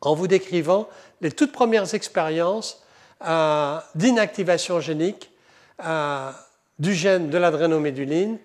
en 0.00 0.14
vous 0.14 0.26
décrivant 0.26 0.88
les 1.20 1.30
toutes 1.30 1.52
premières 1.52 1.94
expériences 1.94 2.82
d'inactivation 3.94 4.80
génique 4.80 5.30
du 6.78 6.94
gène 6.94 7.28
de 7.28 7.36
l'adrénoméduline. 7.36 8.38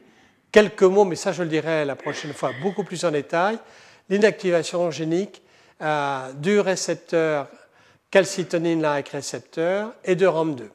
Quelques 0.51 0.83
mots, 0.83 1.05
mais 1.05 1.15
ça 1.15 1.31
je 1.31 1.43
le 1.43 1.49
dirai 1.49 1.85
la 1.85 1.95
prochaine 1.95 2.33
fois 2.33 2.51
beaucoup 2.61 2.83
plus 2.83 3.05
en 3.05 3.11
détail. 3.11 3.57
L'inactivation 4.09 4.91
génique 4.91 5.41
euh, 5.81 6.33
du 6.33 6.59
récepteur 6.59 7.47
calcitonine-like 8.11 9.09
récepteur 9.09 9.93
et 10.03 10.15
de 10.15 10.25
RAM2. 10.25 10.69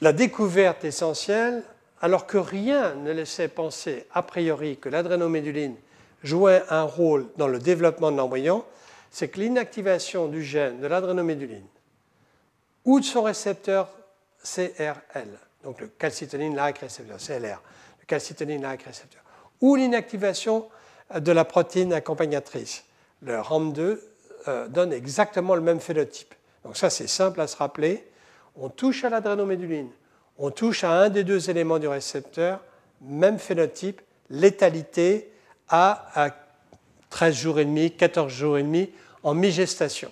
La 0.00 0.12
découverte 0.12 0.84
essentielle, 0.84 1.62
alors 2.04 2.26
que 2.26 2.36
rien 2.36 2.96
ne 2.96 3.12
laissait 3.12 3.48
penser 3.48 4.06
a 4.12 4.22
priori 4.22 4.76
que 4.76 4.90
l'adrénoméduline 4.90 5.74
jouait 6.22 6.62
un 6.68 6.82
rôle 6.82 7.28
dans 7.38 7.48
le 7.48 7.58
développement 7.58 8.12
de 8.12 8.18
l'embryon, 8.18 8.62
c'est 9.10 9.28
que 9.28 9.40
l'inactivation 9.40 10.28
du 10.28 10.42
gène 10.42 10.80
de 10.80 10.86
l'adrénoméduline 10.86 11.64
ou 12.84 13.00
de 13.00 13.06
son 13.06 13.22
récepteur 13.22 13.88
CRL, 14.42 15.30
donc 15.62 15.80
le 15.80 15.86
calcitonine-like 15.86 16.76
récepteur, 16.76 17.16
CLR, 17.16 17.62
le 18.00 18.06
calcitonine-like 18.06 18.82
récepteur, 18.82 19.22
ou 19.62 19.74
l'inactivation 19.74 20.68
de 21.18 21.32
la 21.32 21.46
protéine 21.46 21.94
accompagnatrice, 21.94 22.84
le 23.22 23.38
RAM2 23.38 23.98
euh, 24.48 24.68
donne 24.68 24.92
exactement 24.92 25.54
le 25.54 25.62
même 25.62 25.80
phénotype. 25.80 26.34
Donc 26.66 26.76
ça, 26.76 26.90
c'est 26.90 27.06
simple 27.06 27.40
à 27.40 27.46
se 27.46 27.56
rappeler. 27.56 28.06
On 28.56 28.68
touche 28.68 29.04
à 29.04 29.08
l'adrénoméduline, 29.08 29.88
on 30.38 30.50
touche 30.50 30.84
à 30.84 30.90
un 30.90 31.08
des 31.10 31.24
deux 31.24 31.50
éléments 31.50 31.78
du 31.78 31.88
récepteur, 31.88 32.60
même 33.00 33.38
phénotype, 33.38 34.00
létalité 34.30 35.30
à, 35.68 36.30
13 37.10 37.34
jours 37.34 37.60
et 37.60 37.64
demi, 37.64 37.92
14 37.92 38.32
jours 38.32 38.58
et 38.58 38.62
demi 38.62 38.90
en 39.22 39.34
mi-gestation. 39.34 40.10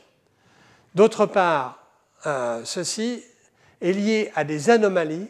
D'autre 0.95 1.27
part, 1.27 1.85
euh, 2.27 2.63
ceci 2.65 3.25
est 3.81 3.93
lié 3.93 4.31
à 4.37 4.45
des 4.45 4.71
anomalies 4.71 5.27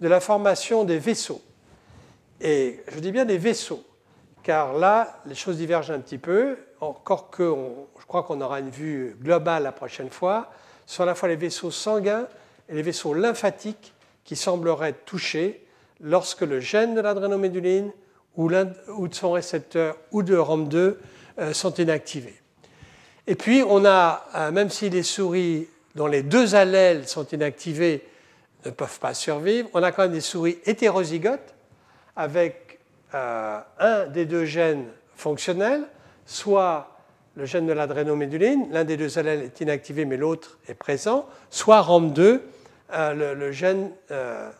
de 0.00 0.08
la 0.08 0.20
formation 0.20 0.84
des 0.84 0.98
vaisseaux. 0.98 1.40
Et 2.40 2.82
je 2.88 2.98
dis 2.98 3.10
bien 3.10 3.24
des 3.24 3.38
vaisseaux, 3.38 3.82
car 4.42 4.74
là, 4.74 5.20
les 5.24 5.34
choses 5.34 5.56
divergent 5.56 5.92
un 5.92 6.00
petit 6.00 6.18
peu 6.18 6.58
encore 6.80 7.30
que 7.30 7.54
je 7.98 8.04
crois 8.04 8.24
qu'on 8.24 8.40
aura 8.42 8.60
une 8.60 8.70
vue 8.70 9.16
globale 9.22 9.62
la 9.62 9.72
prochaine 9.72 10.10
fois, 10.10 10.50
sur 10.84 11.04
à 11.04 11.06
la 11.06 11.14
fois 11.14 11.30
les 11.30 11.36
vaisseaux 11.36 11.70
sanguins 11.70 12.26
et 12.68 12.74
les 12.74 12.82
vaisseaux 12.82 13.14
lymphatiques 13.14 13.94
qui 14.24 14.36
sembleraient 14.36 14.94
touchés 15.04 15.64
lorsque 16.00 16.42
le 16.42 16.60
gène 16.60 16.94
de 16.94 17.00
l'adrénoméduline 17.00 17.90
ou, 18.36 18.48
de 18.48 19.14
son 19.14 19.32
récepteur 19.32 19.96
ou 20.10 20.22
de 20.22 20.36
RAM2 20.36 20.96
euh, 21.38 21.52
sont 21.52 21.74
inactivés. 21.74 22.40
Et 23.26 23.36
puis, 23.36 23.62
on 23.66 23.84
a, 23.84 24.26
euh, 24.34 24.50
même 24.50 24.70
si 24.70 24.90
les 24.90 25.02
souris 25.02 25.68
dont 25.94 26.06
les 26.06 26.22
deux 26.22 26.54
allèles 26.54 27.06
sont 27.06 27.26
inactivés 27.28 28.02
ne 28.66 28.70
peuvent 28.70 28.98
pas 28.98 29.14
survivre, 29.14 29.68
on 29.72 29.82
a 29.82 29.92
quand 29.92 30.02
même 30.02 30.12
des 30.12 30.20
souris 30.20 30.58
hétérozygotes 30.66 31.54
avec 32.16 32.78
euh, 33.14 33.60
un 33.78 34.06
des 34.06 34.26
deux 34.26 34.44
gènes 34.44 34.86
fonctionnels 35.16 35.84
soit 36.26 36.90
le 37.36 37.46
gène 37.46 37.66
de 37.66 37.72
l'adrénoméduline, 37.72 38.68
l'un 38.70 38.84
des 38.84 38.96
deux 38.96 39.18
allèles 39.18 39.42
est 39.42 39.60
inactivé 39.60 40.04
mais 40.04 40.16
l'autre 40.16 40.58
est 40.68 40.74
présent, 40.74 41.28
soit 41.50 41.80
RAM2, 41.80 42.40
euh, 42.94 43.34
le, 43.34 43.52
gène 43.52 43.90
euh, 44.10 44.50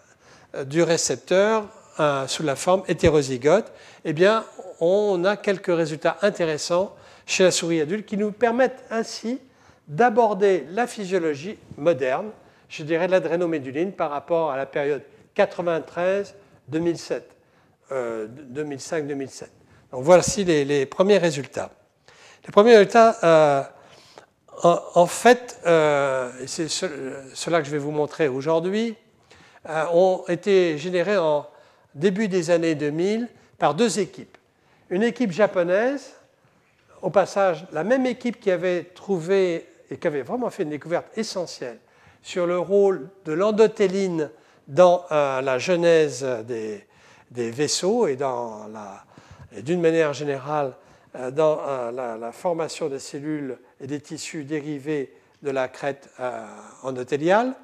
du 0.64 0.82
récepteur 0.82 1.68
euh, 2.00 2.26
sous 2.26 2.42
la 2.42 2.56
forme 2.56 2.82
hétérozygote, 2.88 3.72
eh 4.04 4.12
bien, 4.12 4.44
on 4.80 5.24
a 5.24 5.36
quelques 5.36 5.74
résultats 5.74 6.18
intéressants 6.22 6.94
chez 7.26 7.44
la 7.44 7.50
souris 7.50 7.80
adulte 7.80 8.06
qui 8.06 8.16
nous 8.16 8.32
permettent 8.32 8.84
ainsi 8.90 9.40
d'aborder 9.86 10.66
la 10.70 10.86
physiologie 10.86 11.58
moderne, 11.76 12.30
je 12.68 12.82
dirais 12.82 13.06
de 13.06 13.12
l'adrénoméduline 13.12 13.92
par 13.92 14.10
rapport 14.10 14.50
à 14.50 14.56
la 14.56 14.66
période 14.66 15.02
93-2007, 15.36 16.32
2005-2007. 17.92 19.44
Donc 19.92 20.02
voici 20.02 20.44
les, 20.44 20.86
premiers 20.86 21.18
résultats. 21.18 21.70
Les 22.44 22.50
premiers 22.50 22.76
résultats, 22.76 23.73
en, 24.62 25.06
fait, 25.06 25.60
euh, 25.66 26.30
c'est 26.46 26.68
cela 26.68 27.60
que 27.60 27.66
je 27.66 27.70
vais 27.70 27.78
vous 27.78 27.90
montrer 27.90 28.28
aujourd'hui, 28.28 28.94
euh, 29.68 29.84
ont 29.92 30.24
été 30.28 30.78
générés 30.78 31.16
en 31.16 31.46
début 31.94 32.28
des 32.28 32.50
années 32.50 32.74
2000 32.74 33.28
par 33.58 33.74
deux 33.74 33.98
équipes. 33.98 34.36
Une 34.90 35.02
équipe 35.02 35.32
japonaise, 35.32 36.14
au 37.02 37.10
passage, 37.10 37.66
la 37.72 37.84
même 37.84 38.06
équipe 38.06 38.40
qui 38.40 38.50
avait 38.50 38.84
trouvé 38.84 39.66
et 39.90 39.96
qui 39.96 40.06
avait 40.06 40.22
vraiment 40.22 40.50
fait 40.50 40.62
une 40.62 40.70
découverte 40.70 41.06
essentielle 41.16 41.78
sur 42.22 42.46
le 42.46 42.58
rôle 42.58 43.08
de 43.24 43.32
l'endothéline 43.32 44.30
dans 44.66 45.04
la 45.10 45.58
genèse 45.58 46.26
des, 46.46 47.50
vaisseaux 47.50 48.06
et 48.06 48.16
dans 48.16 48.66
et 49.56 49.62
d'une 49.62 49.80
manière 49.80 50.12
générale 50.12 50.68
euh, 50.68 50.83
dans 51.32 51.60
euh, 51.66 52.16
la, 52.18 52.32
formation 52.32 52.88
des 52.88 52.98
cellules 52.98 53.58
et 53.80 53.86
des 53.86 54.00
tissus 54.00 54.44
dérivés 54.44 55.12
de 55.42 55.50
la 55.50 55.68
crête 55.68 56.10
euh, 56.20 56.44
endothéliale. 56.82 57.54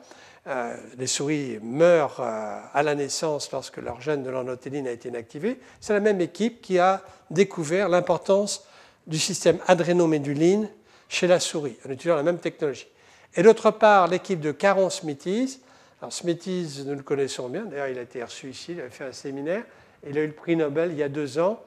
les 0.99 1.07
souris 1.07 1.59
meurent 1.63 2.21
à 2.21 2.83
la 2.83 2.95
naissance 2.95 3.53
lorsque 3.53 3.77
leur 3.77 4.01
gène 4.01 4.23
de 4.23 4.31
l'endothéline 4.31 4.89
a 4.89 4.91
été 4.91 5.09
inactivé. 5.09 5.61
C'est 5.81 5.93
la 5.93 6.01
même 6.01 6.21
équipe 6.21 6.61
qui 6.63 6.79
a 6.79 7.03
découvert 7.31 7.89
l'importance 7.89 8.67
du 9.07 9.19
système 9.19 9.59
adrénoméduline 9.67 10.69
chez 11.09 11.27
la 11.27 11.41
souris, 11.41 11.77
en 11.87 11.91
utilisant 11.91 12.17
la 12.17 12.23
même 12.23 12.39
technologie. 12.39 12.89
Et 13.35 13.43
d'autre 13.43 13.71
part, 13.71 14.09
l'équipe 14.09 14.41
de 14.41 14.53
Caron 14.53 14.91
Smithies. 14.91 15.61
Alors 16.01 16.13
Smithies, 16.13 16.85
nous 16.87 16.95
le 16.95 17.03
connaissons 17.03 17.49
bien, 17.49 17.65
d'ailleurs 17.65 17.89
il 17.89 17.99
a 17.99 18.03
été 18.03 18.23
reçu 18.23 18.49
ici, 18.49 18.73
il 18.73 18.81
a 18.81 18.89
fait 18.89 19.05
un 19.05 19.13
séminaire, 19.13 19.65
il 20.09 20.17
a 20.17 20.23
eu 20.23 20.27
le 20.27 20.33
prix 20.33 20.57
Nobel 20.57 20.93
il 20.93 20.99
y 20.99 21.03
a 21.03 21.09
deux 21.09 21.39
ans 21.39 21.63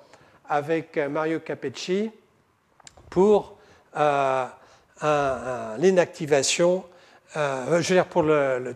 avec 0.47 0.97
euh, 0.97 1.09
Mario 1.09 1.39
Capecci 1.39 2.11
pour 3.09 3.57
euh, 3.97 4.45
l'inactivation, 5.77 6.83
euh, 7.35 7.81
je 7.81 7.89
veux 7.89 7.95
dire 7.95 8.05
pour 8.05 8.25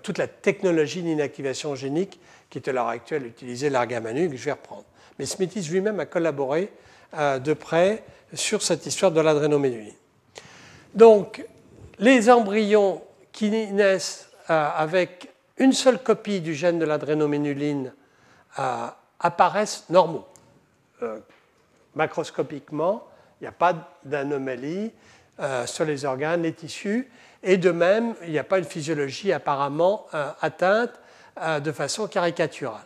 toute 0.03 0.17
la 0.17 0.27
technologie 0.27 1.01
d'inactivation 1.01 1.75
génique 1.75 2.19
qui 2.49 2.59
est 2.59 2.67
à 2.67 2.71
l'heure 2.71 2.87
actuelle 2.87 3.25
utilisée, 3.25 3.69
l'argamanu, 3.69 4.29
que 4.29 4.37
je 4.37 4.45
vais 4.45 4.51
reprendre. 4.51 4.85
Mais 5.19 5.25
Smithis 5.25 5.69
lui-même 5.69 5.99
a 5.99 6.05
collaboré 6.05 6.71
de 7.13 7.53
près 7.53 8.03
sur 8.33 8.61
cette 8.61 8.85
histoire 8.85 9.11
de 9.11 9.19
l'adrénoméduline. 9.19 9.93
Donc, 10.93 11.45
les 11.99 12.29
embryons 12.29 13.01
qui 13.31 13.49
naissent 13.49 14.29
avec 14.47 15.29
une 15.57 15.73
seule 15.73 16.01
copie 16.01 16.41
du 16.41 16.53
gène 16.53 16.79
de 16.79 16.85
l'adrénoméduline 16.85 17.93
apparaissent 19.19 19.85
normaux 19.89 20.25
macroscopiquement, 21.97 23.03
il 23.39 23.43
n'y 23.43 23.47
a 23.47 23.51
pas 23.51 23.73
d'anomalie 24.05 24.91
sur 25.65 25.83
les 25.83 26.05
organes, 26.05 26.43
les 26.43 26.53
tissus, 26.53 27.09
et 27.43 27.57
de 27.57 27.71
même, 27.71 28.15
il 28.23 28.31
n'y 28.31 28.39
a 28.39 28.43
pas 28.43 28.59
une 28.59 28.65
physiologie 28.65 29.33
apparemment 29.33 30.05
atteinte 30.41 30.91
de 31.61 31.71
façon 31.71 32.07
caricaturale. 32.07 32.85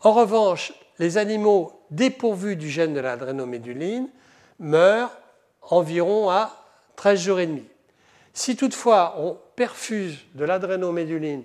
En 0.00 0.12
revanche, 0.12 0.72
les 0.98 1.18
animaux 1.18 1.82
dépourvus 1.90 2.56
du 2.56 2.70
gène 2.70 2.94
de 2.94 3.00
l'adrénoméduline 3.00 4.08
meurent 4.58 5.12
environ 5.62 6.30
à 6.30 6.56
13 6.96 7.20
jours 7.20 7.40
et 7.40 7.46
demi. 7.46 7.66
Si 8.32 8.56
toutefois 8.56 9.16
on 9.18 9.36
perfuse 9.56 10.18
de 10.34 10.44
l'adrénoméduline 10.44 11.42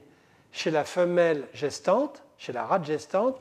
chez 0.52 0.72
la 0.72 0.86
femelle 0.86 1.44
gestante, 1.54 2.24
chez 2.38 2.54
la 2.54 2.64
rate 2.64 2.86
gestante, 2.86 3.38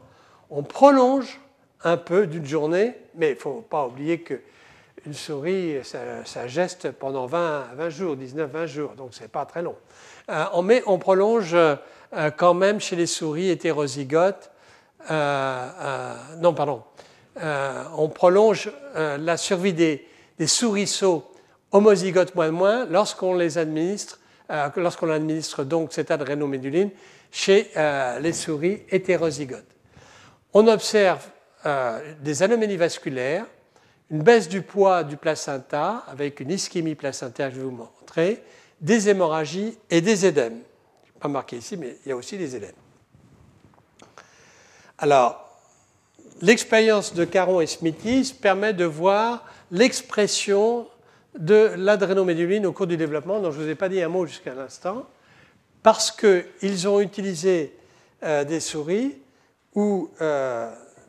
on 0.50 0.62
prolonge 0.62 1.40
un 1.84 1.98
peu 1.98 2.26
d'une 2.26 2.46
journée, 2.46 2.94
mais 3.14 3.30
il 3.30 3.34
ne 3.34 3.38
faut 3.38 3.60
pas 3.68 3.86
oublier 3.86 4.20
qu'une 4.20 5.12
souris, 5.12 5.76
ça, 5.84 6.48
geste 6.48 6.90
pendant 6.92 7.26
20, 7.26 7.66
20 7.76 7.90
jours, 7.90 8.16
19-20 8.16 8.66
jours, 8.66 8.92
donc 8.96 9.12
ce 9.12 9.22
n'est 9.22 9.28
pas 9.28 9.44
très 9.44 9.62
long. 9.62 9.76
Euh, 10.30 10.62
mais 10.62 10.82
on 10.86 10.98
prolonge 10.98 11.54
euh, 11.54 11.76
quand 12.36 12.54
même 12.54 12.80
chez 12.80 12.96
les 12.96 13.06
souris 13.06 13.50
hétérozygotes, 13.50 14.50
euh, 15.10 16.14
non, 16.38 16.54
pardon, 16.54 16.82
on 17.96 18.08
prolonge 18.08 18.72
la 18.94 19.36
survie 19.36 19.74
des, 19.74 20.06
des 20.38 20.46
souriceaux 20.46 21.24
homozygotes 21.72 22.34
moins 22.34 22.52
moins 22.52 22.86
lorsqu'on 22.86 23.34
les 23.34 23.58
administre, 23.58 24.20
lorsqu'on 24.76 25.10
administre 25.10 25.64
donc 25.64 25.92
cette 25.92 26.12
adrénoméduline 26.12 26.90
chez 27.32 27.70
les 28.20 28.32
souris 28.32 28.84
hétérozygotes. 28.88 29.66
On 30.54 30.68
observe 30.68 31.26
euh, 31.66 32.14
des 32.20 32.42
anomalies 32.42 32.76
vasculaires, 32.76 33.46
une 34.10 34.22
baisse 34.22 34.48
du 34.48 34.60
poids 34.60 35.02
du 35.02 35.16
placenta 35.16 36.04
avec 36.08 36.40
une 36.40 36.50
ischémie 36.50 36.94
placentaire 36.94 37.50
je 37.50 37.56
vais 37.56 37.62
vous 37.62 37.70
montrer, 37.70 38.42
des 38.80 39.08
hémorragies 39.08 39.78
et 39.88 40.00
des 40.00 40.26
édèmes. 40.26 40.60
Pas 41.20 41.28
marqué 41.28 41.56
ici, 41.56 41.76
mais 41.76 41.96
il 42.04 42.10
y 42.10 42.12
a 42.12 42.16
aussi 42.16 42.36
des 42.36 42.54
édèmes. 42.54 42.74
Alors, 44.98 45.58
l'expérience 46.42 47.14
de 47.14 47.24
Caron 47.24 47.62
et 47.62 47.66
Smithis 47.66 48.34
permet 48.40 48.74
de 48.74 48.84
voir 48.84 49.46
l'expression 49.70 50.86
de 51.38 51.72
l'adrénoméduline 51.76 52.66
au 52.66 52.72
cours 52.72 52.86
du 52.86 52.98
développement, 52.98 53.40
dont 53.40 53.50
je 53.50 53.58
ne 53.58 53.64
vous 53.64 53.70
ai 53.70 53.74
pas 53.74 53.88
dit 53.88 54.02
un 54.02 54.08
mot 54.08 54.26
jusqu'à 54.26 54.54
l'instant, 54.54 55.06
parce 55.82 56.12
qu'ils 56.12 56.88
ont 56.88 57.00
utilisé 57.00 57.74
euh, 58.22 58.44
des 58.44 58.60
souris 58.60 59.16
où 59.74 60.10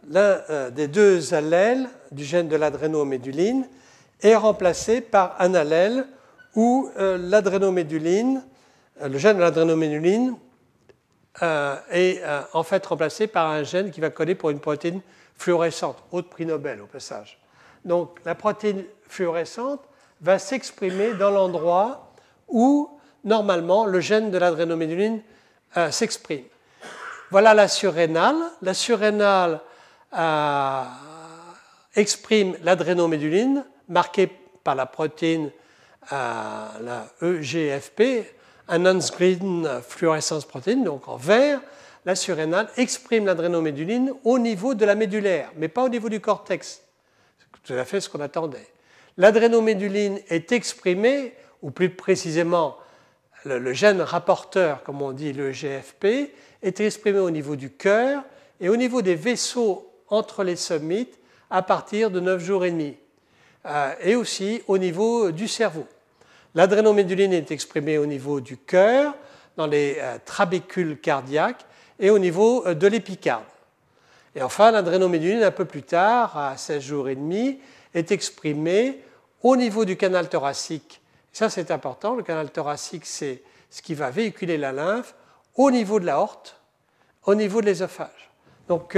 l'un 0.09 0.41
euh, 0.49 0.69
des 0.69 0.87
deux 0.87 1.33
allèles 1.33 1.89
du 2.11 2.23
gène 2.23 2.47
de 2.47 2.55
l'adrénoméduline 2.55 3.67
est 4.21 4.35
remplacé 4.35 5.01
par 5.01 5.35
un 5.39 5.53
allèle 5.53 6.07
où 6.55 6.89
l'adrénoméduline, 6.95 8.41
le 9.03 9.17
gène 9.17 9.35
de 9.35 9.41
l'adrénoméduline 9.41 10.37
est 11.41 12.21
en 12.53 12.63
fait 12.63 12.85
remplacé 12.85 13.27
par 13.27 13.49
un 13.49 13.63
gène 13.63 13.91
qui 13.91 13.99
va 13.99 14.09
coder 14.09 14.35
pour 14.35 14.51
une 14.51 14.61
protéine 14.61 15.01
fluorescente, 15.37 15.97
haute 16.11 16.29
prix 16.29 16.45
Nobel 16.45 16.81
au 16.81 16.85
passage. 16.85 17.37
Donc 17.83 18.19
la 18.25 18.35
protéine 18.35 18.83
fluorescente 19.07 19.81
va 20.21 20.39
s'exprimer 20.39 21.13
dans 21.13 21.31
l'endroit 21.31 22.11
où 22.47 22.89
normalement 23.23 23.85
le 23.85 23.99
gène 23.99 24.31
de 24.31 24.37
l'adrénoméduline 24.37 25.21
euh, 25.77 25.91
s'exprime. 25.91 26.43
Voilà 27.31 27.53
la 27.53 27.67
surrénale. 27.67 28.35
La 28.61 28.73
surrénale 28.73 29.59
euh, 30.17 30.83
exprime 31.95 32.55
l'adrénoméduline 32.63 33.65
marquée 33.87 34.29
par 34.63 34.75
la 34.75 34.85
protéine 34.85 35.51
euh, 36.11 36.65
la 36.81 37.07
EGFP, 37.21 38.25
un 38.67 38.85
unscreen 38.85 39.81
fluorescence 39.87 40.45
protéine, 40.45 40.83
donc 40.83 41.07
en 41.07 41.17
vert. 41.17 41.61
La 42.05 42.15
surrénale 42.15 42.69
exprime 42.77 43.25
l'adrénoméduline 43.25 44.13
au 44.23 44.37
niveau 44.37 44.75
de 44.75 44.85
la 44.85 44.93
médulaire, 44.93 45.51
mais 45.57 45.67
pas 45.67 45.83
au 45.83 45.89
niveau 45.89 46.09
du 46.09 46.19
cortex. 46.19 46.81
C'est 47.39 47.61
tout 47.63 47.79
à 47.79 47.85
fait 47.85 47.99
ce 47.99 48.09
qu'on 48.09 48.19
attendait. 48.19 48.67
L'adrénoméduline 49.17 50.19
est 50.29 50.51
exprimée, 50.51 51.33
ou 51.63 51.71
plus 51.71 51.89
précisément 51.89 52.77
le, 53.45 53.73
gène 53.73 54.01
rapporteur, 54.01 54.83
comme 54.83 55.01
on 55.01 55.11
dit 55.11 55.33
le 55.33 55.51
GFP, 55.51 56.31
est 56.61 56.79
exprimé 56.79 57.19
au 57.19 57.31
niveau 57.31 57.55
du 57.55 57.71
cœur 57.71 58.23
et 58.59 58.69
au 58.69 58.75
niveau 58.75 59.01
des 59.01 59.15
vaisseaux 59.15 59.91
entre 60.09 60.43
les 60.43 60.55
sommites 60.55 61.19
à 61.49 61.61
partir 61.61 62.11
de 62.11 62.19
9 62.19 62.43
jours 62.43 62.65
et 62.65 62.71
demi, 62.71 62.95
euh, 63.65 63.93
et 64.01 64.15
aussi 64.15 64.61
au 64.67 64.77
niveau 64.77 65.31
du 65.31 65.47
cerveau. 65.47 65.87
L'adrénoméduline 66.53 67.33
est 67.33 67.51
exprimée 67.51 67.97
au 67.97 68.05
niveau 68.05 68.39
du 68.39 68.57
cœur, 68.57 69.13
dans 69.57 69.67
les 69.67 69.97
euh, 69.99 70.17
trabécules 70.25 70.99
cardiaques 70.99 71.65
et 71.99 72.09
au 72.09 72.19
niveau 72.19 72.65
euh, 72.65 72.73
de 72.73 72.87
l'épicarde. 72.87 73.43
Et 74.35 74.41
enfin, 74.41 74.71
l'adrénoméduline, 74.71 75.43
un 75.43 75.51
peu 75.51 75.65
plus 75.65 75.83
tard, 75.83 76.37
à 76.37 76.57
16 76.57 76.83
jours 76.83 77.09
et 77.09 77.15
demi, 77.15 77.59
est 77.93 78.11
exprimée 78.11 79.01
au 79.43 79.55
niveau 79.55 79.85
du 79.85 79.95
canal 79.95 80.27
thoracique. 80.27 81.01
Ça, 81.31 81.49
c'est 81.49 81.71
important. 81.71 82.15
Le 82.15 82.23
canal 82.23 82.49
thoracique, 82.49 83.05
c'est 83.05 83.41
ce 83.69 83.81
qui 83.81 83.93
va 83.93 84.09
véhiculer 84.09 84.57
la 84.57 84.71
lymphe 84.71 85.15
au 85.55 85.71
niveau 85.71 85.99
de 85.99 86.05
la 86.05 86.19
horte, 86.19 86.59
au 87.25 87.35
niveau 87.35 87.61
de 87.61 87.65
l'ésophage. 87.67 88.29
Donc, 88.67 88.97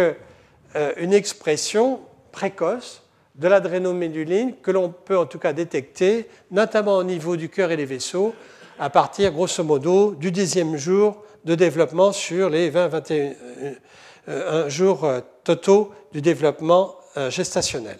euh, 0.77 0.89
euh, 0.89 0.93
une 0.97 1.13
expression 1.13 2.01
précoce 2.31 3.03
de 3.35 3.47
l'adrénoméduline 3.47 4.55
que 4.61 4.71
l'on 4.71 4.89
peut 4.89 5.17
en 5.17 5.25
tout 5.25 5.39
cas 5.39 5.53
détecter, 5.53 6.27
notamment 6.51 6.97
au 6.97 7.03
niveau 7.03 7.35
du 7.35 7.49
cœur 7.49 7.71
et 7.71 7.77
des 7.77 7.85
vaisseaux, 7.85 8.33
à 8.79 8.89
partir 8.89 9.31
grosso 9.31 9.63
modo 9.63 10.13
du 10.15 10.31
dixième 10.31 10.77
jour 10.77 11.23
de 11.45 11.55
développement 11.55 12.11
sur 12.11 12.49
les 12.49 12.71
20-21 12.71 13.35
euh, 14.29 14.69
jours 14.69 15.09
totaux 15.43 15.91
du 16.11 16.21
développement 16.21 16.95
gestationnel. 17.29 17.97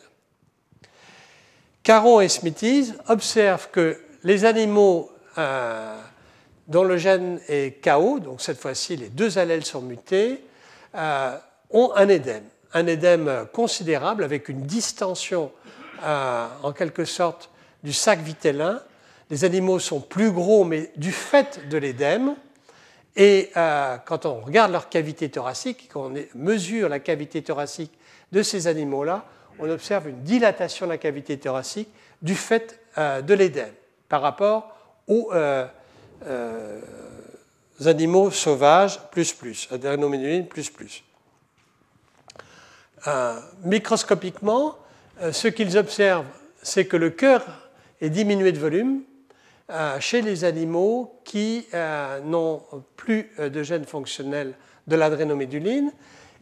Caron 1.87 2.19
et 2.19 2.27
Smithies 2.27 2.91
observent 3.07 3.69
que 3.71 3.97
les 4.25 4.43
animaux 4.43 5.09
euh, 5.37 5.95
dont 6.67 6.83
le 6.83 6.97
gène 6.97 7.39
est 7.47 7.81
KO, 7.81 8.19
donc 8.19 8.41
cette 8.41 8.59
fois-ci 8.59 8.97
les 8.97 9.07
deux 9.07 9.37
allèles 9.37 9.63
sont 9.63 9.81
mutés, 9.81 10.43
euh, 10.95 11.37
ont 11.71 11.93
un 11.95 12.09
édème. 12.09 12.43
Un 12.73 12.87
édème 12.87 13.47
considérable 13.53 14.23
avec 14.23 14.49
une 14.49 14.61
distension 14.63 15.51
euh, 16.03 16.47
en 16.63 16.71
quelque 16.73 17.05
sorte 17.05 17.49
du 17.83 17.93
sac 17.93 18.19
vitellin. 18.19 18.81
Les 19.29 19.45
animaux 19.45 19.79
sont 19.79 19.99
plus 19.99 20.31
gros, 20.31 20.63
mais 20.63 20.91
du 20.95 21.11
fait 21.11 21.67
de 21.69 21.77
l'édème. 21.77 22.35
Et 23.15 23.49
quand 24.05 24.27
on 24.27 24.41
regarde 24.41 24.71
leur 24.71 24.89
cavité 24.89 25.27
thoracique, 25.29 25.89
quand 25.91 26.11
on 26.11 26.13
mesure 26.35 26.87
la 26.87 26.99
cavité 26.99 27.41
thoracique 27.41 27.91
de 28.31 28.43
ces 28.43 28.67
animaux-là, 28.67 29.25
on 29.59 29.69
observe 29.69 30.07
une 30.09 30.21
dilatation 30.23 30.85
de 30.85 30.91
la 30.91 30.97
cavité 30.97 31.37
thoracique 31.37 31.89
du 32.21 32.35
fait 32.35 32.79
euh, 32.97 33.21
de 33.21 33.33
l'édème 33.33 33.73
par 34.09 34.21
rapport 34.21 34.75
aux 35.07 35.29
euh, 35.33 35.65
euh, 36.25 36.81
animaux 37.85 38.31
sauvages 38.31 38.99
plus 39.11 39.33
plus, 39.33 39.67
plus 40.49 40.69
plus. 40.69 41.03
Microscopiquement, 43.63 44.75
ce 45.31 45.47
qu'ils 45.47 45.77
observent, 45.77 46.25
c'est 46.61 46.85
que 46.85 46.97
le 46.97 47.09
cœur 47.09 47.43
est 48.01 48.09
diminué 48.09 48.51
de 48.51 48.59
volume 48.59 49.01
chez 49.99 50.21
les 50.21 50.43
animaux 50.43 51.19
qui 51.23 51.67
n'ont 52.25 52.61
plus 52.95 53.31
de 53.39 53.63
gène 53.63 53.85
fonctionnel 53.85 54.53
de 54.87 54.95
l'adrénoméduline, 54.95 55.91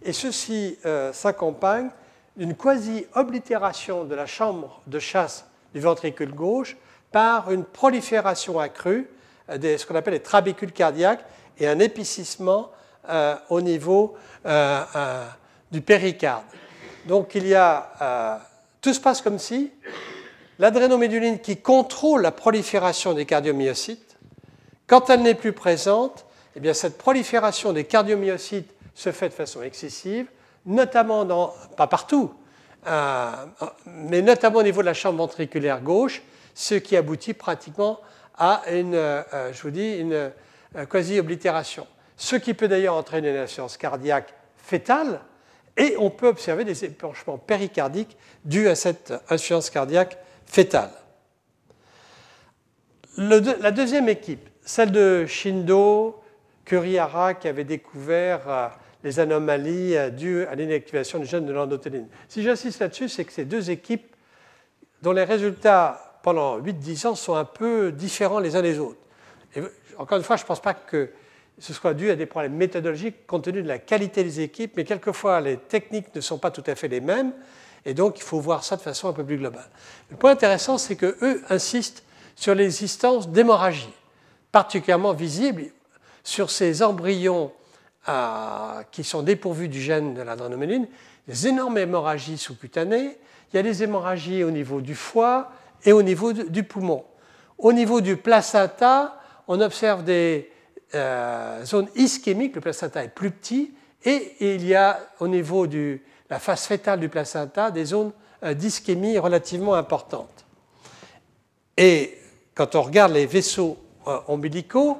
et 0.03 0.13
ceci 0.13 0.77
s'accompagne 1.11 1.89
d'une 2.37 2.55
quasi-oblitération 2.55 4.03
de 4.03 4.15
la 4.15 4.25
chambre 4.25 4.81
de 4.87 4.99
chasse 4.99 5.45
du 5.73 5.79
ventricule 5.79 6.33
gauche 6.33 6.77
par 7.11 7.51
une 7.51 7.63
prolifération 7.63 8.59
accrue 8.59 9.09
de 9.49 9.77
ce 9.77 9.85
qu'on 9.85 9.95
appelle 9.95 10.13
les 10.13 10.21
trabécules 10.21 10.71
cardiaques 10.71 11.23
et 11.59 11.67
un 11.67 11.79
épicissement 11.79 12.71
euh, 13.09 13.35
au 13.49 13.61
niveau 13.61 14.15
euh, 14.45 14.81
euh, 14.95 15.25
du 15.75 15.81
péricarde. 15.81 16.45
Donc 17.05 17.35
il 17.35 17.45
y 17.45 17.53
a, 17.53 18.39
tout 18.79 18.93
se 18.93 18.99
passe 19.01 19.21
comme 19.21 19.39
si 19.39 19.71
l'adrénoméduline 20.57 21.39
qui 21.39 21.57
contrôle 21.57 22.21
la 22.21 22.31
prolifération 22.31 23.13
des 23.13 23.25
cardiomyocytes, 23.25 24.15
quand 24.87 25.09
elle 25.09 25.21
n'est 25.21 25.35
plus 25.35 25.51
présente, 25.51 26.25
eh 26.55 26.61
bien 26.61 26.73
cette 26.73 26.97
prolifération 26.97 27.73
des 27.73 27.83
cardiomyocytes 27.83 28.71
se 28.93 29.11
fait 29.11 29.27
de 29.27 29.33
façon 29.33 29.61
excessive 29.63 30.27
notamment 30.65 31.25
dans, 31.25 31.53
pas 31.75 31.87
partout, 31.87 32.33
euh, 32.87 33.31
mais 33.85 34.21
notamment 34.21 34.59
au 34.59 34.63
niveau 34.63 34.81
de 34.81 34.85
la 34.85 34.93
chambre 34.93 35.17
ventriculaire 35.17 35.81
gauche, 35.81 36.23
ce 36.53 36.75
qui 36.75 36.95
aboutit 36.97 37.33
pratiquement 37.33 37.99
à 38.37 38.63
une, 38.71 38.95
euh, 38.95 39.53
je 39.53 39.61
vous 39.61 39.71
dis, 39.71 39.97
une 39.97 40.13
euh, 40.13 40.85
quasi-oblitération. 40.89 41.85
Ce 42.17 42.37
qui 42.37 42.53
peut 42.53 42.67
d'ailleurs 42.67 42.95
entraîner 42.95 43.29
une 43.29 43.37
insuffisance 43.37 43.77
cardiaque 43.77 44.33
fétale 44.57 45.19
Et 45.77 45.95
on 45.99 46.09
peut 46.09 46.27
observer 46.27 46.63
des 46.63 46.85
épanchements 46.85 47.37
péricardiques 47.37 48.17
dus 48.45 48.67
à 48.67 48.75
cette 48.75 49.13
insuffisance 49.29 49.69
cardiaque 49.69 50.17
fétale. 50.45 50.91
la 53.17 53.71
deuxième 53.71 54.07
équipe, 54.09 54.49
celle 54.63 54.91
de 54.91 55.25
Shindo, 55.25 56.21
Kurihara, 56.65 57.35
qui 57.35 57.47
avait 57.47 57.63
découvert 57.63 58.49
euh, 58.49 58.67
les 59.03 59.19
anomalies 59.19 59.95
euh, 59.95 60.09
dues 60.09 60.45
à 60.45 60.55
l'inactivation 60.55 61.19
du 61.19 61.25
gène 61.25 61.45
de 61.45 61.53
l'endothéline. 61.53 62.07
Si 62.27 62.41
j'insiste 62.41 62.79
là-dessus, 62.79 63.07
c'est 63.07 63.23
que 63.23 63.31
ces 63.31 63.45
deux 63.45 63.69
équipes, 63.69 64.15
dont 65.01 65.11
les 65.11 65.23
résultats 65.23 66.19
pendant 66.23 66.59
8-10 66.59 67.07
ans 67.07 67.15
sont 67.15 67.35
un 67.35 67.45
peu 67.45 67.91
différents 67.91 68.39
les 68.39 68.55
uns 68.55 68.63
des 68.63 68.79
autres. 68.79 68.99
Et 69.55 69.61
encore 69.97 70.17
une 70.17 70.23
fois, 70.23 70.37
je 70.37 70.43
ne 70.43 70.47
pense 70.47 70.61
pas 70.61 70.73
que 70.73 71.11
ce 71.59 71.73
soit 71.73 71.93
dû 71.93 72.09
à 72.09 72.15
des 72.15 72.25
problèmes 72.25 72.55
méthodologiques 72.55 73.25
compte 73.27 73.45
tenu 73.45 73.63
de 73.63 73.67
la 73.67 73.79
qualité 73.79 74.23
des 74.23 74.41
équipes, 74.41 74.73
mais 74.75 74.83
quelquefois 74.83 75.39
les 75.41 75.57
techniques 75.57 76.13
ne 76.13 76.21
sont 76.21 76.37
pas 76.37 76.51
tout 76.51 76.63
à 76.67 76.75
fait 76.75 76.87
les 76.87 76.99
mêmes, 76.99 77.31
et 77.85 77.93
donc 77.93 78.17
il 78.17 78.23
faut 78.23 78.39
voir 78.39 78.63
ça 78.63 78.75
de 78.75 78.81
façon 78.81 79.07
un 79.07 79.13
peu 79.13 79.23
plus 79.23 79.37
globale. 79.37 79.69
Le 80.09 80.17
point 80.17 80.31
intéressant, 80.31 80.77
c'est 80.77 80.95
qu'eux 80.95 81.41
insistent 81.49 82.03
sur 82.35 82.55
l'existence 82.55 83.29
d'hémorragies, 83.29 83.93
particulièrement 84.51 85.13
visibles 85.13 85.65
sur 86.23 86.49
ces 86.49 86.83
embryons 86.83 87.51
euh, 88.09 88.81
qui 88.91 89.03
sont 89.03 89.21
dépourvus 89.21 89.69
du 89.69 89.81
gène 89.81 90.13
de 90.13 90.21
l'adrénoméline, 90.21 90.87
des 91.27 91.47
énormes 91.47 91.77
hémorragies 91.77 92.37
sous-cutanées, 92.37 93.17
il 93.51 93.55
y 93.55 93.59
a 93.59 93.63
des 93.63 93.83
hémorragies 93.83 94.43
au 94.43 94.51
niveau 94.51 94.81
du 94.81 94.95
foie 94.95 95.51
et 95.85 95.93
au 95.93 96.03
niveau 96.03 96.33
du 96.33 96.63
poumon. 96.63 97.05
Au 97.57 97.71
niveau 97.71 98.01
du 98.01 98.17
placenta, 98.17 99.21
on 99.47 99.61
observe 99.61 100.03
des 100.03 100.51
euh, 100.93 101.65
zone 101.65 101.87
ischémique, 101.95 102.55
le 102.55 102.61
placenta 102.61 103.03
est 103.03 103.09
plus 103.09 103.31
petit, 103.31 103.73
et 104.03 104.35
il 104.39 104.65
y 104.65 104.75
a 104.75 104.99
au 105.19 105.27
niveau 105.27 105.67
de 105.67 105.99
la 106.29 106.39
face 106.39 106.67
fétale 106.67 106.99
du 106.99 107.09
placenta 107.09 107.71
des 107.71 107.85
zones 107.85 108.11
euh, 108.43 108.53
d'ischémie 108.53 109.17
relativement 109.17 109.73
importantes. 109.73 110.45
Et 111.75 112.17
quand 112.53 112.75
on 112.75 112.83
regarde 112.83 113.13
les 113.13 113.25
vaisseaux 113.25 113.77
euh, 114.07 114.19
ombilicaux, 114.27 114.99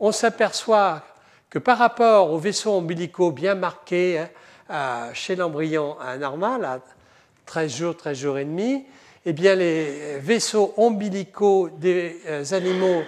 on 0.00 0.10
s'aperçoit 0.10 1.02
que 1.50 1.58
par 1.58 1.78
rapport 1.78 2.32
aux 2.32 2.38
vaisseaux 2.38 2.72
ombilicaux 2.72 3.30
bien 3.30 3.54
marqués 3.54 4.24
hein, 4.68 5.08
chez 5.12 5.36
l'embryon 5.36 5.98
anormal, 6.00 6.64
à 6.64 6.80
13 7.44 7.72
jours, 7.72 7.96
13 7.96 8.18
jours 8.18 8.38
et 8.38 8.44
demi, 8.44 8.84
eh 9.24 9.32
bien 9.32 9.54
les 9.54 10.18
vaisseaux 10.18 10.74
ombilicaux 10.76 11.68
des 11.68 12.52
animaux 12.52 13.02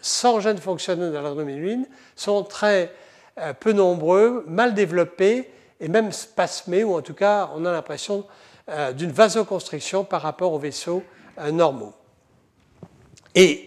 sans 0.00 0.40
gènes 0.40 0.58
fonctionnels 0.58 1.12
dans 1.12 1.22
l'adrénaline 1.22 1.86
sont 2.16 2.44
très 2.44 2.92
euh, 3.38 3.52
peu 3.52 3.72
nombreux, 3.72 4.44
mal 4.48 4.74
développés 4.74 5.50
et 5.80 5.88
même 5.88 6.10
spasmés, 6.10 6.82
ou 6.82 6.96
en 6.96 7.02
tout 7.02 7.14
cas 7.14 7.50
on 7.54 7.64
a 7.64 7.72
l'impression 7.72 8.26
euh, 8.68 8.92
d'une 8.92 9.12
vasoconstriction 9.12 10.04
par 10.04 10.22
rapport 10.22 10.52
aux 10.52 10.58
vaisseaux 10.58 11.04
euh, 11.38 11.50
normaux. 11.50 11.94
Et 13.34 13.64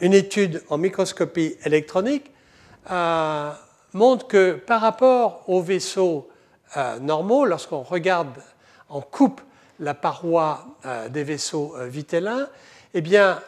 une 0.00 0.14
étude 0.14 0.62
en 0.70 0.78
microscopie 0.78 1.56
électronique 1.64 2.30
montre 3.92 4.26
que 4.26 4.52
par 4.52 4.80
rapport 4.80 5.44
aux 5.48 5.60
vaisseaux 5.60 6.28
normaux, 7.00 7.44
lorsqu'on 7.44 7.82
regarde 7.82 8.42
en 8.88 9.02
coupe 9.02 9.42
la 9.80 9.92
paroi 9.92 10.64
des 11.10 11.24
vaisseaux 11.24 11.74
vitellins, 11.88 12.48
eh 12.94 13.00
bien, 13.00 13.40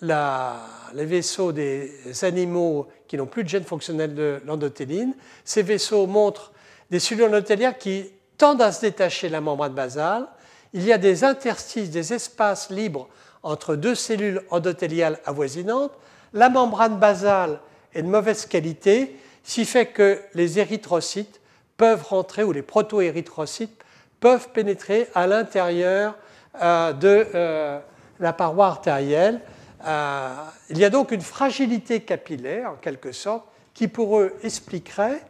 les 0.00 1.04
vaisseaux 1.04 1.52
des 1.52 1.92
animaux 2.22 2.88
qui 3.06 3.16
n'ont 3.16 3.26
plus 3.26 3.44
de 3.44 3.48
gène 3.48 3.64
fonctionnel 3.64 4.14
de 4.14 4.40
l'endothéline. 4.46 5.14
Ces 5.44 5.62
vaisseaux 5.62 6.06
montrent 6.06 6.52
des 6.90 7.00
cellules 7.00 7.24
endothéliales 7.24 7.78
qui 7.78 8.10
tendent 8.36 8.62
à 8.62 8.72
se 8.72 8.82
détacher 8.82 9.28
de 9.28 9.32
la 9.32 9.40
membrane 9.40 9.74
basale. 9.74 10.26
Il 10.72 10.84
y 10.84 10.92
a 10.92 10.98
des 10.98 11.24
interstices, 11.24 11.90
des 11.90 12.12
espaces 12.12 12.70
libres 12.70 13.08
entre 13.42 13.74
deux 13.76 13.94
cellules 13.94 14.42
endothéliales 14.50 15.18
avoisinantes. 15.24 15.92
La 16.32 16.50
membrane 16.50 16.98
basale 16.98 17.60
est 17.94 18.02
de 18.02 18.08
mauvaise 18.08 18.46
qualité, 18.46 19.16
ce 19.44 19.54
qui 19.54 19.64
fait 19.64 19.86
que 19.86 20.20
les 20.34 20.58
érythrocytes 20.58 21.40
peuvent 21.76 22.04
rentrer, 22.04 22.42
ou 22.42 22.52
les 22.52 22.62
proto-érythrocytes 22.62 23.82
peuvent 24.20 24.50
pénétrer 24.50 25.08
à 25.14 25.26
l'intérieur 25.26 26.14
euh, 26.60 26.92
de 26.92 27.26
euh, 27.34 27.78
la 28.20 28.32
paroi 28.32 28.66
artérielle 28.66 29.40
euh, 29.86 30.34
il 30.70 30.78
y 30.78 30.84
a 30.84 30.90
donc 30.90 31.12
une 31.12 31.20
fragilité 31.20 32.00
capillaire, 32.00 32.72
en 32.72 32.76
quelque 32.76 33.12
sorte, 33.12 33.44
qui 33.74 33.88
pour 33.88 34.18
eux 34.18 34.34
expliquerait 34.42 35.22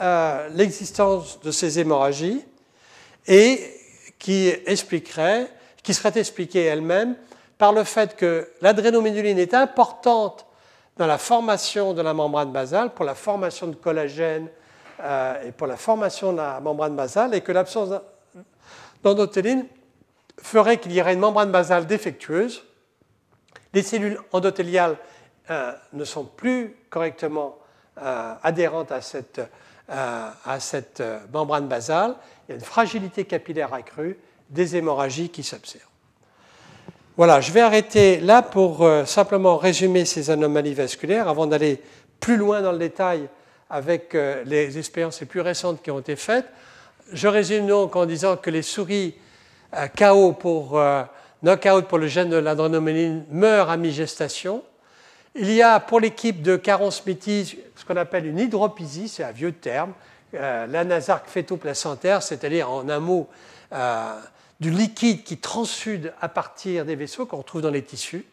euh, 0.00 0.48
l'existence 0.54 1.40
de 1.40 1.50
ces 1.50 1.78
hémorragies 1.78 2.44
et 3.26 3.60
qui 4.18 4.52
serait 4.68 5.48
expliquée 6.16 6.64
elle-même 6.64 7.16
par 7.58 7.72
le 7.72 7.84
fait 7.84 8.16
que 8.16 8.48
l'adrénoméduline 8.60 9.38
est 9.38 9.54
importante 9.54 10.46
dans 10.96 11.06
la 11.06 11.18
formation 11.18 11.94
de 11.94 12.02
la 12.02 12.12
membrane 12.12 12.52
basale, 12.52 12.90
pour 12.90 13.04
la 13.04 13.14
formation 13.14 13.68
de 13.68 13.76
collagène 13.76 14.48
euh, 15.00 15.48
et 15.48 15.52
pour 15.52 15.66
la 15.66 15.76
formation 15.76 16.32
de 16.32 16.38
la 16.38 16.60
membrane 16.60 16.96
basale, 16.96 17.34
et 17.34 17.40
que 17.40 17.52
l'absence 17.52 17.90
d'endothéline 19.02 19.66
ferait 20.40 20.78
qu'il 20.78 20.92
y 20.92 21.00
aurait 21.00 21.14
une 21.14 21.20
membrane 21.20 21.52
basale 21.52 21.86
défectueuse, 21.86 22.64
les 23.74 23.82
cellules 23.82 24.20
endothéliales 24.32 24.96
euh, 25.50 25.72
ne 25.92 26.04
sont 26.04 26.24
plus 26.24 26.76
correctement 26.88 27.58
euh, 28.00 28.34
adhérentes 28.42 28.92
à 28.92 29.00
cette, 29.00 29.40
euh, 29.90 30.28
à 30.44 30.60
cette 30.60 31.02
membrane 31.32 31.66
basale. 31.66 32.14
Il 32.46 32.52
y 32.52 32.54
a 32.54 32.54
une 32.56 32.64
fragilité 32.64 33.24
capillaire 33.24 33.74
accrue, 33.74 34.18
des 34.50 34.76
hémorragies 34.76 35.30
qui 35.30 35.42
s'observent. 35.42 35.86
Voilà, 37.16 37.40
je 37.40 37.52
vais 37.52 37.60
arrêter 37.60 38.20
là 38.20 38.40
pour 38.40 38.88
simplement 39.04 39.58
résumer 39.58 40.06
ces 40.06 40.30
anomalies 40.30 40.72
vasculaires 40.72 41.28
avant 41.28 41.46
d'aller 41.46 41.82
plus 42.20 42.38
loin 42.38 42.62
dans 42.62 42.72
le 42.72 42.78
détail 42.78 43.28
avec 43.68 44.14
les 44.14 44.78
expériences 44.78 45.20
les 45.20 45.26
plus 45.26 45.42
récentes 45.42 45.82
qui 45.82 45.90
ont 45.90 45.98
été 45.98 46.16
faites. 46.16 46.46
Je 47.12 47.28
résume 47.28 47.66
donc 47.66 47.96
en 47.96 48.06
disant 48.06 48.38
que 48.38 48.48
les 48.48 48.62
souris 48.62 49.14
KO 49.98 50.32
pour 50.32 50.80
knockout 51.42 51.86
pour 51.88 51.98
le 51.98 52.06
gène 52.06 52.30
de 52.30 52.36
l'adrénoméline 52.36 53.24
meurt 53.30 53.70
à 53.70 53.76
mi-gestation. 53.76 54.62
Il 55.34 55.50
y 55.50 55.62
a 55.62 55.80
pour 55.80 56.00
l'équipe 56.00 56.42
de 56.42 56.56
Caron 56.56 56.90
Smithy 56.90 57.58
ce 57.82 57.84
qu'on 57.84 57.96
appelle 57.96 58.26
une 58.26 58.38
hydropisie, 58.38 59.08
c'est 59.08 59.24
un 59.24 59.32
vieux 59.32 59.50
terme, 59.50 59.92
euh, 60.34 60.66
l'anasarque 60.68 61.28
fœto-placentaire, 61.28 62.22
c'est-à-dire 62.22 62.70
en 62.70 62.88
un 62.88 63.00
mot 63.00 63.28
euh, 63.72 64.20
du 64.60 64.70
liquide 64.70 65.24
qui 65.24 65.38
transsude 65.38 66.12
à 66.20 66.28
partir 66.28 66.84
des 66.84 66.94
vaisseaux 66.94 67.26
qu'on 67.26 67.38
retrouve 67.38 67.62
dans 67.62 67.70
les 67.70 67.82
tissus, 67.82 68.24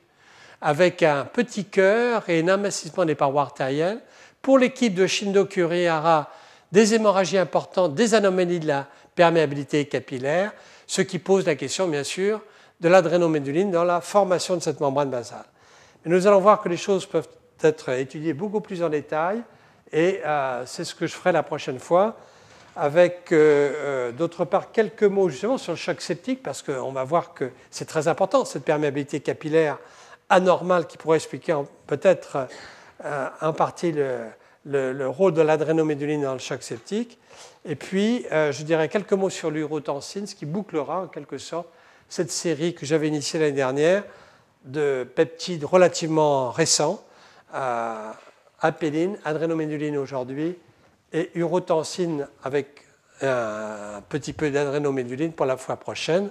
avec 0.62 1.02
un 1.02 1.26
petit 1.26 1.66
cœur 1.66 2.30
et 2.30 2.42
un 2.42 2.48
amincissement 2.48 3.06
des 3.06 3.16
parois 3.16 3.42
artérielles. 3.42 4.02
Pour 4.44 4.60
l'équipe 4.60 4.94
de 4.94 5.08
Shindo 5.08 5.46
Kurihara, 5.46 6.30
des 6.72 6.94
hémorragies 6.94 7.40
importantes, 7.40 7.96
des 7.96 8.14
anomalies 8.14 8.60
de 8.60 8.68
la 8.68 8.88
perméabilité 9.16 9.86
capillaire, 9.86 10.54
ce 10.86 11.02
qui 11.02 11.18
pose 11.18 11.48
la 11.48 11.56
question, 11.56 11.88
bien 11.88 12.04
sûr, 12.04 12.40
de 12.80 12.88
l'adrénoméduline 12.88 13.72
dans 13.72 13.84
la 13.84 14.02
formation 14.02 14.56
de 14.56 14.62
cette 14.62 14.80
membrane 14.80 15.10
basale. 15.10 15.46
nous 16.06 16.28
allons 16.28 16.40
voir 16.40 16.62
que 16.62 16.70
les 16.70 16.78
choses 16.78 17.06
peuvent 17.06 17.28
être 17.62 17.90
étudiées 17.90 18.34
beaucoup 18.34 18.62
plus 18.62 18.82
en 18.84 18.90
détail 18.90 19.42
et 19.92 20.22
euh, 20.26 20.64
c'est 20.66 20.86
ce 20.86 20.96
que 20.96 21.08
je 21.08 21.14
ferai 21.14 21.32
la 21.32 21.44
prochaine 21.44 21.80
fois 21.80 22.16
avec 22.76 23.32
euh, 23.32 23.74
euh, 23.76 24.12
d'autre 24.12 24.46
part 24.46 24.72
quelques 24.72 25.04
mots 25.04 25.28
justement 25.28 25.58
sur 25.58 25.74
le 25.74 25.78
choc 25.78 26.00
septique 26.02 26.42
parce 26.42 26.62
qu'on 26.62 26.92
va 26.92 27.04
voir 27.04 27.34
que 27.34 27.52
c'est 27.70 27.86
très 27.86 28.08
important 28.08 28.46
cette 28.46 28.64
perméabilité 28.64 29.20
capillaire 29.20 29.78
anormale 30.30 30.88
qui 30.88 30.98
pourrait 30.98 31.18
expliquer 31.18 31.60
peut-être 31.88 32.48
en 33.42 33.54
partie 33.54 33.92
le, 33.94 34.28
le, 34.66 35.08
rôle 35.08 35.34
de 35.34 35.42
l'adrénoméduline 35.42 36.22
dans 36.22 36.34
le 36.34 36.40
choc 36.40 36.62
septique. 36.62 37.18
Et 37.66 37.76
puis, 37.76 38.26
je 38.30 38.64
dirais 38.64 38.90
quelques 38.90 39.14
mots 39.14 39.32
sur 39.32 39.50
l'urotensine, 39.50 40.28
ce 40.28 40.36
qui 40.36 40.46
bouclera 40.46 41.02
en 41.02 41.08
quelque 41.08 41.40
sorte 41.40 41.68
cette 42.10 42.32
série 42.32 42.74
que 42.74 42.86
j'avais 42.86 43.08
initiée 43.08 43.40
l'année 43.40 43.52
dernière 43.54 44.04
de 44.66 45.08
peptides 45.16 45.64
relativement 45.64 46.52
récents, 46.52 47.04
euh, 47.56 48.12
apéline, 48.60 49.18
adrénoméduline 49.24 49.98
aujourd'hui, 49.98 50.58
et 51.14 51.32
urotensine 51.36 52.28
avec 52.44 52.86
un 53.22 54.02
petit 54.08 54.34
peu 54.34 54.50
d'adrénoméduline 54.52 55.34
pour 55.34 55.46
la 55.46 55.58
fois 55.58 55.78
prochaine. 55.78 56.30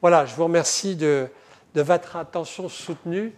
Voilà, 0.00 0.24
je 0.24 0.34
vous 0.34 0.44
remercie 0.44 0.96
de, 0.96 1.28
de 1.74 1.82
votre 1.82 2.16
attention 2.16 2.68
soutenue 2.68 3.32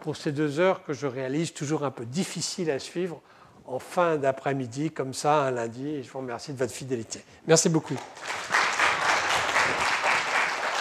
pour 0.00 0.16
ces 0.16 0.32
deux 0.32 0.60
heures 0.60 0.84
que 0.84 0.92
je 0.92 1.06
réalise 1.06 1.52
toujours 1.52 1.84
un 1.84 1.90
peu 1.90 2.04
difficiles 2.04 2.70
à 2.70 2.78
suivre 2.78 3.20
en 3.66 3.78
fin 3.78 4.16
d'après-midi, 4.16 4.90
comme 4.90 5.12
ça, 5.12 5.42
un 5.42 5.50
lundi. 5.50 5.88
Et 5.88 6.02
je 6.02 6.10
vous 6.10 6.18
remercie 6.18 6.52
de 6.52 6.58
votre 6.58 6.72
fidélité. 6.72 7.24
Merci 7.46 7.68
beaucoup. 7.68 7.98